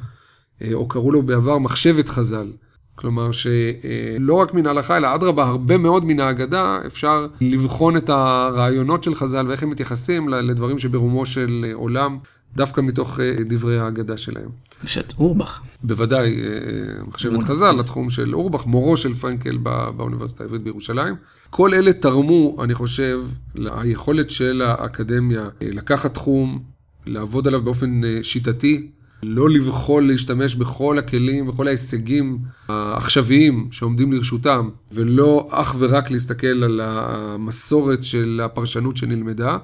או 0.72 0.88
קראו 0.88 1.12
לו 1.12 1.22
בעבר 1.22 1.58
מחשבת 1.58 2.08
חז"ל. 2.08 2.52
כלומר 2.94 3.30
שלא 3.32 4.34
רק 4.34 4.54
מן 4.54 4.66
ההלכה, 4.66 4.96
אלא 4.96 5.14
אדרבה, 5.14 5.44
הרבה 5.44 5.76
מאוד 5.76 6.04
מן 6.04 6.20
ההגדה, 6.20 6.78
אפשר 6.86 7.26
לבחון 7.40 7.96
את 7.96 8.08
הרעיונות 8.08 9.04
של 9.04 9.14
חז"ל 9.14 9.46
ואיך 9.48 9.62
הם 9.62 9.70
מתייחסים 9.70 10.28
לדברים 10.28 10.78
שברומו 10.78 11.26
של 11.26 11.66
עולם, 11.74 12.18
דווקא 12.56 12.80
מתוך 12.80 13.20
אה, 13.20 13.34
דברי 13.46 13.78
ההגדה 13.78 14.18
שלהם. 14.18 14.48
יש 14.84 14.98
את 14.98 15.14
אורבך. 15.18 15.60
בוודאי, 15.82 16.36
אה, 16.36 17.04
מחשבת 17.06 17.42
חז"ל, 17.42 17.72
לתחום 17.72 18.10
של 18.10 18.34
אורבך, 18.34 18.66
מורו 18.66 18.96
של 18.96 19.14
פרנקל 19.14 19.56
באוניברסיטה 19.96 20.44
העברית 20.44 20.62
בירושלים. 20.62 21.14
כל 21.50 21.74
אלה 21.74 21.92
תרמו, 21.92 22.56
אני 22.64 22.74
חושב, 22.74 23.24
ליכולת 23.54 24.30
של 24.30 24.62
האקדמיה 24.62 25.42
אה, 25.42 25.68
לקחת 25.72 26.14
תחום, 26.14 26.62
לעבוד 27.06 27.48
עליו 27.48 27.62
באופן 27.62 28.00
שיטתי. 28.22 28.90
לא 29.22 29.50
לבחול 29.50 30.08
להשתמש 30.08 30.54
בכל 30.54 30.98
הכלים, 30.98 31.46
בכל 31.46 31.68
ההישגים 31.68 32.38
העכשוויים 32.68 33.68
שעומדים 33.70 34.12
לרשותם, 34.12 34.68
ולא 34.92 35.48
אך 35.50 35.76
ורק 35.78 36.10
להסתכל 36.10 36.64
על 36.64 36.80
המסורת 36.84 38.04
של 38.04 38.40
הפרשנות 38.44 38.96
שנלמדה. 38.96 39.56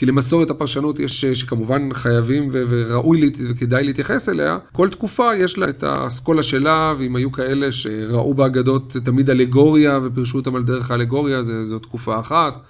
כי 0.00 0.06
למסורת 0.06 0.50
הפרשנות 0.50 0.98
יש, 0.98 1.24
שכמובן 1.24 1.88
חייבים 1.92 2.48
וראוי 2.52 3.30
וכדאי 3.48 3.84
להתייחס 3.84 4.28
אליה, 4.28 4.58
כל 4.72 4.88
תקופה 4.88 5.36
יש 5.36 5.58
לה 5.58 5.68
את 5.68 5.82
האסכולה 5.82 6.42
שלה, 6.42 6.94
ואם 6.98 7.16
היו 7.16 7.32
כאלה 7.32 7.72
שראו 7.72 8.34
באגדות 8.34 8.96
תמיד 9.04 9.30
אלגוריה 9.30 9.98
ופירשו 10.02 10.38
אותם 10.38 10.56
על 10.56 10.62
דרך 10.62 10.90
האלגוריה, 10.90 11.42
זו 11.42 11.78
תקופה 11.78 12.20
אחת. 12.20 12.62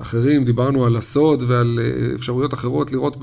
אחרים, 0.00 0.44
דיברנו 0.44 0.86
על 0.86 0.96
הסוד 0.96 1.44
ועל 1.46 1.78
אה, 1.82 2.14
אפשרויות 2.14 2.54
אחרות 2.54 2.92
לראות 2.92 3.16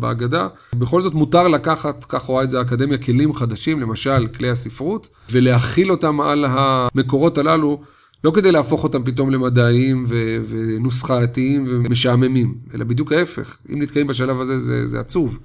בהגדה. 0.00 0.48
בכל 0.74 1.00
זאת 1.00 1.14
מותר 1.14 1.48
לקחת, 1.48 2.04
כך 2.08 2.22
רואה 2.22 2.44
את 2.44 2.50
זה 2.50 2.58
האקדמיה, 2.58 2.98
כלים 2.98 3.34
חדשים, 3.34 3.80
למשל 3.80 4.26
כלי 4.26 4.50
הספרות, 4.50 5.08
ולהכיל 5.30 5.90
אותם 5.90 6.20
על 6.20 6.44
המקורות 6.48 7.38
הללו, 7.38 7.80
לא 8.24 8.30
כדי 8.30 8.52
להפוך 8.52 8.84
אותם 8.84 9.04
פתאום 9.04 9.30
למדעיים 9.30 10.04
ו- 10.08 10.38
ונוסחאתיים 10.48 11.64
ומשעממים, 11.68 12.54
אלא 12.74 12.84
בדיוק 12.84 13.12
ההפך. 13.12 13.56
אם 13.72 13.82
נתקעים 13.82 14.06
בשלב 14.06 14.40
הזה 14.40 14.58
זה, 14.58 14.86
זה 14.86 15.00
עצוב. 15.00 15.38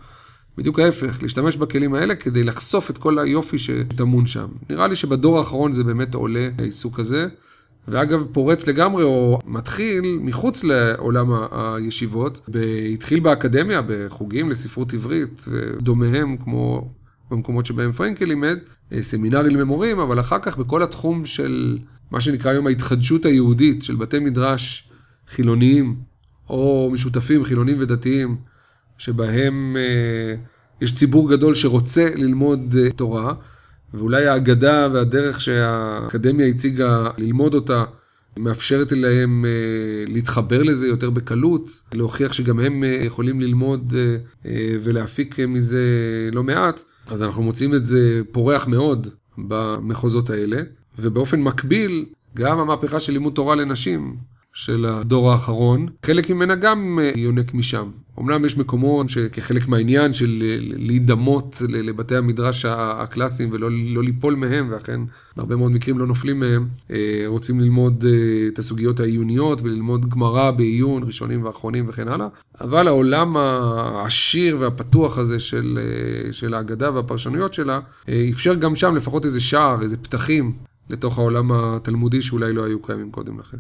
בדיוק 0.58 0.80
ההפך, 0.80 1.18
להשתמש 1.22 1.58
בכלים 1.58 1.94
האלה 1.94 2.16
כדי 2.16 2.44
לחשוף 2.44 2.90
את 2.90 2.98
כל 2.98 3.20
היופי 3.20 3.60
שטמון 3.60 4.28
שם. 4.28 4.48
נראה 4.70 4.88
לי 4.88 4.96
שבדור 4.96 5.40
האחרון 5.40 5.74
זה 5.74 5.84
באמת 5.84 6.14
עולה, 6.14 6.50
העיסוק 6.60 7.00
הזה. 7.00 7.28
ואגב, 7.88 8.26
פורץ 8.32 8.68
לגמרי, 8.68 9.04
או 9.04 9.40
מתחיל 9.46 10.20
מחוץ 10.22 10.64
לעולם 10.64 11.28
הישיבות, 11.52 12.50
התחיל 12.94 13.20
באקדמיה, 13.20 13.82
בחוגים 13.88 14.50
לספרות 14.50 14.94
עברית, 14.94 15.46
ודומיהם, 15.48 16.38
כמו 16.38 16.92
במקומות 17.32 17.66
שבהם 17.66 17.92
פרנקל 17.92 18.26
לימד, 18.26 18.58
אה, 18.92 19.04
סמינרים 19.04 19.56
למורים, 19.56 20.00
אבל 20.00 20.20
אחר 20.20 20.40
כך 20.40 20.58
בכל 20.58 20.84
התחום 20.84 21.26
של 21.26 21.78
מה 22.12 22.22
שנקרא 22.22 22.52
היום 22.52 22.68
ההתחדשות 22.68 23.26
היהודית, 23.26 23.84
של 23.84 23.96
בתי 23.96 24.20
מדרש 24.20 24.92
חילוניים, 25.28 25.96
או 26.50 26.90
משותפים 26.94 27.46
חילונים 27.46 27.78
ודתיים, 27.80 28.38
שבהם 28.98 29.78
אה, 29.80 30.36
יש 30.82 30.96
ציבור 30.96 31.32
גדול 31.32 31.56
שרוצה 31.56 32.10
ללמוד 32.16 32.76
אה, 32.80 32.92
תורה. 32.92 33.34
ואולי 33.94 34.28
האגדה 34.28 34.88
והדרך 34.94 35.42
שהאקדמיה 35.42 36.48
הציגה 36.48 37.10
ללמוד 37.18 37.54
אותה, 37.54 37.84
מאפשרת 38.38 38.92
להם 38.92 39.46
אה, 39.46 40.14
להתחבר 40.14 40.64
לזה 40.64 40.88
יותר 40.88 41.10
בקלות, 41.10 41.68
להוכיח 41.94 42.34
שגם 42.34 42.60
הם 42.60 42.84
אה, 42.84 42.90
יכולים 42.90 43.42
ללמוד 43.42 43.94
אה, 44.46 44.52
ולהפיק 44.84 45.40
מזה 45.40 45.80
לא 46.32 46.44
מעט, 46.44 46.84
אז 47.08 47.22
אנחנו 47.24 47.44
מוצאים 47.44 47.74
את 47.74 47.86
זה 47.86 48.22
פורח 48.32 48.68
מאוד 48.68 49.08
במחוזות 49.38 50.30
האלה. 50.30 50.62
ובאופן 51.00 51.42
מקביל, 51.42 52.06
גם 52.36 52.60
המהפכה 52.60 53.00
של 53.00 53.14
לימוד 53.14 53.34
תורה 53.34 53.56
לנשים, 53.56 54.16
של 54.54 54.86
הדור 54.86 55.32
האחרון, 55.32 55.88
חלק 56.06 56.30
ממנה 56.30 56.56
גם 56.56 57.00
אה, 57.02 57.12
יונק 57.16 57.54
משם. 57.54 57.90
אמנם 58.20 58.46
יש 58.46 58.58
מקומות 58.58 59.10
שכחלק 59.10 59.68
מהעניין 59.68 60.14
של 60.14 60.44
אה, 60.46 60.58
להידמות 60.60 61.62
לבתי 61.70 62.16
המדרש 62.16 62.66
הקלאסיים 62.66 63.50
ולא 63.52 63.70
לא 63.72 64.04
ליפול 64.04 64.36
מהם, 64.36 64.68
ואכן 64.72 65.02
בהרבה 65.38 65.56
מאוד 65.56 65.72
מקרים 65.72 66.00
לא 66.00 66.08
נופלים 66.08 66.40
מהם, 66.40 66.68
אה, 66.92 67.24
רוצים 67.26 67.60
ללמוד 67.60 68.06
את 68.54 68.60
הסוגיות 68.60 69.00
העיוניות 69.00 69.62
וללמוד 69.62 70.10
גמרא 70.10 70.52
בעיון, 70.52 71.04
ראשונים 71.04 71.46
ואחרונים 71.46 71.86
וכן 71.90 72.08
הלאה, 72.08 72.28
אבל 72.62 72.88
העולם 72.88 73.38
העשיר 73.38 74.58
והפתוח 74.60 75.18
הזה 75.18 75.40
של, 75.40 75.80
של 76.32 76.54
ההגדה 76.54 76.92
והפרשנויות 76.92 77.54
שלה, 77.54 77.80
אפשר 78.32 78.54
גם 78.54 78.76
שם 78.76 78.96
לפחות 78.96 79.26
איזה 79.26 79.40
שער, 79.40 79.82
איזה 79.82 79.98
פתחים 79.98 80.54
לתוך 80.92 81.18
העולם 81.18 81.52
התלמודי 81.52 82.22
שאולי 82.22 82.54
לא 82.54 82.66
היו 82.66 82.82
קיימים 82.82 83.12
קודם 83.12 83.40
לכן. 83.40 83.58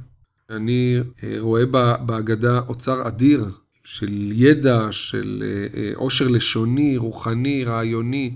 אני 0.49 0.99
אה, 1.23 1.35
רואה 1.39 1.65
בהגדה 2.05 2.59
אוצר 2.59 3.07
אדיר 3.07 3.45
של 3.83 4.31
ידע, 4.33 4.87
של 4.91 5.43
אה, 5.45 5.81
אה, 5.81 5.91
עושר 5.95 6.27
לשוני, 6.27 6.97
רוחני, 6.97 7.63
רעיוני, 7.63 8.35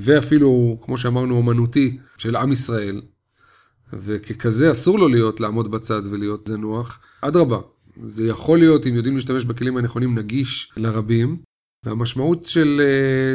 ואפילו, 0.00 0.78
כמו 0.82 0.98
שאמרנו, 0.98 1.36
אומנותי 1.36 1.98
של 2.18 2.36
עם 2.36 2.52
ישראל. 2.52 3.02
וככזה 3.92 4.70
אסור 4.70 4.98
לו 4.98 5.08
להיות, 5.08 5.40
לעמוד 5.40 5.70
בצד 5.70 6.02
ולהיות 6.10 6.46
זנוח. 6.48 6.98
אדרבה, 7.20 7.58
זה 8.04 8.26
יכול 8.26 8.58
להיות, 8.58 8.86
אם 8.86 8.94
יודעים 8.94 9.14
להשתמש 9.14 9.44
בכלים 9.44 9.76
הנכונים, 9.76 10.18
נגיש 10.18 10.72
לרבים. 10.76 11.36
והמשמעות 11.84 12.46
של 12.46 12.80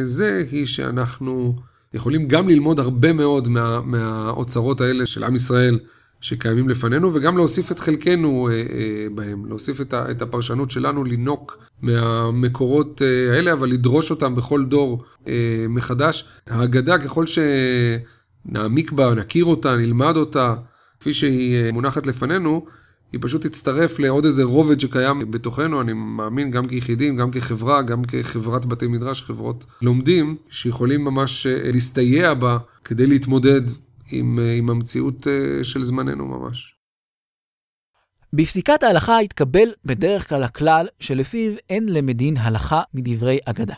זה 0.03 0.43
היא 0.51 0.65
שאנחנו 0.65 1.55
יכולים 1.93 2.27
גם 2.27 2.47
ללמוד 2.47 2.79
הרבה 2.79 3.13
מאוד 3.13 3.47
מה, 3.47 3.81
מהאוצרות 3.81 4.81
האלה 4.81 5.05
של 5.05 5.23
עם 5.23 5.35
ישראל. 5.35 5.79
שקיימים 6.21 6.69
לפנינו, 6.69 7.13
וגם 7.13 7.37
להוסיף 7.37 7.71
את 7.71 7.79
חלקנו 7.79 8.49
אה, 8.51 8.53
אה, 8.53 9.07
בהם, 9.15 9.45
להוסיף 9.45 9.81
את, 9.81 9.93
ה, 9.93 10.11
את 10.11 10.21
הפרשנות 10.21 10.71
שלנו, 10.71 11.03
לינוק 11.03 11.57
מהמקורות 11.81 13.01
אה, 13.01 13.35
האלה, 13.35 13.53
אבל 13.53 13.69
לדרוש 13.69 14.11
אותם 14.11 14.35
בכל 14.35 14.65
דור 14.65 15.03
אה, 15.27 15.65
מחדש. 15.69 16.29
ההגדה, 16.47 16.97
ככל 16.97 17.25
שנעמיק 18.45 18.91
בה, 18.91 19.13
נכיר 19.13 19.45
אותה, 19.45 19.75
נלמד 19.75 20.17
אותה, 20.17 20.55
כפי 20.99 21.13
שהיא 21.13 21.55
אה, 21.55 21.71
מונחת 21.71 22.07
לפנינו, 22.07 22.65
היא 23.11 23.19
פשוט 23.23 23.45
תצטרף 23.45 23.99
לעוד 23.99 24.25
איזה 24.25 24.43
רובד 24.43 24.79
שקיים 24.79 25.31
בתוכנו, 25.31 25.81
אני 25.81 25.93
מאמין, 25.93 26.51
גם 26.51 26.67
כיחידים, 26.67 27.15
גם 27.15 27.31
כחברה, 27.31 27.81
גם 27.81 28.03
כחברת 28.03 28.65
בתי 28.65 28.87
מדרש, 28.87 29.21
חברות 29.21 29.65
לומדים, 29.81 30.35
שיכולים 30.49 31.03
ממש 31.03 31.47
אה, 31.47 31.71
להסתייע 31.71 32.33
בה 32.33 32.57
כדי 32.83 33.07
להתמודד 33.07 33.61
עם, 34.11 34.39
אה, 34.39 34.53
עם 34.53 34.69
המציאות 34.69 35.27
אה, 35.27 35.63
של 35.63 35.83
זמננו 35.83 36.25
ממש. 36.25 36.75
בפסיקת 38.33 38.83
ההלכה 38.83 39.19
התקבל 39.19 39.73
בדרך 39.85 40.29
כלל 40.29 40.43
הכלל 40.43 40.87
שלפיו 40.99 41.53
אין 41.69 41.89
למדין 41.89 42.37
הלכה 42.37 42.81
מדברי 42.93 43.37
אגדה. 43.45 43.75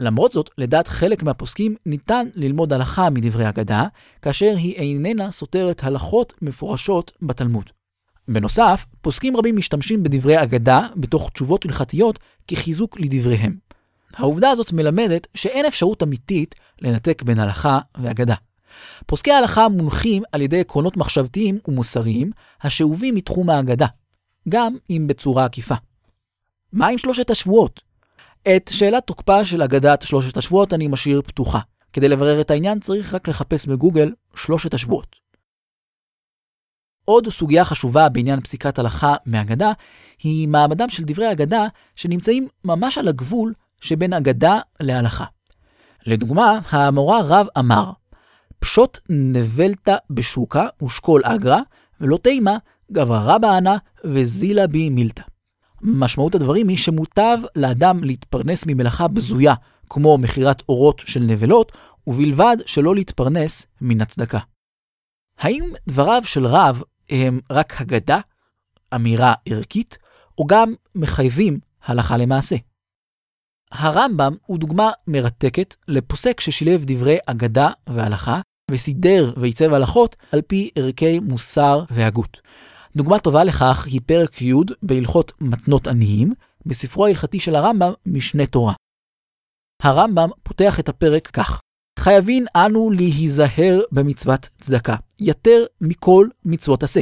למרות 0.00 0.32
זאת, 0.32 0.50
לדעת 0.58 0.88
חלק 0.88 1.22
מהפוסקים 1.22 1.76
ניתן 1.86 2.26
ללמוד 2.34 2.72
הלכה 2.72 3.10
מדברי 3.10 3.48
אגדה, 3.48 3.84
כאשר 4.22 4.52
היא 4.56 4.74
איננה 4.74 5.30
סותרת 5.30 5.84
הלכות 5.84 6.34
מפורשות 6.42 7.12
בתלמוד. 7.22 7.70
בנוסף, 8.28 8.86
פוסקים 9.00 9.36
רבים 9.36 9.56
משתמשים 9.56 10.02
בדברי 10.02 10.42
אגדה 10.42 10.86
בתוך 10.96 11.30
תשובות 11.30 11.64
הלכתיות 11.64 12.18
כחיזוק 12.48 13.00
לדבריהם. 13.00 13.56
העובדה 14.16 14.50
הזאת 14.50 14.72
מלמדת 14.72 15.26
שאין 15.34 15.66
אפשרות 15.66 16.02
אמיתית 16.02 16.54
לנתק 16.80 17.22
בין 17.22 17.38
הלכה 17.38 17.78
ואגדה. 17.98 18.34
פוסקי 19.06 19.32
ההלכה 19.32 19.68
מונחים 19.68 20.22
על 20.32 20.42
ידי 20.42 20.60
עקרונות 20.60 20.96
מחשבתיים 20.96 21.58
ומוסריים 21.68 22.30
השאובים 22.62 23.14
מתחום 23.14 23.50
ההגדה, 23.50 23.86
גם 24.48 24.76
אם 24.90 25.04
בצורה 25.06 25.44
עקיפה. 25.44 25.74
מה 26.72 26.88
עם 26.88 26.98
שלושת 26.98 27.30
השבועות? 27.30 27.80
את 28.56 28.70
שאלת 28.72 29.06
תוקפה 29.06 29.44
של 29.44 29.62
אגדת 29.62 30.02
שלושת 30.02 30.36
השבועות 30.36 30.72
אני 30.72 30.88
משאיר 30.88 31.22
פתוחה. 31.22 31.60
כדי 31.92 32.08
לברר 32.08 32.40
את 32.40 32.50
העניין 32.50 32.80
צריך 32.80 33.14
רק 33.14 33.28
לחפש 33.28 33.66
בגוגל 33.66 34.12
שלושת 34.36 34.74
השבועות. 34.74 35.16
עוד 37.04 37.28
סוגיה 37.28 37.64
חשובה 37.64 38.08
בעניין 38.08 38.40
פסיקת 38.40 38.78
הלכה 38.78 39.14
מאגדה, 39.26 39.72
היא 40.22 40.48
מעמדם 40.48 40.88
של 40.88 41.04
דברי 41.04 41.32
אגדה 41.32 41.66
שנמצאים 41.96 42.48
ממש 42.64 42.98
על 42.98 43.08
הגבול 43.08 43.54
שבין 43.80 44.12
אגדה 44.12 44.58
להלכה. 44.80 45.24
לדוגמה, 46.06 46.58
המורה 46.70 47.20
רב 47.22 47.46
אמר, 47.58 47.90
פשוט 48.58 48.98
נבלתא 49.08 49.96
בשוקה 50.10 50.66
ושקול 50.82 51.22
אגרא, 51.24 51.58
ולא 52.00 52.16
תימה 52.16 52.56
גברא 52.92 53.38
בענה 53.38 53.76
וזילה 54.04 54.66
בי 54.66 54.90
מילתא. 54.90 55.22
משמעות 55.82 56.34
הדברים 56.34 56.68
היא 56.68 56.76
שמוטב 56.76 57.38
לאדם 57.56 58.04
להתפרנס 58.04 58.64
ממלאכה 58.66 59.08
בזויה, 59.08 59.54
כמו 59.90 60.18
מכירת 60.18 60.62
אורות 60.68 61.02
של 61.04 61.20
נבלות, 61.20 61.72
ובלבד 62.06 62.56
שלא 62.66 62.94
להתפרנס 62.94 63.66
מן 63.80 64.00
הצדקה. 64.00 64.38
האם 65.40 65.72
דבריו 65.88 66.22
של 66.24 66.46
רב 66.46 66.82
הם 67.10 67.40
רק 67.50 67.80
הגדה, 67.80 68.20
אמירה 68.94 69.34
ערכית, 69.48 69.98
או 70.38 70.46
גם 70.46 70.74
מחייבים 70.94 71.58
הלכה 71.82 72.16
למעשה? 72.16 72.56
הרמב"ם 73.72 74.36
הוא 74.46 74.58
דוגמה 74.58 74.90
מרתקת 75.06 75.74
לפוסק 75.88 76.40
ששילב 76.40 76.84
דברי 76.84 77.18
אגדה 77.26 77.68
והלכה, 77.86 78.40
וסידר 78.70 79.32
ועיצב 79.36 79.72
הלכות 79.72 80.16
על 80.32 80.42
פי 80.42 80.70
ערכי 80.74 81.20
מוסר 81.20 81.84
והגות. 81.90 82.40
דוגמה 82.96 83.18
טובה 83.18 83.44
לכך 83.44 83.86
היא 83.86 84.00
פרק 84.06 84.42
י' 84.42 84.52
בהלכות 84.82 85.32
מתנות 85.40 85.86
עניים, 85.86 86.34
בספרו 86.66 87.06
ההלכתי 87.06 87.40
של 87.40 87.56
הרמב"ם, 87.56 87.92
משנה 88.06 88.46
תורה. 88.46 88.74
הרמב"ם 89.82 90.28
פותח 90.42 90.80
את 90.80 90.88
הפרק 90.88 91.26
כך: 91.26 91.60
חייבים 92.00 92.44
אנו 92.56 92.90
להיזהר 92.90 93.80
במצוות 93.92 94.48
צדקה, 94.60 94.96
יותר 95.18 95.64
מכל 95.80 96.28
מצוות 96.44 96.82
עשה, 96.82 97.00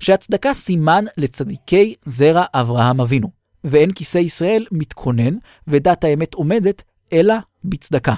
שהצדקה 0.00 0.54
סימן 0.54 1.04
לצדיקי 1.16 1.94
זרע 2.04 2.44
אברהם 2.54 3.00
אבינו, 3.00 3.30
ואין 3.64 3.92
כיסא 3.92 4.18
ישראל 4.18 4.66
מתכונן, 4.72 5.36
ודת 5.68 6.04
האמת 6.04 6.34
עומדת, 6.34 6.82
אלא 7.12 7.34
בצדקה, 7.64 8.14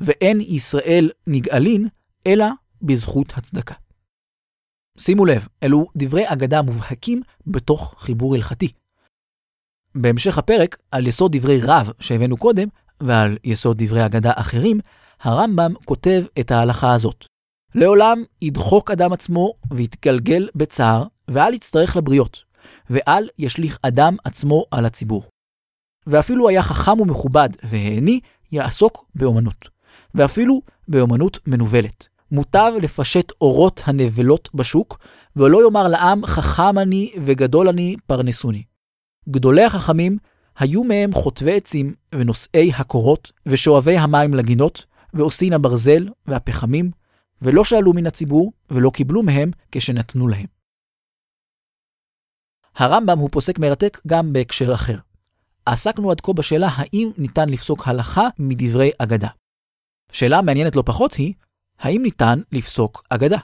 ואין 0.00 0.40
ישראל 0.40 1.10
נגאלין, 1.26 1.88
אלא 2.26 2.46
בזכות 2.82 3.32
הצדקה. 3.36 3.74
שימו 4.98 5.24
לב, 5.24 5.46
אלו 5.62 5.86
דברי 5.96 6.22
אגדה 6.26 6.62
מובהקים 6.62 7.20
בתוך 7.46 7.94
חיבור 7.98 8.34
הלכתי. 8.34 8.72
בהמשך 9.94 10.38
הפרק, 10.38 10.78
על 10.90 11.06
יסוד 11.06 11.36
דברי 11.36 11.60
רב 11.62 11.90
שהבאנו 12.00 12.36
קודם, 12.36 12.68
ועל 13.00 13.38
יסוד 13.44 13.82
דברי 13.82 14.06
אגדה 14.06 14.32
אחרים, 14.34 14.80
הרמב"ם 15.22 15.74
כותב 15.84 16.24
את 16.40 16.50
ההלכה 16.50 16.94
הזאת. 16.94 17.24
לעולם 17.74 18.24
ידחוק 18.42 18.90
אדם 18.90 19.12
עצמו 19.12 19.52
ויתגלגל 19.70 20.48
בצער, 20.54 21.04
ואל 21.28 21.54
יצטרך 21.54 21.96
לבריות, 21.96 22.42
ואל 22.90 23.28
ישליך 23.38 23.78
אדם 23.82 24.16
עצמו 24.24 24.64
על 24.70 24.86
הציבור. 24.86 25.24
ואפילו 26.06 26.48
היה 26.48 26.62
חכם 26.62 27.00
ומכובד 27.00 27.48
והעני, 27.62 28.20
יעסוק 28.52 29.04
באומנות. 29.14 29.68
ואפילו 30.14 30.60
באומנות 30.88 31.38
מנוולת. 31.46 32.08
מוטב 32.30 32.72
לפשט 32.82 33.32
אורות 33.40 33.82
הנבלות 33.86 34.48
בשוק, 34.54 34.98
ולא 35.36 35.64
יאמר 35.64 35.88
לעם 35.88 36.26
חכם 36.26 36.78
אני 36.78 37.12
וגדול 37.24 37.68
אני 37.68 37.96
פרנסוני. 38.06 38.62
גדולי 39.28 39.64
החכמים 39.64 40.18
היו 40.58 40.84
מהם 40.84 41.12
חוטבי 41.12 41.56
עצים 41.56 41.94
ונושאי 42.14 42.72
הקורות 42.76 43.32
ושואבי 43.46 43.98
המים 43.98 44.34
לגינות, 44.34 44.84
ועושין 45.14 45.52
הברזל 45.52 46.08
והפחמים, 46.26 46.90
ולא 47.42 47.64
שאלו 47.64 47.92
מן 47.92 48.06
הציבור 48.06 48.52
ולא 48.70 48.90
קיבלו 48.90 49.22
מהם 49.22 49.50
כשנתנו 49.72 50.28
להם. 50.28 50.46
הרמב"ם 52.76 53.18
הוא 53.18 53.28
פוסק 53.32 53.58
מרתק 53.58 54.00
גם 54.06 54.32
בהקשר 54.32 54.74
אחר. 54.74 54.98
עסקנו 55.66 56.10
עד 56.10 56.20
כה 56.20 56.32
בשאלה 56.32 56.68
האם 56.72 57.10
ניתן 57.18 57.48
לפסוק 57.48 57.88
הלכה 57.88 58.28
מדברי 58.38 58.90
אגדה. 58.98 59.28
שאלה 60.12 60.42
מעניינת 60.42 60.76
לא 60.76 60.82
פחות 60.86 61.12
היא, 61.12 61.34
האם 61.78 62.02
ניתן 62.02 62.40
לפסוק 62.52 63.02
אגדה? 63.08 63.38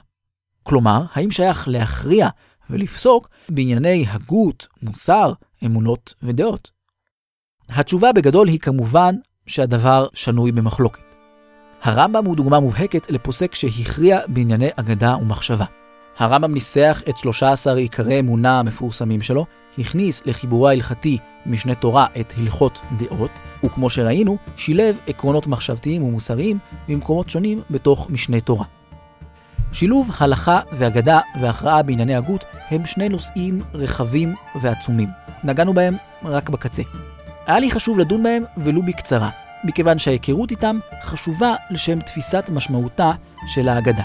כלומר, 0.63 1.03
האם 1.13 1.31
שייך 1.31 1.67
להכריע 1.67 2.29
ולפסוק 2.69 3.29
בענייני 3.49 4.05
הגות, 4.07 4.67
מוסר, 4.81 5.33
אמונות 5.65 6.13
ודעות? 6.23 6.71
התשובה 7.69 8.13
בגדול 8.13 8.47
היא 8.47 8.59
כמובן 8.59 9.15
שהדבר 9.45 10.07
שנוי 10.13 10.51
במחלוקת. 10.51 11.08
הרמב"ם 11.83 12.25
הוא 12.25 12.35
דוגמה 12.35 12.59
מובהקת 12.59 13.11
לפוסק 13.11 13.55
שהכריע 13.55 14.19
בענייני 14.27 14.69
אגדה 14.75 15.15
ומחשבה. 15.21 15.65
הרמב"ם 16.17 16.53
ניסח 16.53 17.01
את 17.09 17.17
13 17.17 17.75
עיקרי 17.75 18.19
אמונה 18.19 18.59
המפורסמים 18.59 19.21
שלו, 19.21 19.45
הכניס 19.77 20.21
לחיבורו 20.25 20.67
ההלכתי 20.67 21.17
משנה 21.45 21.75
תורה 21.75 22.07
את 22.19 22.33
הלכות 22.37 22.81
דעות, 22.97 23.31
וכמו 23.65 23.89
שראינו, 23.89 24.37
שילב 24.57 24.97
עקרונות 25.07 25.47
מחשבתיים 25.47 26.03
ומוסריים 26.03 26.57
במקומות 26.87 27.29
שונים 27.29 27.61
בתוך 27.69 28.09
משנה 28.09 28.39
תורה. 28.39 28.65
שילוב 29.71 30.11
הלכה 30.19 30.59
ואגדה 30.71 31.19
והכרעה 31.41 31.83
בענייני 31.83 32.15
הגות 32.15 32.43
הם 32.69 32.85
שני 32.85 33.09
נושאים 33.09 33.61
רחבים 33.73 34.35
ועצומים. 34.61 35.09
נגענו 35.43 35.73
בהם 35.73 35.95
רק 36.25 36.49
בקצה. 36.49 36.81
היה 37.45 37.59
לי 37.59 37.71
חשוב 37.71 37.99
לדון 37.99 38.23
בהם 38.23 38.43
ולו 38.57 38.81
בקצרה, 38.83 39.29
מכיוון 39.63 39.99
שההיכרות 39.99 40.51
איתם 40.51 40.79
חשובה 41.01 41.53
לשם 41.69 41.99
תפיסת 41.99 42.49
משמעותה 42.53 43.11
של 43.47 43.69
האגדה. 43.69 44.03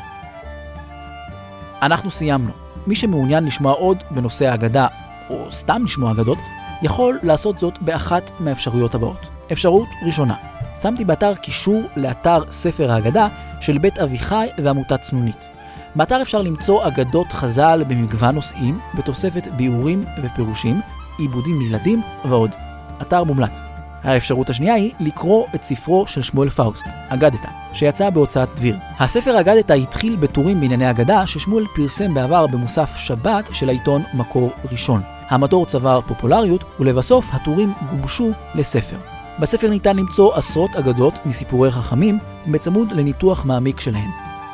אנחנו 1.83 2.11
סיימנו. 2.11 2.53
מי 2.87 2.95
שמעוניין 2.95 3.45
לשמוע 3.45 3.73
עוד 3.73 4.03
בנושא 4.11 4.51
האגדה, 4.51 4.87
או 5.31 5.53
סתם 5.53 5.85
לשמוע 5.85 6.13
אגדות, 6.13 6.39
יכול 6.83 7.19
לעשות 7.23 7.59
זאת 7.59 7.83
באחת 7.83 8.31
מהאפשרויות 8.41 8.95
הבאות. 8.95 9.29
אפשרות 9.53 9.89
ראשונה, 10.03 10.35
שמתי 10.83 11.05
באתר 11.05 11.35
קישור 11.35 11.83
לאתר 11.97 12.43
ספר 12.51 12.91
האגדה 12.91 13.29
של 13.61 13.79
בית 13.79 13.99
אביחי 13.99 14.47
ועמותת 14.59 15.01
צנונית. 15.01 15.47
באתר 15.97 16.23
אפשר 16.23 16.43
למצוא 16.43 16.87
אגדות 16.87 17.33
חז"ל 17.33 17.85
במגוון 17.89 18.35
נושאים, 18.35 18.81
בתוספת 18.95 19.47
ביאורים 19.47 20.05
ופירושים, 20.23 20.81
עיבודים 21.19 21.61
לילדים 21.61 22.03
ועוד. 22.25 22.51
אתר 23.03 23.25
מומלץ. 23.25 23.74
האפשרות 24.05 24.51
השנייה 24.51 24.75
היא 24.75 24.93
לקרוא 25.01 25.47
את 25.55 25.65
ספרו 25.65 26.07
של 26.07 26.23
שמואל 26.23 26.49
פאוסט, 26.49 26.87
אגדתה, 27.09 27.49
שיצא 27.73 28.11
בהוצאת 28.11 28.49
דביר. 28.57 28.77
הספר 28.99 29.41
אגדתה 29.41 29.75
התחיל 29.75 30.17
בטורים 30.17 30.61
בענייני 30.61 30.91
אגדה 30.91 31.27
ששמואל 31.27 31.65
פרסם 31.75 32.15
בעבר 32.15 32.47
במוסף 32.47 32.97
שבת 32.97 33.49
של 33.53 33.69
העיתון 33.69 34.03
מקור 34.15 34.51
ראשון. 34.73 35.03
המטור 35.29 35.67
צבר 35.67 36.01
פופולריות, 36.07 36.65
ולבסוף 36.81 37.35
הטורים 37.35 37.73
גובשו 37.91 38.31
לספר. 38.55 38.97
בספר 39.41 39.71
ניתן 39.71 39.97
למצוא 39.97 40.35
עשרות 40.35 40.77
אגדות 40.77 41.19
מסיפורי 41.27 41.71
חכמים, 41.71 42.19
בצמוד 42.47 42.93
לניתוח 42.93 43.45
מעמיק 43.45 43.81
שלהן. 43.81 44.11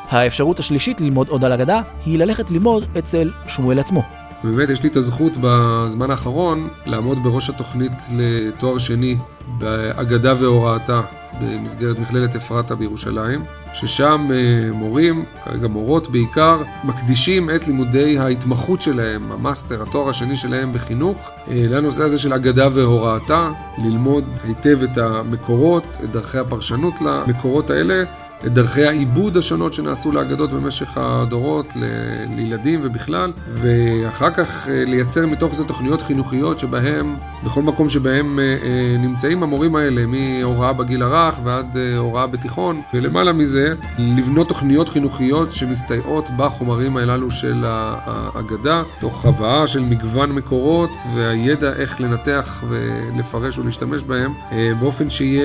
האפשרות 0.09 0.59
השלישית 0.59 1.01
ללמוד 1.01 1.29
עוד 1.29 1.45
על 1.45 1.53
אגדה, 1.53 1.81
היא 2.05 2.19
ללכת 2.19 2.51
ללמוד 2.51 2.83
אצל 2.97 3.31
שמואל 3.47 3.79
עצמו. 3.79 4.20
באמת 4.43 4.69
יש 4.69 4.83
לי 4.83 4.89
את 4.89 4.95
הזכות 4.95 5.33
בזמן 5.41 6.11
האחרון 6.11 6.69
לעמוד 6.85 7.23
בראש 7.23 7.49
התוכנית 7.49 7.91
לתואר 8.11 8.77
שני 8.77 9.17
באגדה 9.57 10.33
והוראתה 10.39 11.01
במסגרת 11.41 11.99
מכללת 11.99 12.35
אפרתה 12.35 12.75
בירושלים, 12.75 13.43
ששם 13.73 14.27
אה, 14.31 14.71
מורים, 14.73 15.25
כרגע 15.45 15.67
מורות 15.67 16.11
בעיקר, 16.11 16.61
מקדישים 16.83 17.49
את 17.49 17.67
לימודי 17.67 18.19
ההתמחות 18.19 18.81
שלהם, 18.81 19.31
המאסטר, 19.31 19.83
התואר 19.83 20.09
השני 20.09 20.37
שלהם 20.37 20.73
בחינוך, 20.73 21.17
אה, 21.47 21.65
לנושא 21.69 22.03
הזה 22.03 22.17
של 22.17 22.33
אגדה 22.33 22.67
והוראתה, 22.73 23.51
ללמוד 23.77 24.23
היטב 24.43 24.83
את 24.83 24.97
המקורות, 24.97 25.83
את 26.03 26.11
דרכי 26.11 26.37
הפרשנות 26.37 26.93
למקורות 27.01 27.69
האלה. 27.69 28.03
את 28.45 28.53
דרכי 28.53 28.85
העיבוד 28.85 29.37
השונות 29.37 29.73
שנעשו 29.73 30.11
לאגדות 30.11 30.51
במשך 30.51 30.97
הדורות, 30.97 31.75
ל- 31.75 32.35
לילדים 32.35 32.79
ובכלל, 32.83 33.31
ואחר 33.53 34.31
כך 34.31 34.67
אה, 34.69 34.83
לייצר 34.85 35.27
מתוך 35.27 35.55
זה 35.55 35.63
תוכניות 35.63 36.01
חינוכיות 36.01 36.59
שבהם, 36.59 37.15
בכל 37.43 37.61
מקום 37.61 37.89
שבהם 37.89 38.39
אה, 38.39 38.43
אה, 38.43 38.97
נמצאים 38.97 39.43
המורים 39.43 39.75
האלה, 39.75 40.05
מהוראה 40.05 40.73
בגיל 40.73 41.03
הרך 41.03 41.35
ועד 41.43 41.77
הוראה 41.97 42.27
בתיכון, 42.27 42.81
ולמעלה 42.93 43.33
מזה, 43.33 43.73
לבנות 43.97 44.47
תוכניות 44.47 44.89
חינוכיות 44.89 45.51
שמסתייעות 45.51 46.29
בחומרים 46.37 46.97
הללו 46.97 47.31
של 47.31 47.63
האגדה, 47.65 48.83
תוך 48.99 49.25
הבאה 49.25 49.67
של 49.67 49.79
מגוון 49.79 50.31
מקורות 50.31 50.91
והידע 51.15 51.73
איך 51.73 52.01
לנתח 52.01 52.63
ולפרש 52.69 53.57
ולהשתמש 53.57 54.03
בהם, 54.03 54.33
באופן 54.79 55.09
שיהיה 55.09 55.43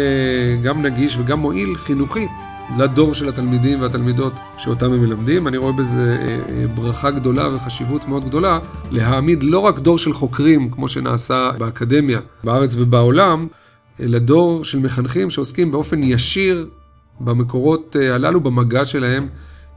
גם 0.63 0.83
נגיש 0.83 1.19
וגם 1.19 1.41
מועיל 1.41 1.77
חינוכית. 1.77 2.56
לדור 2.79 3.15
של 3.15 3.29
התלמידים 3.29 3.81
והתלמידות 3.81 4.33
שאותם 4.59 4.93
הם 4.93 5.01
מלמדים. 5.01 5.49
אני 5.49 5.57
רואה 5.57 5.73
בזה 5.73 6.19
אה, 6.21 6.39
אה, 6.49 6.67
ברכה 6.75 7.11
גדולה 7.11 7.55
וחשיבות 7.55 8.09
מאוד 8.09 8.25
גדולה 8.25 8.59
להעמיד 8.91 9.43
לא 9.43 9.59
רק 9.59 9.79
דור 9.79 9.99
של 9.99 10.13
חוקרים, 10.13 10.71
כמו 10.71 10.89
שנעשה 10.89 11.51
באקדמיה 11.59 12.21
בארץ 12.45 12.75
ובעולם, 12.79 13.47
אלא 14.01 14.19
דור 14.19 14.65
של 14.65 14.79
מחנכים 14.79 15.31
שעוסקים 15.31 15.73
באופן 15.73 16.03
ישיר 16.03 16.69
במקורות 17.21 17.97
אה, 18.01 18.15
הללו, 18.15 18.41
במגע 18.41 18.85
שלהם 18.85 19.29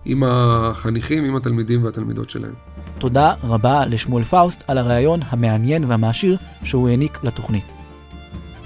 עם 0.05 0.23
החניכים, 0.23 1.25
עם 1.25 1.35
התלמידים 1.35 1.83
והתלמידות 1.83 2.29
שלהם. 2.29 2.53
תודה 2.97 3.33
רבה 3.43 3.85
לשמואל 3.85 4.23
פאוסט 4.23 4.63
על 4.67 4.77
הרעיון 4.77 5.19
המעניין 5.29 5.83
והמעשיר 5.83 6.37
שהוא 6.63 6.89
העניק 6.89 7.19
לתוכנית. 7.23 7.71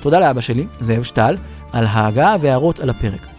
תודה 0.01 0.19
לאבא 0.19 0.41
שלי, 0.41 0.67
זאב 0.79 1.03
שטל, 1.03 1.35
על 1.71 1.85
ההגעה 1.85 2.35
והערות 2.41 2.79
על 2.79 2.89
הפרק. 2.89 3.32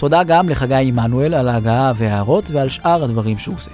תודה 0.00 0.22
גם 0.22 0.48
לחגי 0.48 0.74
עמנואל 0.74 1.34
על 1.34 1.48
ההגעה 1.48 1.92
וההערות 1.96 2.50
ועל 2.50 2.68
שאר 2.68 3.04
הדברים 3.04 3.38
שהוא 3.38 3.54
עושה. 3.54 3.70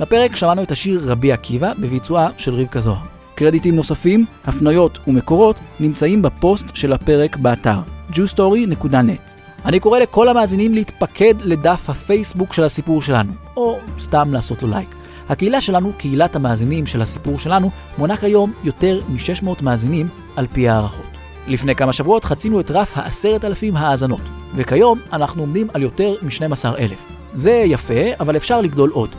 בפרק 0.00 0.36
שמענו 0.36 0.62
את 0.62 0.70
השיר 0.70 1.00
רבי 1.04 1.32
עקיבא 1.32 1.72
בביצועה 1.78 2.28
של 2.36 2.54
רבקה 2.54 2.80
זוהר. 2.80 2.98
קרדיטים 3.34 3.76
נוספים, 3.76 4.26
הפניות 4.44 4.98
ומקורות 5.06 5.56
נמצאים 5.80 6.22
בפוסט 6.22 6.76
של 6.76 6.92
הפרק 6.92 7.36
באתר 7.36 7.78
jewstory.net. 8.12 9.30
אני 9.64 9.80
קורא 9.80 9.98
לכל 9.98 10.28
המאזינים 10.28 10.74
להתפקד 10.74 11.34
לדף 11.44 11.90
הפייסבוק 11.90 12.52
של 12.52 12.64
הסיפור 12.64 13.02
שלנו, 13.02 13.32
או 13.56 13.78
סתם 13.98 14.32
לעשות 14.32 14.62
לו 14.62 14.68
לייק. 14.68 14.94
הקהילה 15.28 15.60
שלנו, 15.60 15.92
קהילת 15.98 16.36
המאזינים 16.36 16.86
של 16.86 17.02
הסיפור 17.02 17.38
שלנו, 17.38 17.70
מונה 17.98 18.16
כיום 18.16 18.52
יותר 18.64 19.00
מ-600 19.08 19.62
מאזינים 19.62 20.08
על 20.36 20.46
פי 20.52 20.68
הערכות. 20.68 21.19
לפני 21.46 21.74
כמה 21.74 21.92
שבועות 21.92 22.24
חצינו 22.24 22.60
את 22.60 22.70
רף 22.70 22.98
ה-10,000 22.98 23.78
האזנות, 23.78 24.20
וכיום 24.56 24.98
אנחנו 25.12 25.42
עומדים 25.42 25.68
על 25.74 25.82
יותר 25.82 26.14
מ-12,000. 26.22 26.94
זה 27.34 27.50
יפה, 27.50 27.94
אבל 28.20 28.36
אפשר 28.36 28.60
לגדול 28.60 28.90
עוד. 28.90 29.16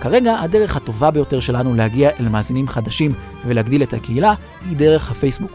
כרגע 0.00 0.40
הדרך 0.40 0.76
הטובה 0.76 1.10
ביותר 1.10 1.40
שלנו 1.40 1.74
להגיע 1.74 2.10
אל 2.20 2.28
מאזינים 2.28 2.68
חדשים 2.68 3.12
ולהגדיל 3.46 3.82
את 3.82 3.92
הקהילה 3.92 4.34
היא 4.68 4.76
דרך 4.76 5.10
הפייסבוק. 5.10 5.52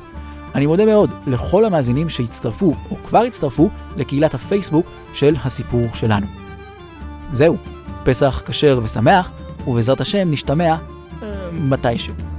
אני 0.55 0.65
מודה 0.65 0.85
מאוד 0.85 1.09
לכל 1.27 1.65
המאזינים 1.65 2.09
שהצטרפו 2.09 2.73
או 2.91 2.95
כבר 3.03 3.19
הצטרפו 3.19 3.69
לקהילת 3.97 4.33
הפייסבוק 4.33 4.85
של 5.13 5.35
הסיפור 5.43 5.87
שלנו. 5.93 6.25
זהו, 7.31 7.57
פסח 8.03 8.41
כשר 8.45 8.79
ושמח, 8.83 9.31
ובעזרת 9.67 10.01
השם 10.01 10.31
נשתמע 10.31 10.75
אה, 11.23 11.27
מתישהו. 11.51 12.34